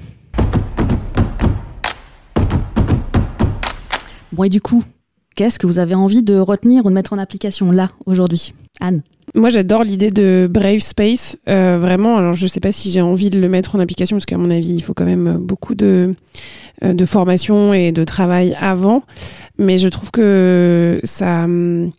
Bon 4.33 4.45
et 4.45 4.49
du 4.49 4.61
coup, 4.61 4.83
qu'est-ce 5.37 5.59
que 5.59 5.67
vous 5.67 5.79
avez 5.79 5.95
envie 5.95 6.23
de 6.23 6.37
retenir 6.39 6.85
ou 6.85 6.91
de 6.91 6.95
mettre 6.95 7.13
en 7.13 7.19
application 7.19 7.71
là, 7.71 7.91
aujourd'hui? 8.07 8.53
Anne 8.81 9.03
moi, 9.37 9.51
j'adore 9.51 9.85
l'idée 9.85 10.11
de 10.11 10.49
Brave 10.51 10.79
Space. 10.79 11.37
Euh, 11.49 11.77
vraiment, 11.79 12.17
alors 12.17 12.33
je 12.33 12.45
ne 12.45 12.49
sais 12.49 12.61
pas 12.61 12.73
si 12.73 12.91
j'ai 12.91 13.03
envie 13.03 13.29
de 13.29 13.39
le 13.39 13.49
mettre 13.49 13.77
en 13.77 13.81
application, 13.81 14.17
parce 14.17 14.25
qu'à 14.25 14.39
mon 14.39 14.51
avis, 14.51 14.75
il 14.75 14.83
faut 14.83 14.95
quand 14.95 15.05
même 15.05 15.37
beaucoup 15.37 15.75
de, 15.75 16.15
euh, 16.83 17.07
formation 17.07 17.75
et 17.75 17.93
de 17.93 18.03
travail 18.05 18.57
avant. 18.59 19.03
Mais 19.59 19.77
je 19.77 19.89
trouve 19.89 20.11
que 20.11 21.01
ça 21.05 21.45
hum, 21.45 21.93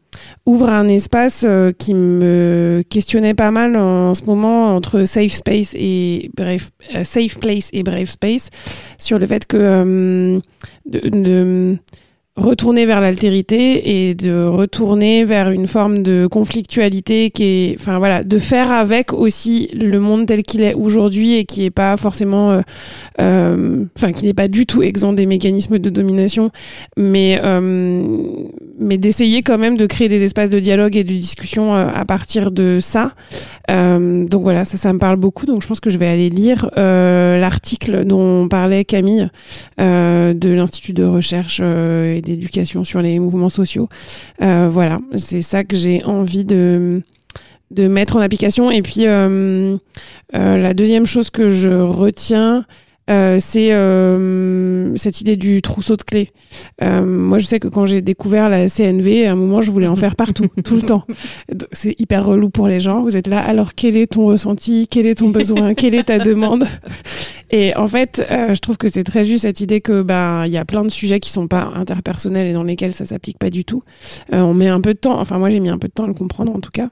ouvre 0.48 0.70
un 0.70 0.88
espace 0.88 1.46
euh, 1.48 1.72
qui 1.78 1.94
me 1.94 2.84
questionnait 2.90 3.36
pas 3.36 3.52
mal 3.52 3.78
en, 3.78 4.16
ce 4.16 4.24
moment 4.26 4.76
entre 4.76 5.04
Safe 5.04 5.32
Space 5.32 5.76
et 5.76 6.32
Brave, 6.36 6.70
Safe 7.04 7.40
Place 7.40 7.70
et 7.72 7.84
Brave 7.84 8.06
Space 8.06 8.50
sur 8.98 9.20
le 9.20 9.28
fait 9.28 9.46
que 9.46 10.40
de 10.88 11.78
retourner 12.38 12.86
vers 12.86 13.02
l'altérité 13.02 14.10
et 14.10 14.14
de 14.14 14.46
retourner 14.46 15.24
vers 15.24 15.50
une 15.50 15.66
forme 15.66 16.04
de 16.04 16.28
conflictualité 16.28 17.32
qui 17.32 17.44
est, 17.44 17.76
enfin 17.80 17.98
voilà, 17.98 18.24
de 18.24 18.38
faire 18.38 18.72
avec 18.72 19.12
aussi 19.12 19.70
le 19.74 20.00
monde 20.00 20.28
tel 20.28 20.44
qu'il 20.44 20.62
est 20.62 20.76
aujourd'hui 20.76 21.36
et 21.36 21.46
qui 21.46 21.66
est 21.66 21.72
pas 21.72 21.98
forcément, 21.98 22.52
euh, 22.52 22.62
euh, 23.20 23.86
enfin 23.98 24.12
qui 24.12 24.26
n'est 24.26 24.36
pas 24.36 24.48
du 24.48 24.68
tout 24.68 24.84
exempt 24.84 25.14
des 25.14 25.26
mécanismes 25.26 25.80
de 25.80 25.90
domination, 25.90 26.52
mais 26.96 27.40
euh, 27.44 28.06
mais 28.80 29.00
d'essayer 29.00 29.42
quand 29.42 29.58
même 29.58 29.76
de 29.76 29.88
créer 29.88 30.08
des 30.08 30.24
espaces 30.24 30.52
de 30.52 30.60
dialogue 30.60 30.96
et 30.96 31.04
de 31.04 31.14
discussion 31.14 31.74
à 31.74 32.06
partir 32.06 32.52
de 32.52 32.78
ça. 32.80 33.14
donc 33.68 34.44
voilà, 34.44 34.64
ça, 34.64 34.78
ça 34.78 34.94
me 34.94 35.00
parle 35.00 35.18
beaucoup. 35.18 35.48
Donc 35.48 35.64
je 35.64 35.68
pense 35.68 35.80
que 35.80 35.90
je 35.90 35.98
vais 35.98 36.08
aller 36.08 36.30
lire 36.30 36.70
l'article 36.76 38.06
dont 38.06 38.48
parlait 38.48 38.86
Camille 38.86 39.30
de 39.80 40.50
l'Institut 40.54 40.94
de 40.94 41.04
recherche 41.04 41.62
d'éducation 42.28 42.84
sur 42.84 43.02
les 43.02 43.20
mouvements 43.20 43.50
sociaux. 43.50 43.90
Euh, 44.42 44.68
voilà, 44.70 45.00
c'est 45.16 45.42
ça 45.42 45.64
que 45.64 45.76
j'ai 45.76 46.04
envie 46.04 46.44
de, 46.46 47.02
mettre 47.78 48.18
en 48.18 48.22
application. 48.22 48.72
Et 48.72 48.82
puis, 48.82 49.08
euh, 49.08 49.78
euh, 50.36 50.58
la 50.58 50.74
deuxième 50.74 51.06
chose 51.06 51.30
que 51.30 51.50
je 51.50 51.70
retiens, 51.70 52.66
euh, 53.10 53.38
c'est 53.40 53.72
euh, 53.72 54.94
cette 54.96 55.22
idée 55.22 55.38
du 55.38 55.62
trousseau 55.62 55.96
de 55.96 56.04
clés. 56.04 56.32
Euh, 56.82 57.06
moi, 57.06 57.38
je 57.38 57.46
sais 57.46 57.60
que 57.60 57.68
quand 57.70 57.86
j'ai 57.86 58.02
découvert 58.02 58.50
la 58.50 58.68
CNV, 58.68 59.26
à 59.26 59.32
un 59.32 59.36
moment, 59.36 59.62
je 59.62 59.72
voulais 59.72 59.88
en 59.88 59.96
faire 59.96 60.16
partout, 60.16 60.48
tout 60.64 60.76
le 60.76 60.82
temps. 60.82 61.06
C'est 61.72 62.00
hyper 62.00 62.26
relou 62.26 62.50
pour 62.50 62.68
les 62.68 62.80
gens. 62.80 63.04
Vous 63.04 63.16
êtes 63.16 63.28
là, 63.28 63.40
alors 63.40 63.76
quel 63.76 63.96
est 63.96 64.08
ton 64.08 64.26
ressenti? 64.26 64.88
Quel 64.90 65.06
est 65.06 65.16
ton 65.16 65.30
besoin? 65.30 65.74
Quelle 65.74 65.96
est 65.96 66.04
ta 66.04 66.20
demande? 66.20 66.66
Et 67.50 67.74
en 67.78 67.88
fait, 67.88 68.22
je 68.30 68.60
trouve 68.60 68.76
que 68.76 68.90
c'est 68.90 69.06
très 69.06 69.24
juste 69.24 69.44
cette 69.44 69.62
idée 69.62 69.80
que 69.80 70.02
ben 70.02 70.46
il 70.46 70.52
y 70.52 70.58
a 70.58 70.66
plein 70.66 70.84
de 70.84 70.90
sujets 70.90 71.22
qui 71.22 71.30
sont 71.30 71.48
pas 71.48 71.72
interpersonnels 71.76 72.48
et 72.48 72.52
dans 72.52 72.64
lesquels 72.64 72.92
ça 72.92 73.06
s'applique 73.06 73.40
pas 73.40 73.50
du 73.50 73.64
tout. 73.64 73.84
on 74.34 74.54
met 74.54 74.68
un 74.68 74.82
peu 74.82 74.94
de 74.94 75.00
temps. 75.00 75.18
Enfin, 75.18 75.38
moi, 75.38 75.50
j'ai 75.50 75.62
mis 75.62 75.70
un 75.70 75.78
peu 75.78 75.88
de 75.88 75.94
temps 75.94 76.04
à 76.04 76.08
le 76.08 76.14
comprendre, 76.14 76.54
en 76.54 76.60
tout 76.60 76.72
cas. 76.72 76.90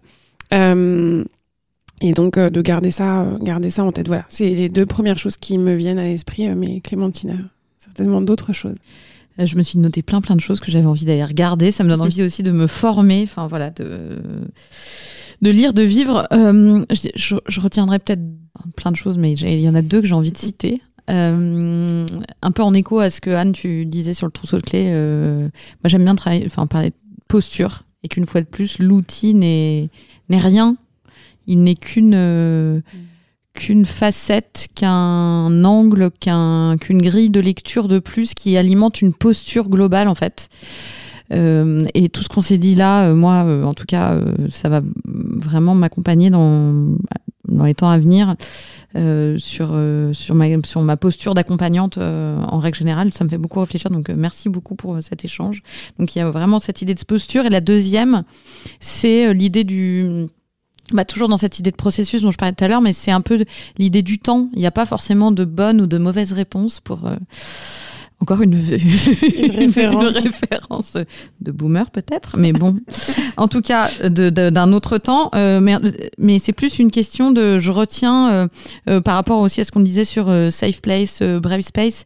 Et 2.01 2.13
donc 2.13 2.37
euh, 2.37 2.49
de 2.49 2.61
garder 2.61 2.91
ça, 2.91 3.21
euh, 3.21 3.37
garder 3.39 3.69
ça 3.69 3.83
en 3.83 3.91
tête. 3.91 4.07
Voilà, 4.07 4.25
c'est 4.29 4.49
les 4.49 4.69
deux 4.69 4.85
premières 4.85 5.17
choses 5.17 5.37
qui 5.37 5.57
me 5.57 5.73
viennent 5.73 5.99
à 5.99 6.03
l'esprit, 6.03 6.47
euh, 6.47 6.55
mais 6.55 6.81
Clémentine 6.81 7.49
certainement 7.79 8.21
d'autres 8.21 8.51
choses. 8.51 8.75
Je 9.37 9.55
me 9.57 9.61
suis 9.61 9.77
noté 9.77 10.01
plein 10.01 10.21
plein 10.21 10.35
de 10.35 10.41
choses 10.41 10.59
que 10.59 10.71
j'avais 10.71 10.85
envie 10.85 11.05
d'aller 11.05 11.23
regarder. 11.23 11.71
Ça 11.71 11.83
me 11.83 11.89
donne 11.89 12.01
envie 12.01 12.23
aussi 12.23 12.41
de 12.41 12.51
me 12.51 12.67
former, 12.67 13.21
enfin 13.23 13.47
voilà, 13.47 13.69
de, 13.69 14.21
de 15.41 15.49
lire, 15.49 15.73
de 15.73 15.81
vivre. 15.81 16.25
je, 16.31 17.59
retiendrai 17.59 17.99
peut-être 17.99 18.21
plein 18.77 18.91
de 18.91 18.95
choses, 18.95 19.17
mais 19.17 19.33
il 19.33 19.59
y 19.59 19.67
en 19.67 19.75
a 19.75 19.81
deux 19.81 20.01
que 20.01 20.07
j'ai 20.07 20.13
envie 20.13 20.31
de 20.31 20.37
citer. 20.37 20.81
un 21.09 22.05
peu 22.53 22.63
en 22.63 22.73
écho 22.73 22.99
à 22.99 23.09
ce 23.09 23.19
que 23.19 23.29
Anne 23.29 23.51
tu 23.51 23.85
disais 23.85 24.13
sur 24.13 24.25
le 24.25 24.31
trousseau 24.31 24.57
de 24.57 24.63
clés. 24.63 24.89
moi 24.89 25.89
j'aime 25.89 26.05
bien 26.05 26.15
travailler, 26.15 26.45
enfin 26.45 26.65
parler 26.65 26.91
de 26.91 26.95
posture 27.27 27.83
et 28.03 28.07
qu'une 28.07 28.25
fois 28.25 28.39
de 28.39 28.47
plus 28.47 28.79
l'outil 28.79 29.33
n'est 29.33 29.89
rien 30.29 30.77
il 31.47 31.63
n'est 31.63 31.75
qu'une 31.75 32.13
euh, 32.15 32.81
qu'une 33.53 33.85
facette, 33.85 34.67
qu'un 34.75 35.63
angle, 35.63 36.11
qu'un, 36.11 36.75
qu'une 36.77 37.01
grille 37.01 37.29
de 37.29 37.39
lecture 37.39 37.87
de 37.87 37.99
plus 37.99 38.33
qui 38.33 38.57
alimente 38.57 39.01
une 39.01 39.13
posture 39.13 39.69
globale 39.69 40.07
en 40.09 40.15
fait. 40.15 40.49
Euh, 41.31 41.81
et 41.93 42.09
tout 42.09 42.21
ce 42.21 42.29
qu'on 42.29 42.41
s'est 42.41 42.57
dit 42.57 42.75
là, 42.75 43.07
euh, 43.07 43.15
moi, 43.15 43.45
en 43.65 43.73
tout 43.73 43.85
cas, 43.85 44.19
ça 44.49 44.69
va 44.69 44.81
vraiment 45.05 45.73
m'accompagner 45.73 46.29
dans, 46.29 46.97
dans 47.47 47.63
les 47.63 47.73
temps 47.73 47.89
à 47.89 47.97
venir 47.97 48.35
sur, 49.37 49.77
sur, 50.13 50.35
ma, 50.35 50.45
sur 50.63 50.81
ma 50.81 50.97
posture 50.97 51.33
d'accompagnante 51.33 51.97
en 51.97 52.59
règle 52.59 52.77
générale. 52.77 53.13
Ça 53.13 53.23
me 53.23 53.29
fait 53.29 53.37
beaucoup 53.37 53.59
réfléchir. 53.59 53.89
Donc, 53.89 54.09
merci 54.09 54.49
beaucoup 54.49 54.75
pour 54.75 55.01
cet 55.01 55.25
échange. 55.25 55.63
Donc, 55.97 56.15
il 56.15 56.19
y 56.19 56.21
a 56.21 56.29
vraiment 56.29 56.59
cette 56.59 56.81
idée 56.81 56.93
de 56.93 57.03
posture. 57.03 57.45
Et 57.45 57.49
la 57.49 57.61
deuxième, 57.61 58.23
c'est 58.79 59.33
l'idée 59.33 59.63
du 59.63 60.27
bah, 60.93 61.05
toujours 61.05 61.27
dans 61.27 61.37
cette 61.37 61.59
idée 61.59 61.71
de 61.71 61.75
processus 61.75 62.21
dont 62.21 62.31
je 62.31 62.37
parlais 62.37 62.53
tout 62.53 62.63
à 62.63 62.67
l'heure, 62.67 62.81
mais 62.81 62.93
c'est 62.93 63.11
un 63.11 63.21
peu 63.21 63.43
l'idée 63.77 64.01
du 64.01 64.19
temps. 64.19 64.49
Il 64.53 64.59
n'y 64.59 64.67
a 64.67 64.71
pas 64.71 64.85
forcément 64.85 65.31
de 65.31 65.45
bonne 65.45 65.81
ou 65.81 65.87
de 65.87 65.97
mauvaise 65.97 66.31
réponse 66.31 66.79
pour 66.79 67.07
euh, 67.07 67.15
encore 68.19 68.41
une, 68.41 68.53
une, 69.37 69.51
référence. 69.51 70.93
de 71.41 71.51
boomer 71.51 71.89
peut-être, 71.89 72.37
mais 72.37 72.53
bon, 72.53 72.75
en 73.37 73.47
tout 73.47 73.61
cas 73.61 73.89
d'un 74.09 74.73
autre 74.73 74.99
temps. 74.99 75.31
Euh, 75.33 75.59
mais 75.59 75.75
mais 76.19 76.37
c'est 76.37 76.53
plus 76.53 76.77
une 76.77 76.91
question 76.91 77.31
de, 77.31 77.57
je 77.57 77.71
retiens 77.71 78.49
euh, 78.87 79.01
par 79.01 79.15
rapport 79.15 79.39
aussi 79.39 79.61
à 79.61 79.63
ce 79.63 79.71
qu'on 79.71 79.79
disait 79.79 80.05
sur 80.05 80.27
Safe 80.51 80.81
Place, 80.81 81.23
Brave 81.23 81.61
Space 81.61 82.05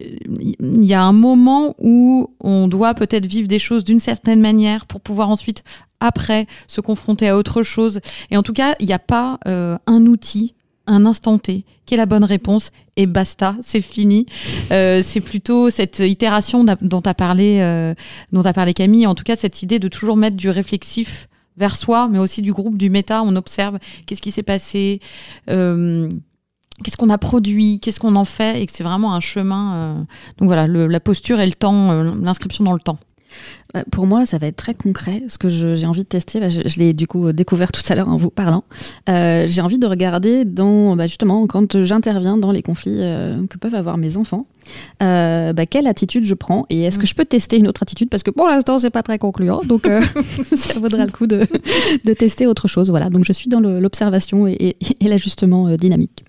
il 0.00 0.84
y 0.84 0.94
a 0.94 1.02
un 1.02 1.12
moment 1.12 1.74
où 1.78 2.30
on 2.40 2.68
doit 2.68 2.94
peut-être 2.94 3.26
vivre 3.26 3.48
des 3.48 3.58
choses 3.58 3.84
d'une 3.84 3.98
certaine 3.98 4.40
manière 4.40 4.86
pour 4.86 5.00
pouvoir 5.00 5.28
ensuite 5.28 5.64
après 6.00 6.46
se 6.66 6.80
confronter 6.80 7.28
à 7.28 7.36
autre 7.36 7.62
chose. 7.62 8.00
Et 8.30 8.36
en 8.36 8.42
tout 8.42 8.52
cas, 8.52 8.74
il 8.80 8.86
n'y 8.86 8.92
a 8.92 8.98
pas 8.98 9.38
euh, 9.46 9.78
un 9.86 10.06
outil, 10.06 10.54
un 10.86 11.06
instant 11.06 11.38
T, 11.38 11.64
qui 11.86 11.94
est 11.94 11.96
la 11.96 12.06
bonne 12.06 12.24
réponse 12.24 12.70
et 12.96 13.06
basta, 13.06 13.54
c'est 13.60 13.80
fini. 13.80 14.26
Euh, 14.72 15.00
c'est 15.02 15.20
plutôt 15.20 15.70
cette 15.70 16.00
itération 16.00 16.64
dont 16.80 17.00
a 17.00 17.14
parlé, 17.14 17.58
euh, 17.60 17.94
dont 18.32 18.42
a 18.42 18.52
parlé 18.52 18.74
Camille. 18.74 19.06
En 19.06 19.14
tout 19.14 19.24
cas, 19.24 19.36
cette 19.36 19.62
idée 19.62 19.78
de 19.78 19.88
toujours 19.88 20.16
mettre 20.16 20.36
du 20.36 20.50
réflexif 20.50 21.28
vers 21.56 21.76
soi, 21.76 22.08
mais 22.10 22.18
aussi 22.18 22.42
du 22.42 22.52
groupe, 22.52 22.76
du 22.76 22.90
méta. 22.90 23.22
On 23.22 23.36
observe 23.36 23.78
qu'est-ce 24.06 24.22
qui 24.22 24.30
s'est 24.30 24.42
passé. 24.42 25.00
Qu'est-ce 26.82 26.96
qu'on 26.96 27.10
a 27.10 27.18
produit, 27.18 27.80
qu'est-ce 27.80 28.00
qu'on 28.00 28.16
en 28.16 28.24
fait, 28.24 28.60
et 28.60 28.66
que 28.66 28.72
c'est 28.72 28.84
vraiment 28.84 29.14
un 29.14 29.20
chemin. 29.20 30.06
donc 30.38 30.48
voilà, 30.48 30.66
la 30.66 31.00
posture 31.00 31.40
et 31.40 31.46
le 31.46 31.52
temps, 31.52 32.02
l'inscription 32.14 32.64
dans 32.64 32.74
le 32.74 32.80
temps. 32.80 32.98
Euh, 33.76 33.82
pour 33.90 34.06
moi, 34.06 34.26
ça 34.26 34.38
va 34.38 34.46
être 34.46 34.56
très 34.56 34.74
concret. 34.74 35.22
Ce 35.28 35.38
que 35.38 35.48
j'ai 35.48 35.86
envie 35.86 36.02
de 36.02 36.08
tester, 36.08 36.48
je, 36.50 36.78
l'ai 36.78 36.92
du 36.92 37.06
coup 37.06 37.32
découvert 37.32 37.72
tout 37.72 37.82
à 37.88 37.94
l'heure 37.94 38.08
en 38.08 38.16
vous 38.16 38.30
parlant. 38.30 38.64
Euh, 39.08 39.46
j'ai 39.48 39.62
envie 39.62 39.78
de 39.78 39.86
regarder 39.86 40.44
dans, 40.44 40.96
bah, 40.96 41.06
justement, 41.06 41.46
quand 41.46 41.82
j'interviens 41.82 42.36
dans 42.36 42.52
les 42.52 42.62
conflits 42.62 42.98
euh, 43.00 43.46
que 43.46 43.58
peuvent 43.58 43.74
avoir 43.74 43.98
mes 43.98 44.16
enfants, 44.16 44.46
bah, 45.00 45.66
quelle 45.68 45.86
attitude 45.86 46.24
je 46.24 46.34
prends 46.34 46.66
et 46.70 46.82
est-ce 46.82 46.98
que 46.98 47.06
je 47.06 47.14
peux 47.14 47.24
tester 47.24 47.58
une 47.58 47.68
autre 47.68 47.82
attitude? 47.82 48.08
Parce 48.08 48.22
que 48.22 48.30
pour 48.30 48.46
l'instant, 48.46 48.78
c'est 48.78 48.90
pas 48.90 49.02
très 49.02 49.18
concluant. 49.18 49.60
Donc, 49.64 49.88
ça 50.56 50.78
vaudra 50.78 51.04
le 51.04 51.12
coup 51.12 51.26
de, 51.26 51.46
de, 52.04 52.12
tester 52.12 52.46
autre 52.46 52.68
chose. 52.68 52.90
Voilà. 52.90 53.10
Donc, 53.10 53.24
je 53.24 53.32
suis 53.32 53.48
dans 53.48 53.60
l'observation 53.60 54.46
et, 54.46 54.76
et 55.00 55.08
l'ajustement 55.08 55.74
dynamique. 55.76 56.24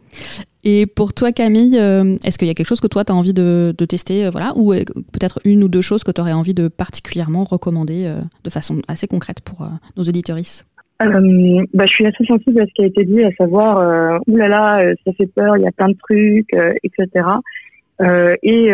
Et 0.64 0.86
pour 0.86 1.14
toi, 1.14 1.32
Camille, 1.32 1.78
euh, 1.78 2.16
est-ce 2.26 2.38
qu'il 2.38 2.48
y 2.48 2.52
a 2.52 2.54
quelque 2.54 2.68
chose 2.68 2.80
que 2.80 2.88
toi, 2.88 3.04
tu 3.04 3.12
as 3.12 3.16
envie 3.16 3.34
de, 3.34 3.74
tester, 3.88 4.26
euh, 4.26 4.30
voilà, 4.30 4.54
ou 4.56 4.74
euh, 4.74 4.84
peut-être 5.12 5.40
une 5.44 5.64
ou 5.64 5.68
deux 5.68 5.82
choses 5.82 6.04
que 6.04 6.12
tu 6.12 6.22
aurais 6.22 6.32
envie 6.32 6.54
de 6.54 6.70
particulièrement 6.70 7.44
recommander 7.44 8.14
de 8.44 8.50
façon 8.50 8.82
assez 8.88 9.08
concrète 9.08 9.42
pour 9.42 9.68
nos 9.98 10.04
auditoristes 10.04 10.66
bah, 11.00 11.86
je 11.86 11.94
suis 11.94 12.06
assez 12.06 12.24
sensible 12.24 12.62
à 12.62 12.66
ce 12.66 12.74
qui 12.76 12.84
a 12.84 12.86
été 12.86 13.04
dit, 13.04 13.22
à 13.26 13.32
savoir, 13.34 14.22
oulala, 14.26 14.80
ça 15.04 15.12
fait 15.14 15.28
peur, 15.28 15.58
il 15.58 15.64
y 15.64 15.68
a 15.68 15.72
plein 15.74 15.90
de 15.90 15.98
trucs, 16.02 16.48
etc. 16.82 17.28
et 18.42 18.72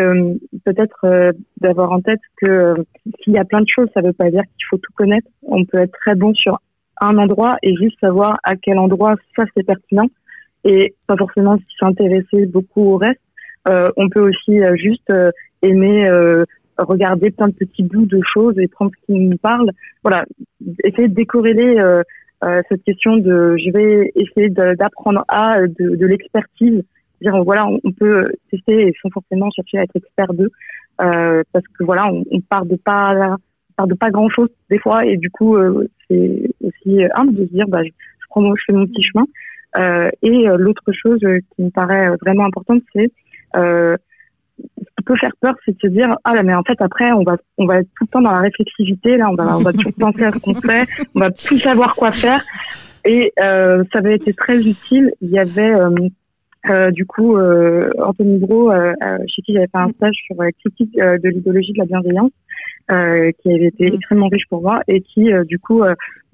peut-être 0.64 1.32
d'avoir 1.60 1.90
en 1.90 2.00
tête 2.00 2.20
que 2.40 2.74
s'il 3.24 3.32
y 3.32 3.38
a 3.38 3.44
plein 3.44 3.62
de 3.62 3.66
choses, 3.66 3.88
ça 3.94 4.00
ne 4.00 4.08
veut 4.08 4.12
pas 4.12 4.30
dire 4.30 4.42
qu'il 4.42 4.66
faut 4.70 4.76
tout 4.76 4.92
connaître. 4.94 5.26
On 5.42 5.64
peut 5.64 5.78
être 5.78 5.92
très 6.04 6.14
bon 6.14 6.32
sur 6.34 6.60
un 7.00 7.18
endroit 7.18 7.56
et 7.64 7.74
juste 7.74 7.98
savoir 8.00 8.38
à 8.44 8.54
quel 8.54 8.78
endroit 8.78 9.16
ça 9.36 9.44
c'est 9.56 9.66
pertinent 9.66 10.06
et 10.64 10.94
pas 11.06 11.16
forcément 11.16 11.58
s'intéresser 11.78 12.46
beaucoup 12.46 12.82
au 12.82 12.96
reste. 12.96 13.20
Euh, 13.68 13.90
on 13.96 14.08
peut 14.08 14.20
aussi 14.20 14.60
euh, 14.62 14.74
juste 14.76 15.10
euh, 15.10 15.30
aimer 15.62 16.08
euh, 16.08 16.44
regarder 16.78 17.30
plein 17.30 17.48
de 17.48 17.54
petits 17.54 17.82
bouts 17.82 18.06
de 18.06 18.20
choses 18.32 18.58
et 18.58 18.68
prendre 18.68 18.90
ce 19.00 19.06
qui 19.06 19.18
nous 19.18 19.36
parle. 19.36 19.70
Voilà, 20.02 20.24
essayer 20.82 21.08
de 21.08 21.14
décorréler 21.14 21.76
cette 22.70 22.82
question 22.84 23.18
de 23.18 23.54
je 23.58 23.70
vais 23.70 24.12
essayer 24.14 24.48
d'apprendre 24.48 25.22
à 25.28 25.60
de, 25.60 25.96
de 25.96 26.06
l'expertise. 26.06 26.82
Dire 27.20 27.44
voilà, 27.44 27.66
on, 27.66 27.92
peut 27.92 28.32
tester 28.50 28.88
et 28.88 28.94
sans 29.02 29.10
forcément 29.10 29.50
chercher 29.50 29.76
à 29.76 29.82
être 29.82 29.94
expert 29.94 30.32
d'eux, 30.32 30.50
parce 30.96 31.66
que 31.78 31.84
voilà, 31.84 32.06
on, 32.06 32.24
on, 32.30 32.40
part 32.40 32.64
de 32.64 32.76
pas 32.76 33.36
de 33.86 33.94
pas 33.94 34.10
grand 34.10 34.30
chose 34.30 34.48
des 34.70 34.78
fois 34.78 35.04
et 35.04 35.18
du 35.18 35.30
coup 35.30 35.58
c'est 36.08 36.50
aussi 36.62 37.02
humble 37.14 37.34
de 37.34 37.44
se 37.46 37.52
dire 37.52 37.68
bah 37.68 37.82
je 37.84 37.90
prends 38.30 38.54
je 38.56 38.62
fais 38.66 38.72
mon 38.72 38.86
petit 38.86 39.02
chemin. 39.02 39.26
Euh, 39.76 40.10
et 40.22 40.48
euh, 40.48 40.56
l'autre 40.56 40.92
chose 40.92 41.20
euh, 41.24 41.38
qui 41.54 41.62
me 41.62 41.70
paraît 41.70 42.08
vraiment 42.20 42.44
importante, 42.44 42.82
c'est 42.94 43.10
ce 43.54 43.96
qui 44.96 45.04
peut 45.04 45.16
faire 45.16 45.32
peur, 45.40 45.54
c'est 45.64 45.72
de 45.72 45.80
se 45.80 45.86
dire 45.86 46.14
ah 46.24 46.34
là 46.34 46.42
mais 46.42 46.54
en 46.54 46.62
fait 46.62 46.80
après 46.80 47.10
on 47.12 47.22
va 47.22 47.36
on 47.56 47.66
va 47.66 47.80
être 47.80 47.88
tout 47.96 48.04
le 48.04 48.08
temps 48.08 48.20
dans 48.20 48.30
la 48.30 48.40
réflexivité 48.40 49.16
là 49.16 49.30
on 49.30 49.34
va 49.34 49.56
on 49.56 49.62
va 49.62 49.72
toujours 49.72 49.94
penser 49.98 50.24
à 50.24 50.32
ce 50.32 50.38
qu'on 50.38 50.54
fait 50.54 50.86
on 51.14 51.20
va 51.20 51.30
plus 51.30 51.58
savoir 51.58 51.94
quoi 51.96 52.12
faire 52.12 52.44
et 53.04 53.32
euh, 53.40 53.82
ça 53.92 54.00
avait 54.00 54.16
été 54.16 54.34
très 54.34 54.66
utile 54.68 55.12
il 55.22 55.30
y 55.30 55.38
avait 55.38 55.72
euh, 56.68 56.90
du 56.90 57.06
coup 57.06 57.38
euh, 57.38 57.88
Anthony 57.98 58.38
Bro 58.38 58.70
chez 59.26 59.42
qui 59.42 59.54
j'avais 59.54 59.66
fait 59.66 59.78
un 59.78 59.88
stage 59.88 60.16
sur 60.26 60.36
la 60.42 60.52
critique 60.52 60.94
de 60.94 61.28
l'idéologie 61.28 61.72
de 61.72 61.78
la 61.78 61.86
bienveillance 61.86 62.32
qui 62.88 63.52
avait 63.52 63.66
été 63.66 63.90
mm. 63.90 63.94
extrêmement 63.94 64.28
riche 64.28 64.46
pour 64.50 64.60
moi 64.60 64.82
et 64.88 65.00
qui 65.00 65.30
du 65.46 65.58
coup 65.58 65.82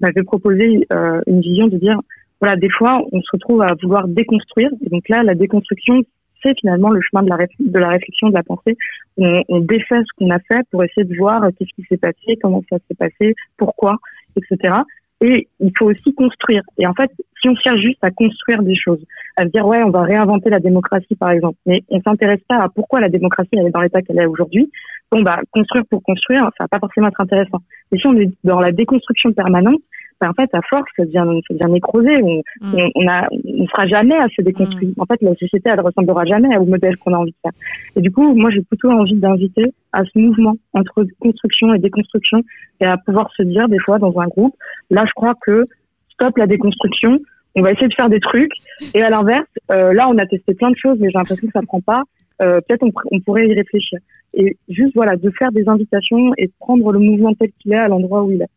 m'avait 0.01 0.23
proposé 0.23 0.85
une 1.27 1.41
vision 1.41 1.67
de 1.67 1.77
dire 1.77 1.97
voilà, 2.39 2.55
des 2.55 2.69
fois, 2.69 3.01
on 3.11 3.21
se 3.21 3.29
retrouve 3.33 3.61
à 3.61 3.73
vouloir 3.81 4.07
déconstruire. 4.07 4.69
Et 4.85 4.89
donc 4.89 5.07
là, 5.09 5.23
la 5.23 5.35
déconstruction, 5.35 6.03
c'est 6.43 6.57
finalement 6.59 6.89
le 6.89 7.01
chemin 7.01 7.23
de 7.23 7.29
la, 7.29 7.87
réflexion, 7.87 8.29
de 8.29 8.33
la 8.33 8.43
pensée. 8.43 8.77
On, 9.17 9.41
on 9.49 9.59
défait 9.59 9.99
ce 10.01 10.13
qu'on 10.17 10.29
a 10.29 10.39
fait 10.39 10.61
pour 10.71 10.83
essayer 10.83 11.03
de 11.03 11.15
voir 11.17 11.41
qu'est-ce 11.57 11.73
qui 11.75 11.87
s'est 11.89 11.97
passé, 11.97 12.37
comment 12.41 12.63
ça 12.69 12.77
s'est 12.87 12.95
passé, 12.95 13.35
pourquoi, 13.57 13.97
etc. 14.35 14.75
Et 15.21 15.47
il 15.59 15.71
faut 15.77 15.85
aussi 15.85 16.13
construire. 16.13 16.61
Et 16.77 16.85
en 16.85 16.93
fait, 16.93 17.09
si 17.41 17.49
on 17.49 17.55
cherche 17.55 17.79
juste 17.79 18.03
à 18.03 18.11
construire 18.11 18.61
des 18.61 18.75
choses, 18.75 19.03
à 19.35 19.45
se 19.45 19.49
dire 19.49 19.65
ouais, 19.65 19.81
on 19.83 19.89
va 19.89 20.03
réinventer 20.03 20.49
la 20.49 20.59
démocratie 20.59 21.15
par 21.15 21.31
exemple, 21.31 21.57
mais 21.65 21.83
on 21.89 21.99
s'intéresse 22.01 22.41
pas 22.47 22.57
à 22.57 22.69
pourquoi 22.69 22.99
la 22.99 23.09
démocratie 23.09 23.49
elle 23.53 23.67
est 23.67 23.71
dans 23.71 23.81
l'état 23.81 24.01
qu'elle 24.03 24.19
est 24.19 24.27
aujourd'hui. 24.27 24.71
Bon 25.11 25.21
bah 25.21 25.39
construire 25.51 25.85
pour 25.89 26.03
construire, 26.03 26.43
ça 26.57 26.65
va 26.65 26.67
pas 26.67 26.79
forcément 26.79 27.07
être 27.07 27.21
intéressant. 27.21 27.61
Mais 27.91 27.97
si 27.97 28.05
on 28.05 28.15
est 28.15 28.31
dans 28.43 28.59
la 28.59 28.71
déconstruction 28.71 29.33
permanente, 29.33 29.81
bah, 30.19 30.29
en 30.29 30.33
fait, 30.33 30.49
à 30.53 30.61
force, 30.69 30.89
ça 30.95 31.05
devient, 31.05 31.25
ça 31.47 31.53
devient 31.53 31.71
nécrosé. 31.71 32.17
On, 32.23 32.41
mm. 32.61 32.75
on, 32.75 32.91
on, 32.95 33.07
a, 33.07 33.27
on 33.31 33.67
sera 33.67 33.87
jamais 33.87 34.17
assez 34.17 34.41
déconstruit. 34.41 34.89
Mm. 34.89 35.01
En 35.01 35.05
fait, 35.05 35.21
la 35.21 35.35
société, 35.35 35.69
elle 35.71 35.81
ressemblera 35.81 36.25
jamais 36.25 36.57
au 36.57 36.65
modèle 36.65 36.97
qu'on 36.97 37.13
a 37.13 37.17
envie 37.17 37.31
de 37.31 37.37
faire. 37.41 37.51
Et 37.95 38.01
du 38.01 38.11
coup, 38.11 38.33
moi, 38.33 38.49
j'ai 38.49 38.61
plutôt 38.61 38.89
envie 38.91 39.15
d'inviter 39.15 39.73
à 39.93 40.03
ce 40.05 40.17
mouvement 40.19 40.57
entre 40.73 41.05
construction 41.19 41.73
et 41.73 41.79
déconstruction 41.79 42.41
et 42.79 42.85
à 42.85 42.97
pouvoir 42.97 43.31
se 43.35 43.43
dire, 43.43 43.67
des 43.67 43.79
fois, 43.79 43.99
dans 43.99 44.17
un 44.19 44.27
groupe, 44.27 44.55
là, 44.89 45.03
je 45.05 45.13
crois 45.13 45.33
que 45.45 45.65
stop 46.09 46.37
la 46.37 46.47
déconstruction. 46.47 47.19
On 47.55 47.61
va 47.61 47.71
essayer 47.71 47.87
de 47.87 47.93
faire 47.93 48.09
des 48.09 48.19
trucs. 48.19 48.53
Et 48.93 49.01
à 49.01 49.09
l'inverse, 49.09 49.47
euh, 49.71 49.93
là, 49.93 50.07
on 50.09 50.17
a 50.17 50.25
testé 50.25 50.53
plein 50.53 50.71
de 50.71 50.77
choses, 50.77 50.97
mais 50.99 51.09
j'ai 51.11 51.17
l'impression 51.17 51.47
que 51.47 51.53
ça 51.53 51.65
prend 51.65 51.81
pas. 51.81 52.03
Euh, 52.41 52.59
peut-être 52.67 52.83
on, 52.83 52.91
on, 53.11 53.19
pourrait 53.19 53.47
y 53.47 53.53
réfléchir. 53.53 53.99
Et 54.33 54.57
juste 54.69 54.93
voilà, 54.93 55.15
de 55.15 55.31
faire 55.31 55.51
des 55.51 55.67
invitations 55.67 56.33
et 56.37 56.47
de 56.47 56.51
prendre 56.59 56.91
le 56.91 56.99
mouvement 56.99 57.33
tel 57.33 57.49
qu'il 57.59 57.73
est 57.73 57.77
à 57.77 57.87
l'endroit 57.87 58.23
où 58.23 58.31
il 58.31 58.41
est. 58.41 58.49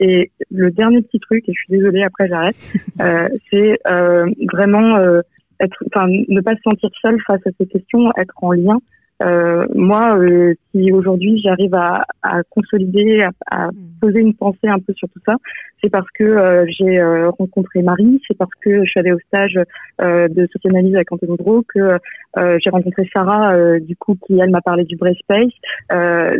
Et 0.00 0.30
le 0.50 0.70
dernier 0.70 1.02
petit 1.02 1.18
truc, 1.18 1.48
et 1.48 1.52
je 1.52 1.58
suis 1.58 1.78
désolée, 1.78 2.02
après 2.02 2.28
j'arrête, 2.28 2.56
euh, 3.00 3.28
c'est 3.50 3.78
euh, 3.90 4.30
vraiment 4.52 4.96
euh, 4.96 5.20
être, 5.60 5.76
enfin, 5.86 6.06
ne 6.06 6.40
pas 6.40 6.54
se 6.54 6.62
sentir 6.62 6.90
seul 7.02 7.18
face 7.26 7.40
à 7.46 7.50
ces 7.58 7.66
questions, 7.66 8.10
être 8.16 8.34
en 8.42 8.52
lien 8.52 8.78
euh, 9.22 9.66
moi, 9.74 10.16
euh, 10.16 10.54
si 10.72 10.92
aujourd'hui 10.92 11.40
j'arrive 11.44 11.74
à, 11.74 12.04
à, 12.22 12.42
consolider, 12.50 13.22
à, 13.22 13.30
à, 13.50 13.68
hmm. 13.68 13.74
poser 14.00 14.20
une 14.20 14.34
pensée 14.34 14.68
un 14.68 14.78
peu 14.78 14.92
sur 14.94 15.08
tout 15.08 15.20
ça, 15.26 15.34
c'est 15.82 15.90
parce 15.90 16.06
que 16.14 16.24
euh, 16.24 16.66
j'ai 16.68 17.00
euh, 17.00 17.30
rencontré 17.30 17.82
Marie, 17.82 18.20
c'est 18.28 18.36
parce 18.36 18.50
que 18.60 18.84
je 18.84 18.90
suis 18.90 19.00
allée 19.00 19.12
au 19.12 19.18
stage 19.26 19.58
de 20.00 20.46
socioanalyse 20.52 20.94
avec 20.94 21.10
Anthony 21.10 21.36
Gros, 21.36 21.62
que 21.62 21.98
j'ai 22.36 22.70
rencontré 22.70 23.08
Sarah, 23.12 23.78
du 23.80 23.96
coup, 23.96 24.16
qui 24.26 24.38
elle 24.38 24.50
m'a 24.50 24.60
parlé 24.60 24.84
du 24.84 24.96
Brain 24.96 25.14
Space. 25.14 25.52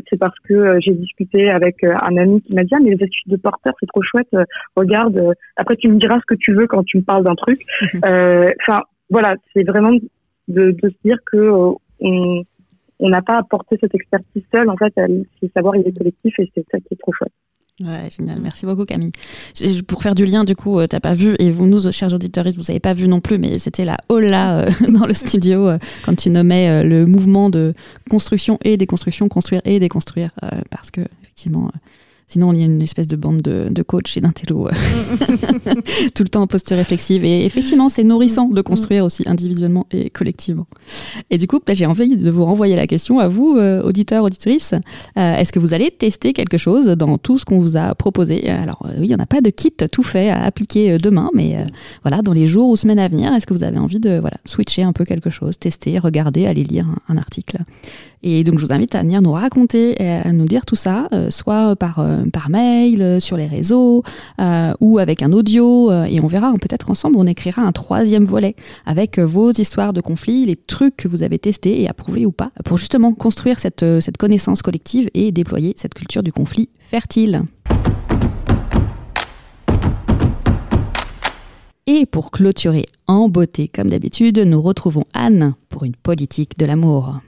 c'est 0.08 0.18
parce 0.18 0.38
que 0.48 0.78
j'ai 0.80 0.92
discuté 0.92 1.50
avec 1.50 1.82
un 1.82 2.16
ami 2.16 2.40
qui 2.42 2.54
m'a 2.54 2.62
dit 2.62 2.74
ah, 2.74 2.78
mais 2.82 2.90
les 2.90 3.04
études 3.04 3.32
de 3.32 3.36
porteur 3.36 3.74
c'est 3.80 3.86
trop 3.86 4.02
chouette, 4.02 4.28
regarde. 4.76 5.34
après 5.56 5.76
tu 5.76 5.88
me 5.88 5.98
diras 5.98 6.18
ce 6.20 6.26
que 6.26 6.38
tu 6.38 6.54
veux 6.54 6.66
quand 6.66 6.84
tu 6.84 6.98
me 6.98 7.02
parles 7.02 7.24
d'un 7.24 7.34
truc. 7.34 7.60
Enfin 7.94 8.82
voilà, 9.10 9.34
c'est 9.52 9.64
vraiment 9.64 9.92
de, 10.48 10.70
de, 10.70 10.88
se 10.88 10.96
dire 11.04 11.18
que 11.26 11.50
on 12.00 12.44
on 13.00 13.08
n'a 13.08 13.22
pas 13.22 13.38
apporté 13.38 13.76
cette 13.80 13.94
expertise 13.94 14.42
seule. 14.52 14.68
En 14.68 14.76
fait, 14.76 14.92
c'est 15.40 15.52
savoir 15.52 15.76
il 15.76 15.86
est 15.86 15.96
collectif 15.96 16.38
et 16.38 16.50
c'est 16.54 16.64
ça 16.70 16.78
qui 16.78 16.94
est 16.94 16.98
trop 16.98 17.12
chouette. 17.12 17.32
Ouais, 17.80 18.08
génial. 18.10 18.40
Merci 18.40 18.66
beaucoup, 18.66 18.84
Camille. 18.84 19.12
Pour 19.86 20.02
faire 20.02 20.16
du 20.16 20.26
lien, 20.26 20.42
du 20.42 20.56
coup, 20.56 20.80
euh, 20.80 20.88
t'as 20.88 20.98
pas 20.98 21.12
vu, 21.12 21.36
et 21.38 21.52
vous, 21.52 21.66
nous, 21.66 21.92
chers 21.92 22.12
auditeurs, 22.12 22.44
vous 22.44 22.62
n'avez 22.62 22.80
pas 22.80 22.92
vu 22.92 23.06
non 23.06 23.20
plus, 23.20 23.38
mais 23.38 23.58
c'était 23.60 23.84
la 23.84 23.98
hola 24.08 24.60
euh, 24.60 24.70
dans 24.88 25.06
le 25.06 25.12
studio 25.12 25.68
euh, 25.68 25.78
quand 26.04 26.16
tu 26.16 26.28
nommais 26.30 26.82
le 26.82 27.06
mouvement 27.06 27.50
de 27.50 27.74
construction 28.10 28.58
et 28.64 28.76
déconstruction, 28.76 29.28
construire 29.28 29.60
et 29.64 29.78
déconstruire, 29.78 30.30
parce 30.70 30.90
que, 30.90 31.02
effectivement, 31.22 31.70
Sinon, 32.28 32.52
il 32.52 32.60
y 32.60 32.62
a 32.62 32.66
une 32.66 32.82
espèce 32.82 33.06
de 33.06 33.16
bande 33.16 33.40
de, 33.40 33.68
de 33.70 33.82
coach 33.82 34.18
et 34.18 34.20
d'intello 34.20 34.68
euh, 34.68 34.70
tout 36.14 36.22
le 36.22 36.28
temps 36.28 36.42
en 36.42 36.46
posture 36.46 36.76
réflexive. 36.76 37.24
Et 37.24 37.46
effectivement, 37.46 37.88
c'est 37.88 38.04
nourrissant 38.04 38.48
de 38.48 38.60
construire 38.60 39.06
aussi 39.06 39.22
individuellement 39.26 39.86
et 39.90 40.10
collectivement. 40.10 40.66
Et 41.30 41.38
du 41.38 41.46
coup, 41.46 41.58
j'ai 41.72 41.86
envie 41.86 42.18
de 42.18 42.30
vous 42.30 42.44
renvoyer 42.44 42.76
la 42.76 42.86
question 42.86 43.18
à 43.18 43.28
vous, 43.28 43.56
euh, 43.56 43.82
auditeurs, 43.82 44.24
auditrices. 44.24 44.74
Euh, 45.16 45.36
est-ce 45.36 45.52
que 45.52 45.58
vous 45.58 45.72
allez 45.72 45.90
tester 45.90 46.34
quelque 46.34 46.58
chose 46.58 46.88
dans 46.88 47.16
tout 47.16 47.38
ce 47.38 47.46
qu'on 47.46 47.60
vous 47.60 47.78
a 47.78 47.94
proposé? 47.94 48.46
Alors 48.50 48.86
oui, 48.98 49.04
il 49.04 49.08
n'y 49.08 49.14
en 49.14 49.20
a 49.20 49.26
pas 49.26 49.40
de 49.40 49.48
kit 49.48 49.72
tout 49.90 50.02
fait 50.02 50.28
à 50.28 50.44
appliquer 50.44 50.98
demain, 50.98 51.30
mais 51.34 51.64
voilà, 52.02 52.20
dans 52.20 52.34
les 52.34 52.46
jours 52.46 52.68
ou 52.68 52.76
semaines 52.76 52.98
à 52.98 53.08
venir, 53.08 53.32
est-ce 53.32 53.46
que 53.46 53.54
vous 53.54 53.64
avez 53.64 53.78
envie 53.78 54.00
de 54.00 54.18
voilà, 54.18 54.36
switcher 54.44 54.82
un 54.82 54.92
peu 54.92 55.04
quelque 55.04 55.30
chose, 55.30 55.58
tester, 55.58 55.98
regarder, 55.98 56.46
aller 56.46 56.64
lire 56.64 56.86
un 57.08 57.16
article? 57.16 57.56
Et 58.22 58.44
donc, 58.44 58.58
je 58.58 58.64
vous 58.64 58.72
invite 58.72 58.94
à 58.94 59.02
venir 59.02 59.22
nous 59.22 59.32
raconter 59.32 60.02
et 60.02 60.10
à 60.10 60.32
nous 60.32 60.44
dire 60.44 60.66
tout 60.66 60.76
ça, 60.76 61.08
euh, 61.12 61.30
soit 61.30 61.76
par, 61.76 62.00
euh, 62.00 62.24
par 62.32 62.50
mail, 62.50 63.00
euh, 63.00 63.20
sur 63.20 63.36
les 63.36 63.46
réseaux, 63.46 64.02
ou 64.80 64.98
avec 64.98 65.22
un 65.22 65.32
audio. 65.32 65.92
et 65.92 66.20
on 66.20 66.26
verra, 66.26 66.52
peut-être 66.54 66.90
ensemble, 66.90 67.16
on 67.18 67.26
écrira 67.26 67.62
un 67.62 67.72
troisième 67.72 68.24
volet 68.24 68.54
avec 68.86 69.18
vos 69.18 69.50
histoires 69.50 69.92
de 69.92 70.00
conflits, 70.00 70.46
les 70.46 70.56
trucs 70.56 70.96
que 70.96 71.08
vous 71.08 71.22
avez 71.22 71.38
testés 71.38 71.82
et 71.82 71.88
approuvés 71.88 72.26
ou 72.26 72.32
pas, 72.32 72.50
pour 72.64 72.78
justement 72.78 73.12
construire 73.12 73.58
cette, 73.60 73.84
cette 74.00 74.16
connaissance 74.16 74.62
collective 74.62 75.08
et 75.14 75.32
déployer 75.32 75.74
cette 75.76 75.94
culture 75.94 76.22
du 76.22 76.32
conflit 76.32 76.68
fertile. 76.78 77.42
Et 81.86 82.06
pour 82.06 82.30
clôturer 82.30 82.86
en 83.06 83.28
beauté, 83.28 83.68
comme 83.68 83.88
d'habitude, 83.88 84.38
nous 84.38 84.60
retrouvons 84.60 85.04
Anne 85.14 85.54
pour 85.68 85.84
une 85.84 85.96
politique 85.96 86.58
de 86.58 86.66
l'amour. 86.66 87.20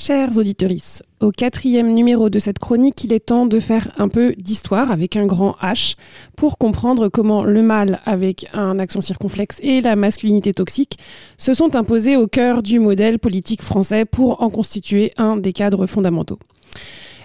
Chers 0.00 0.38
auditorices, 0.38 1.02
au 1.18 1.32
quatrième 1.32 1.92
numéro 1.92 2.30
de 2.30 2.38
cette 2.38 2.60
chronique, 2.60 3.02
il 3.02 3.12
est 3.12 3.26
temps 3.26 3.46
de 3.46 3.58
faire 3.58 3.90
un 3.98 4.06
peu 4.06 4.32
d'histoire 4.38 4.92
avec 4.92 5.16
un 5.16 5.26
grand 5.26 5.56
H 5.60 5.96
pour 6.36 6.56
comprendre 6.56 7.08
comment 7.08 7.42
le 7.42 7.64
mal 7.64 7.98
avec 8.04 8.46
un 8.52 8.78
accent 8.78 9.00
circonflexe 9.00 9.58
et 9.60 9.80
la 9.80 9.96
masculinité 9.96 10.52
toxique 10.54 11.00
se 11.36 11.52
sont 11.52 11.74
imposés 11.74 12.16
au 12.16 12.28
cœur 12.28 12.62
du 12.62 12.78
modèle 12.78 13.18
politique 13.18 13.60
français 13.60 14.04
pour 14.04 14.40
en 14.40 14.50
constituer 14.50 15.12
un 15.16 15.36
des 15.36 15.52
cadres 15.52 15.86
fondamentaux. 15.86 16.38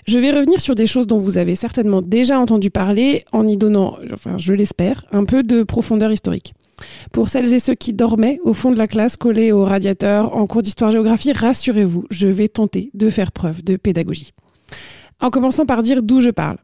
Je 0.08 0.18
vais 0.18 0.32
revenir 0.32 0.60
sur 0.60 0.74
des 0.74 0.88
choses 0.88 1.06
dont 1.06 1.20
vous 1.20 1.38
avez 1.38 1.54
certainement 1.54 2.02
déjà 2.02 2.40
entendu 2.40 2.72
parler 2.72 3.24
en 3.34 3.48
y 3.48 3.56
donnant, 3.56 4.00
enfin 4.12 4.40
je 4.40 4.52
l'espère, 4.52 5.06
un 5.12 5.26
peu 5.26 5.44
de 5.44 5.62
profondeur 5.62 6.12
historique. 6.12 6.56
Pour 7.12 7.30
celles 7.30 7.54
et 7.54 7.60
ceux 7.60 7.76
qui 7.76 7.94
dormaient 7.94 8.40
au 8.44 8.54
fond 8.54 8.72
de 8.72 8.78
la 8.78 8.88
classe 8.88 9.18
collés 9.18 9.52
au 9.52 9.64
radiateur 9.64 10.36
en 10.36 10.48
cours 10.48 10.62
d'histoire-géographie, 10.62 11.32
rassurez-vous, 11.32 12.06
je 12.10 12.28
vais 12.28 12.48
tenter 12.48 12.90
de 12.94 13.10
faire 13.10 13.32
preuve 13.32 13.64
de 13.64 13.76
pédagogie. 13.76 14.34
En 15.20 15.30
commençant 15.30 15.66
par 15.66 15.84
dire 15.84 16.04
d'où 16.04 16.22
je 16.22 16.30
parle. 16.30 16.58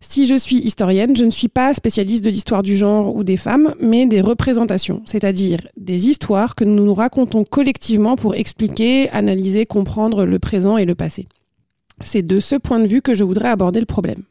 Si 0.00 0.26
je 0.26 0.34
suis 0.34 0.58
historienne, 0.58 1.16
je 1.16 1.24
ne 1.24 1.30
suis 1.30 1.48
pas 1.48 1.74
spécialiste 1.74 2.24
de 2.24 2.30
l'histoire 2.30 2.62
du 2.62 2.76
genre 2.76 3.14
ou 3.14 3.24
des 3.24 3.36
femmes, 3.36 3.74
mais 3.80 4.06
des 4.06 4.20
représentations, 4.20 5.02
c'est-à-dire 5.04 5.66
des 5.76 6.08
histoires 6.08 6.54
que 6.54 6.64
nous 6.64 6.84
nous 6.84 6.94
racontons 6.94 7.44
collectivement 7.44 8.16
pour 8.16 8.34
expliquer, 8.34 9.08
analyser, 9.10 9.66
comprendre 9.66 10.24
le 10.24 10.38
présent 10.38 10.76
et 10.76 10.84
le 10.84 10.94
passé. 10.94 11.26
C'est 12.04 12.22
de 12.22 12.40
ce 12.40 12.56
point 12.56 12.78
de 12.78 12.86
vue 12.86 13.02
que 13.02 13.14
je 13.14 13.24
voudrais 13.24 13.48
aborder 13.48 13.80
le 13.80 13.86
problème. 13.86 14.22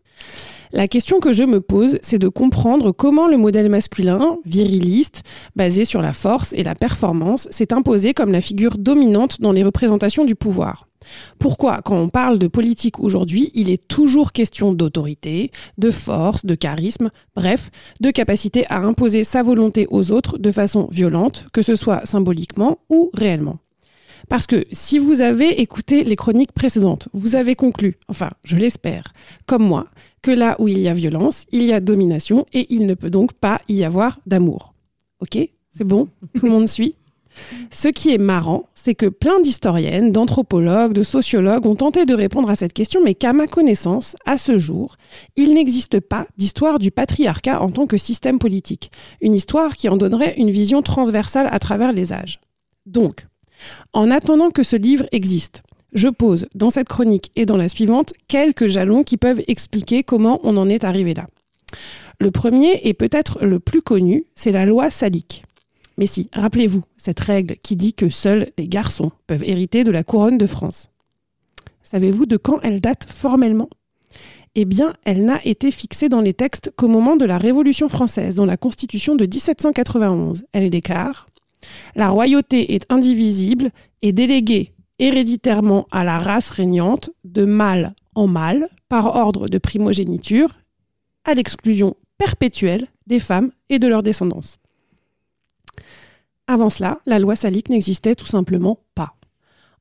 La 0.76 0.90
question 0.90 1.22
que 1.22 1.32
je 1.32 1.46
me 1.46 1.62
pose, 1.62 2.00
c'est 2.02 2.20
de 2.20 2.28
comprendre 2.28 2.92
comment 2.92 3.30
le 3.30 3.38
modèle 3.38 3.70
masculin, 3.70 4.40
viriliste, 4.44 5.24
basé 5.56 5.86
sur 5.86 6.02
la 6.02 6.12
force 6.12 6.52
et 6.52 6.64
la 6.64 6.76
performance, 6.76 7.48
s'est 7.50 7.72
imposé 7.72 8.14
comme 8.14 8.34
la 8.34 8.42
figure 8.42 8.78
dominante 8.78 9.40
dans 9.40 9.54
les 9.54 9.64
représentations 9.64 10.26
du 10.26 10.36
pouvoir. 10.36 10.90
Pourquoi, 11.40 11.82
quand 11.82 11.96
on 11.96 12.10
parle 12.10 12.40
de 12.40 12.48
politique 12.48 13.00
aujourd'hui, 13.00 13.52
il 13.54 13.70
est 13.70 13.88
toujours 13.88 14.34
question 14.34 14.74
d'autorité, 14.74 15.50
de 15.78 15.92
force, 15.92 16.46
de 16.46 16.56
charisme, 16.56 17.10
bref, 17.38 17.70
de 18.02 18.12
capacité 18.12 18.66
à 18.68 18.82
imposer 18.82 19.24
sa 19.24 19.44
volonté 19.44 19.88
aux 19.90 20.12
autres 20.12 20.38
de 20.38 20.52
façon 20.52 20.90
violente, 20.92 21.46
que 21.54 21.62
ce 21.62 21.76
soit 21.76 22.06
symboliquement 22.06 22.80
ou 22.90 23.12
réellement 23.14 23.60
parce 24.30 24.48
que 24.48 24.66
si 24.72 24.98
vous 24.98 25.22
avez 25.22 25.62
écouté 25.62 26.04
les 26.04 26.16
chroniques 26.16 26.52
précédentes, 26.52 27.10
vous 27.14 27.36
avez 27.36 27.56
conclu, 27.56 27.98
enfin 28.08 28.30
je 28.44 28.58
l'espère, 28.58 29.14
comme 29.46 29.64
moi, 29.64 29.88
que 30.26 30.32
là 30.32 30.56
où 30.58 30.68
il 30.68 30.80
y 30.80 30.88
a 30.88 30.94
violence, 30.94 31.46
il 31.52 31.66
y 31.66 31.72
a 31.72 31.80
domination 31.80 32.48
et 32.52 32.66
il 32.74 32.88
ne 32.88 32.96
peut 32.96 33.12
donc 33.12 33.34
pas 33.34 33.62
y 33.70 33.84
avoir 33.84 34.20
d'amour. 34.26 34.74
Ok 35.20 35.38
C'est 35.72 35.84
bon 35.84 36.08
Tout 36.34 36.48
le 36.48 36.52
monde 36.52 36.68
suit 36.68 36.96
ce 37.70 37.90
qui 37.90 38.14
est 38.14 38.18
marrant, 38.18 38.70
c'est 38.76 38.96
que 38.96 39.08
plein 39.08 39.42
d'historiennes, 39.42 40.14
d'anthropologues, 40.14 40.94
de 40.94 41.04
sociologues 41.04 41.66
ont 41.66 41.76
tenté 41.76 42.06
de 42.06 42.14
répondre 42.14 42.50
à 42.50 42.56
cette 42.56 42.72
question, 42.72 43.04
mais 43.04 43.14
qu'à 43.14 43.34
ma 43.34 43.46
connaissance, 43.46 44.16
à 44.26 44.38
ce 44.38 44.58
jour, 44.58 44.96
il 45.36 45.54
n'existe 45.54 46.00
pas 46.00 46.28
d'histoire 46.38 46.80
du 46.80 46.92
patriarcat 46.92 47.62
en 47.62 47.70
tant 47.72 47.88
que 47.88 47.98
système 47.98 48.40
politique, 48.40 48.90
une 49.20 49.34
histoire 49.34 49.76
qui 49.76 49.90
en 49.90 49.98
donnerait 49.98 50.36
une 50.38 50.50
vision 50.50 50.82
transversale 50.82 51.50
à 51.52 51.60
travers 51.60 51.92
les 51.92 52.14
âges. 52.14 52.40
Donc, 52.86 53.28
en 53.92 54.10
attendant 54.10 54.50
que 54.50 54.64
ce 54.64 54.78
livre 54.78 55.06
existe, 55.12 55.62
je 55.96 56.10
pose 56.10 56.46
dans 56.54 56.70
cette 56.70 56.90
chronique 56.90 57.32
et 57.36 57.46
dans 57.46 57.58
la 57.58 57.70
suivante 57.70 58.14
quelques 58.28 58.68
jalons 58.68 59.04
qui 59.04 59.18
peuvent 59.18 59.42
expliquer 59.48 60.04
comment 60.04 60.40
on 60.44 60.58
en 60.58 60.70
est 60.70 60.84
arrivé 60.84 61.14
là. 61.14 61.28
Le 62.20 62.32
premier 62.32 62.82
et 62.84 62.94
peut-être 62.94 63.44
le 63.44 63.60
plus 63.60 63.82
connu, 63.82 64.26
c'est 64.36 64.52
la 64.52 64.66
loi 64.66 64.90
salique. 64.90 65.44
Mais 65.98 66.06
si, 66.06 66.30
rappelez-vous, 66.34 66.84
cette 66.98 67.20
règle 67.20 67.56
qui 67.64 67.76
dit 67.76 67.94
que 67.94 68.10
seuls 68.10 68.52
les 68.58 68.68
garçons 68.68 69.12
peuvent 69.28 69.44
hériter 69.44 69.84
de 69.84 69.92
la 69.92 70.04
couronne 70.04 70.38
de 70.38 70.46
France. 70.46 70.90
Savez-vous 71.84 72.26
de 72.26 72.38
quand 72.38 72.60
elle 72.62 72.82
date 72.82 73.08
formellement? 73.10 73.70
Eh 74.56 74.66
bien, 74.66 74.94
elle 75.06 75.26
n'a 75.26 75.40
été 75.46 75.72
fixée 75.72 76.10
dans 76.10 76.22
les 76.22 76.34
textes 76.34 76.72
qu'au 76.76 76.88
moment 76.88 77.16
de 77.16 77.26
la 77.26 77.38
Révolution 77.38 77.90
française, 77.90 78.36
dans 78.36 78.46
la 78.46 78.58
Constitution 78.58 79.16
de 79.16 79.26
1791. 79.26 80.46
Elle 80.54 80.70
déclare 80.70 81.28
La 81.96 82.10
royauté 82.10 82.74
est 82.74 82.86
indivisible 82.90 83.72
et 84.02 84.14
déléguée 84.14 84.75
héréditairement 85.00 85.88
à 85.92 86.04
la 86.04 86.20
race 86.20 86.50
régnante 86.52 87.10
de 87.24 87.46
mâle 87.46 87.94
en 88.16 88.28
mâle 88.28 88.70
par 88.88 89.16
ordre 89.16 89.48
de 89.48 89.58
primogéniture, 89.58 90.50
à 91.26 91.34
l'exclusion 91.34 91.96
perpétuelle 92.18 92.88
des 93.08 93.20
femmes 93.20 93.52
et 93.70 93.80
de 93.80 93.88
leur 93.88 94.04
descendance. 94.04 94.58
Avant 96.48 96.70
cela, 96.70 97.00
la 97.06 97.20
loi 97.20 97.36
salique 97.36 97.70
n'existait 97.70 98.16
tout 98.16 98.28
simplement 98.28 98.80
pas. 98.94 99.16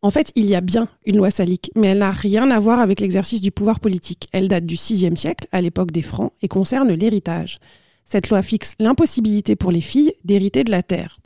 En 0.02 0.10
fait, 0.10 0.32
il 0.34 0.46
y 0.46 0.54
a 0.54 0.60
bien 0.60 0.88
une 1.06 1.16
loi 1.16 1.30
salique, 1.30 1.70
mais 1.76 1.88
elle 1.88 1.98
n'a 1.98 2.10
rien 2.10 2.50
à 2.50 2.58
voir 2.58 2.80
avec 2.80 3.00
l'exercice 3.00 3.40
du 3.40 3.50
pouvoir 3.50 3.80
politique. 3.80 4.28
Elle 4.32 4.48
date 4.48 4.66
du 4.66 4.74
VIe 4.74 5.16
siècle, 5.16 5.46
à 5.52 5.60
l'époque 5.60 5.92
des 5.92 6.02
Francs, 6.02 6.32
et 6.42 6.48
concerne 6.48 6.92
l'héritage. 6.92 7.58
Cette 8.04 8.28
loi 8.28 8.42
fixe 8.42 8.74
l'impossibilité 8.78 9.56
pour 9.56 9.70
les 9.70 9.80
filles 9.80 10.12
d'hériter 10.24 10.62
de 10.64 10.70
la 10.70 10.82
terre. 10.82 11.20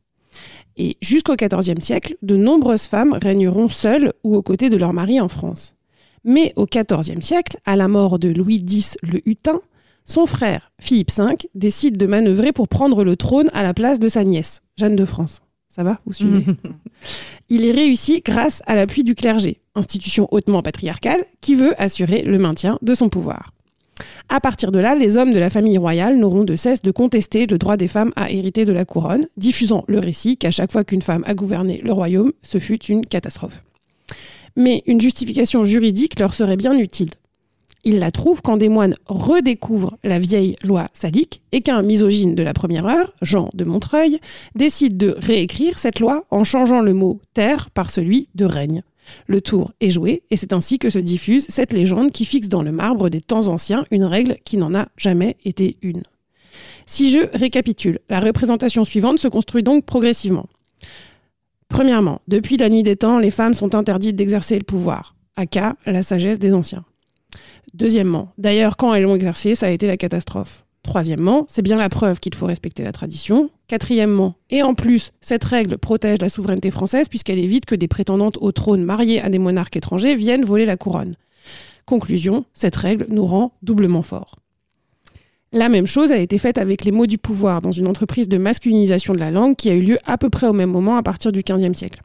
Et 0.79 0.97
jusqu'au 1.03 1.35
XIVe 1.35 1.81
siècle, 1.81 2.17
de 2.23 2.37
nombreuses 2.37 2.87
femmes 2.87 3.19
régneront 3.21 3.69
seules 3.69 4.13
ou 4.23 4.37
aux 4.37 4.43
côtés 4.43 4.71
de 4.71 4.77
leur 4.77 4.93
mari 4.93 5.21
en 5.21 5.29
France. 5.29 5.75
Mais 6.25 6.53
au 6.57 6.67
XIVe 6.67 7.21
siècle, 7.21 7.59
à 7.67 7.77
la 7.77 7.89
mort 7.89 8.19
de 8.19 8.29
Louis 8.29 8.65
X 8.67 8.97
le 9.03 9.21
Hutin, 9.29 9.61
son 10.05 10.25
frère, 10.25 10.73
Philippe 10.81 11.11
V, 11.11 11.37
décide 11.55 11.99
de 11.99 12.07
manœuvrer 12.07 12.53
pour 12.53 12.69
prendre 12.69 13.05
le 13.05 13.17
trône 13.17 13.51
à 13.53 13.63
la 13.63 13.75
place 13.75 13.99
de 13.99 14.09
sa 14.09 14.25
nièce, 14.25 14.63
Jeanne 14.77 14.97
de 14.97 15.05
France. 15.05 15.43
Ça 15.69 15.83
va 15.83 16.01
Vous 16.07 16.15
suivez? 16.15 16.47
Il 17.51 17.67
est 17.67 17.73
réussi 17.73 18.23
grâce 18.25 18.63
à 18.67 18.75
l'appui 18.75 19.05
du 19.05 19.15
clergé, 19.15 19.61
institution 19.75 20.29
hautement 20.31 20.63
patriarcale 20.63 21.25
qui 21.41 21.55
veut 21.55 21.81
assurer 21.81 22.23
le 22.23 22.39
maintien 22.39 22.79
de 22.83 22.95
son 22.95 23.09
pouvoir. 23.09 23.53
À 24.29 24.41
partir 24.41 24.73
de 24.73 24.79
là, 24.79 24.95
les 24.95 25.17
hommes 25.17 25.33
de 25.33 25.39
la 25.39 25.51
famille 25.51 25.79
royale 25.79 26.17
n'auront 26.17 26.45
de 26.45 26.57
cesse 26.57 26.83
de 26.83 26.91
contester 26.91 27.47
le 27.47 27.59
droit 27.59 27.77
des 27.77 27.89
femmes 27.89 28.13
à 28.17 28.31
hériter 28.31 28.65
de 28.65 28.73
la 28.73 28.85
couronne, 28.85 29.27
diffusant 29.37 29.85
le 29.89 29.99
récit 29.99 30.37
qu'à 30.37 30.51
chaque 30.51 30.73
fois 30.73 30.85
qu'une 30.85 31.03
femme 31.03 31.25
a 31.27 31.35
gouverné 31.35 31.81
le 31.83 31.93
royaume, 31.93 32.33
ce 32.43 32.59
fut 32.59 32.83
une 32.87 33.07
catastrophe. 33.07 33.63
Mais 34.57 34.83
une 34.87 35.01
justification 35.01 35.65
juridique 35.65 36.19
leur 36.19 36.35
serait 36.35 36.57
bien 36.57 36.77
utile. 36.77 37.11
Ils 37.85 38.01
la 38.01 38.11
trouvent 38.11 38.43
quand 38.43 38.57
des 38.57 38.69
moines 38.69 38.97
redécouvrent 39.07 39.97
la 40.03 40.19
vieille 40.19 40.57
loi 40.65 40.89
salique 40.93 41.43
et 41.53 41.61
qu'un 41.61 41.83
misogyne 41.83 42.35
de 42.35 42.43
la 42.43 42.53
première 42.53 42.87
heure, 42.87 43.15
Jean 43.23 43.49
de 43.55 43.65
Montreuil, 43.65 44.19
décide 44.55 44.97
de 44.97 45.15
réécrire 45.17 45.79
cette 45.79 46.01
loi 46.01 46.25
en 46.31 46.45
changeant 46.45 46.81
le 46.81 46.93
mot 46.93 47.21
terre 47.35 47.71
par 47.71 47.91
celui 47.91 48.29
de 48.35 48.45
règne. 48.45 48.83
Le 49.27 49.41
tour 49.41 49.73
est 49.81 49.91
joué 49.91 50.23
et 50.31 50.37
c'est 50.37 50.53
ainsi 50.53 50.79
que 50.79 50.91
se 50.91 50.99
diffuse 50.99 51.47
cette 51.49 51.73
légende 51.73 52.13
qui 52.13 52.25
fixe 52.25 52.49
dans 52.49 52.63
le 52.63 52.73
marbre 52.73 53.09
des 53.09 53.21
temps 53.21 53.49
anciens 53.49 53.85
une 53.91 54.05
règle 54.05 54.37
qui 54.45 54.57
n'en 54.57 54.75
a 54.75 54.89
jamais 54.97 55.37
été 55.45 55.77
une. 55.83 56.03
Si 56.87 57.11
je 57.11 57.21
récapitule, 57.37 57.99
la 58.09 58.21
représentation 58.21 58.85
suivante 58.85 59.19
se 59.19 59.29
construit 59.29 59.63
donc 59.63 59.85
progressivement. 59.85 60.47
Premièrement, 61.69 62.21
depuis 62.29 62.57
la 62.57 62.69
nuit 62.69 62.83
des 62.83 62.97
temps, 62.97 63.19
les 63.19 63.31
femmes 63.31 63.55
sont 63.55 63.75
interdites 63.75 64.17
d'exercer 64.17 64.59
le 64.59 64.65
pouvoir, 64.65 65.15
aka 65.37 65.77
la 65.85 66.03
sagesse 66.03 66.39
des 66.39 66.55
anciens. 66.55 66.85
Deuxièmement, 67.75 68.33
d'ailleurs, 68.39 68.77
quand 68.77 68.95
elles 68.95 69.03
l'ont 69.03 69.15
exercé, 69.15 69.55
ça 69.55 69.67
a 69.67 69.71
été 69.71 69.87
la 69.87 69.99
catastrophe. 69.99 70.65
Troisièmement, 70.89 71.45
c'est 71.51 71.61
bien 71.61 71.77
la 71.77 71.91
preuve 71.91 72.19
qu'il 72.19 72.35
faut 72.35 72.47
respecter 72.47 72.83
la 72.83 72.93
tradition. 72.93 73.51
Quatrièmement, 73.67 74.37
et 74.49 74.63
en 74.63 74.73
plus, 74.73 75.13
cette 75.21 75.45
règle 75.45 75.77
protège 75.77 76.23
la 76.23 76.31
souveraineté 76.31 76.71
française 76.71 77.11
puisqu'elle 77.11 77.39
évite 77.39 77.67
que 77.67 77.75
des 77.75 77.89
prétendantes 77.89 78.39
au 78.41 78.53
trône 78.53 78.83
mariées 78.85 79.21
à 79.21 79.29
des 79.29 79.39
monarques 79.39 79.77
étrangers 79.77 80.15
viennent 80.15 80.47
voler 80.47 80.65
la 80.65 80.79
couronne. 80.79 81.17
Conclusion, 81.85 82.47
cette 82.55 82.77
règle 82.77 83.05
nous 83.11 83.27
rend 83.27 83.53
doublement 83.63 84.01
forts. 84.01 84.37
La 85.53 85.69
même 85.69 85.87
chose 85.87 86.11
a 86.11 86.17
été 86.17 86.39
faite 86.39 86.57
avec 86.57 86.87
les 86.87 86.91
mots 86.91 87.07
du 87.07 87.19
pouvoir 87.19 87.61
dans 87.61 87.71
une 87.71 87.87
entreprise 87.87 88.27
de 88.27 88.39
masculinisation 88.39 89.13
de 89.13 89.21
la 89.21 89.31
langue 89.31 89.57
qui 89.57 89.69
a 89.69 89.75
eu 89.75 89.83
lieu 89.83 89.99
à 90.07 90.17
peu 90.17 90.31
près 90.31 90.47
au 90.47 90.55
même 90.55 90.71
moment 90.71 90.97
à 90.97 91.03
partir 91.03 91.33
du 91.33 91.43
XVe 91.43 91.75
siècle. 91.75 92.01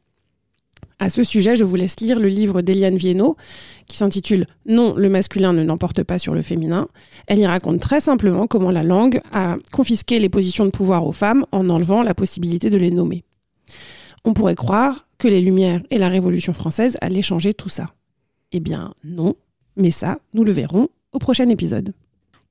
À 1.04 1.10
ce 1.10 1.26
sujet, 1.26 1.58
je 1.58 1.66
vous 1.66 1.76
laisse 1.76 2.00
lire 2.00 2.18
le 2.18 2.30
livre 2.30 2.62
d'Eliane 2.62 2.96
Viennot, 2.96 3.36
qui 3.88 3.98
s'intitule 3.98 4.48
Non, 4.66 4.96
le 4.96 5.10
masculin 5.10 5.52
ne 5.52 5.62
l'emporte 5.62 6.02
pas 6.02 6.18
sur 6.18 6.34
le 6.34 6.42
féminin. 6.42 6.88
Elle 7.28 7.40
y 7.40 7.46
raconte 7.46 7.82
très 7.82 8.00
simplement 8.00 8.48
comment 8.48 8.72
la 8.72 8.84
langue 8.84 9.20
a 9.34 9.58
confisqué 9.74 10.18
les 10.20 10.30
positions 10.30 10.64
de 10.64 10.70
pouvoir 10.70 11.06
aux 11.06 11.12
femmes 11.12 11.46
en 11.52 11.70
enlevant 11.70 12.04
la 12.04 12.14
possibilité 12.14 12.70
de 12.70 12.78
les 12.78 12.90
nommer. 12.90 13.26
On 14.24 14.34
pourrait 14.34 14.56
croire 14.56 15.06
que 15.18 15.28
les 15.28 15.42
Lumières 15.42 15.82
et 15.90 15.98
la 15.98 16.08
Révolution 16.08 16.54
française 16.54 16.96
allaient 17.02 17.22
changer 17.22 17.54
tout 17.54 17.68
ça. 17.68 17.88
Eh 18.54 18.62
bien 18.62 18.94
non, 19.04 19.36
mais 19.76 19.92
ça, 19.92 20.20
nous 20.34 20.46
le 20.46 20.54
verrons 20.54 20.88
au 21.12 21.20
prochain 21.20 21.50
épisode. 21.50 21.94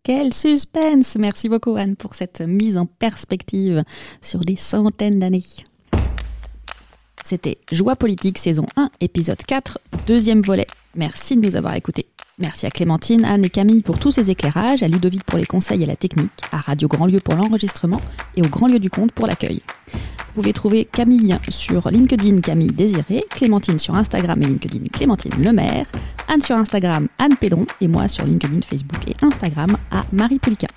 Quel 0.02 0.34
suspense 0.34 1.16
Merci 1.18 1.48
beaucoup 1.48 1.74
Anne 1.76 1.96
pour 1.96 2.14
cette 2.14 2.42
mise 2.42 2.76
en 2.76 2.84
perspective 2.84 3.82
sur 4.20 4.40
des 4.40 4.56
centaines 4.56 5.20
d'années. 5.20 5.42
C'était 7.24 7.58
Joie 7.70 7.96
politique 7.96 8.38
saison 8.38 8.66
1, 8.76 8.90
épisode 9.00 9.42
4, 9.42 9.78
deuxième 10.06 10.42
volet. 10.42 10.66
Merci 10.94 11.36
de 11.36 11.46
nous 11.46 11.56
avoir 11.56 11.74
écoutés. 11.74 12.06
Merci 12.38 12.66
à 12.66 12.70
Clémentine, 12.70 13.24
Anne 13.24 13.44
et 13.44 13.50
Camille 13.50 13.82
pour 13.82 13.98
tous 13.98 14.10
ces 14.10 14.30
éclairages, 14.30 14.82
à 14.82 14.88
Ludovic 14.88 15.22
pour 15.24 15.38
les 15.38 15.46
conseils 15.46 15.82
et 15.82 15.86
la 15.86 15.96
technique, 15.96 16.32
à 16.50 16.58
Radio 16.58 16.88
Grand 16.88 17.06
Lieu 17.06 17.20
pour 17.20 17.34
l'enregistrement 17.34 18.00
et 18.36 18.42
au 18.42 18.48
Grand 18.48 18.66
Lieu 18.66 18.78
du 18.78 18.90
Compte 18.90 19.12
pour 19.12 19.26
l'accueil. 19.26 19.62
Vous 19.92 20.40
pouvez 20.40 20.52
trouver 20.52 20.84
Camille 20.86 21.36
sur 21.50 21.88
LinkedIn 21.90 22.40
Camille 22.40 22.72
Désiré, 22.72 23.24
Clémentine 23.30 23.78
sur 23.78 23.94
Instagram 23.94 24.42
et 24.42 24.46
LinkedIn 24.46 24.86
Clémentine 24.92 25.34
Lemaire, 25.38 25.86
Anne 26.28 26.42
sur 26.42 26.56
Instagram 26.56 27.08
Anne 27.18 27.36
Pédron 27.36 27.66
et 27.80 27.88
moi 27.88 28.08
sur 28.08 28.24
LinkedIn, 28.24 28.62
Facebook 28.62 29.06
et 29.06 29.14
Instagram 29.24 29.76
à 29.90 30.04
Marie 30.12 30.38
Poulica. 30.38 30.68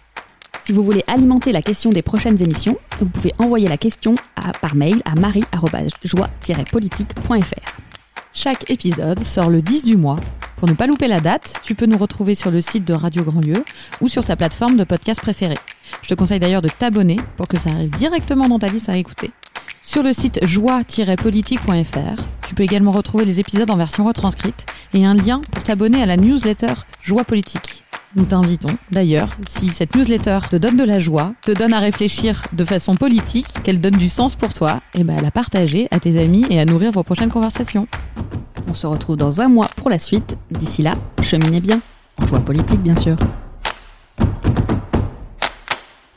Si 0.66 0.74
vous 0.74 0.82
voulez 0.82 1.04
alimenter 1.06 1.52
la 1.52 1.62
question 1.62 1.92
des 1.92 2.02
prochaines 2.02 2.42
émissions, 2.42 2.80
vous 3.00 3.06
pouvez 3.06 3.36
envoyer 3.38 3.68
la 3.68 3.78
question 3.78 4.16
par 4.62 4.74
mail 4.74 5.00
à 5.06 5.14
marie-joie-politique.fr. 5.14 7.78
Chaque 8.34 8.72
épisode 8.72 9.24
sort 9.24 9.52
le 9.52 9.62
10 9.62 9.86
du 9.86 9.96
mois. 9.96 10.16
Pour 10.56 10.68
ne 10.68 10.74
pas 10.74 10.88
louper 10.88 11.08
la 11.08 11.20
date, 11.20 11.60
tu 11.62 11.76
peux 11.76 11.86
nous 11.86 12.00
retrouver 12.00 12.34
sur 12.34 12.50
le 12.50 12.62
site 12.62 12.84
de 12.84 12.96
Radio 12.96 13.24
Grandlieu 13.24 13.64
ou 14.02 14.10
sur 14.10 14.26
ta 14.26 14.36
plateforme 14.36 14.76
de 14.76 14.84
podcast 14.84 15.22
préférée. 15.22 15.60
Je 16.02 16.10
te 16.10 16.16
conseille 16.16 16.40
d'ailleurs 16.40 16.64
de 16.64 16.70
t'abonner 16.70 17.18
pour 17.38 17.48
que 17.48 17.60
ça 17.60 17.70
arrive 17.70 17.92
directement 17.92 18.50
dans 18.50 18.58
ta 18.58 18.70
liste 18.70 18.90
à 18.90 18.98
écouter. 18.98 19.30
Sur 19.84 20.02
le 20.02 20.14
site 20.14 20.44
joie-politique.fr, 20.44 22.24
tu 22.48 22.56
peux 22.56 22.64
également 22.64 22.92
retrouver 22.92 23.26
les 23.26 23.40
épisodes 23.40 23.70
en 23.70 23.78
version 23.78 24.04
retranscrite 24.04 24.66
et 24.96 25.06
un 25.06 25.14
lien 25.14 25.42
pour 25.52 25.62
t'abonner 25.62 26.02
à 26.02 26.08
la 26.08 26.18
newsletter 26.18 26.74
Joie 27.04 27.24
Politique. 27.24 27.85
Nous 28.16 28.24
t'invitons 28.24 28.78
d'ailleurs, 28.92 29.28
si 29.46 29.68
cette 29.70 29.94
newsletter 29.94 30.40
te 30.50 30.56
donne 30.56 30.78
de 30.78 30.86
la 30.86 31.00
joie, 31.00 31.34
te 31.42 31.52
donne 31.52 31.74
à 31.74 31.80
réfléchir 31.80 32.44
de 32.54 32.64
façon 32.64 32.96
politique, 32.96 33.48
qu'elle 33.64 33.82
donne 33.82 33.98
du 33.98 34.08
sens 34.08 34.36
pour 34.36 34.54
toi, 34.54 34.80
et 34.94 35.04
ben 35.04 35.18
à 35.18 35.22
la 35.22 35.32
partager 35.32 35.90
à 35.92 36.00
tes 36.00 36.18
amis 36.18 36.46
et 36.50 36.60
à 36.60 36.66
nourrir 36.66 36.92
vos 36.92 37.04
prochaines 37.04 37.30
conversations. 37.30 37.88
On 38.70 38.74
se 38.74 38.88
retrouve 38.88 39.18
dans 39.18 39.42
un 39.42 39.50
mois 39.50 39.70
pour 39.76 39.90
la 39.90 40.00
suite. 40.00 40.38
D'ici 40.50 40.82
là, 40.82 40.96
cheminez 41.22 41.60
bien. 41.60 41.82
En 42.22 42.26
joie 42.26 42.40
politique, 42.40 42.82
bien 42.82 42.96
sûr. 42.96 43.18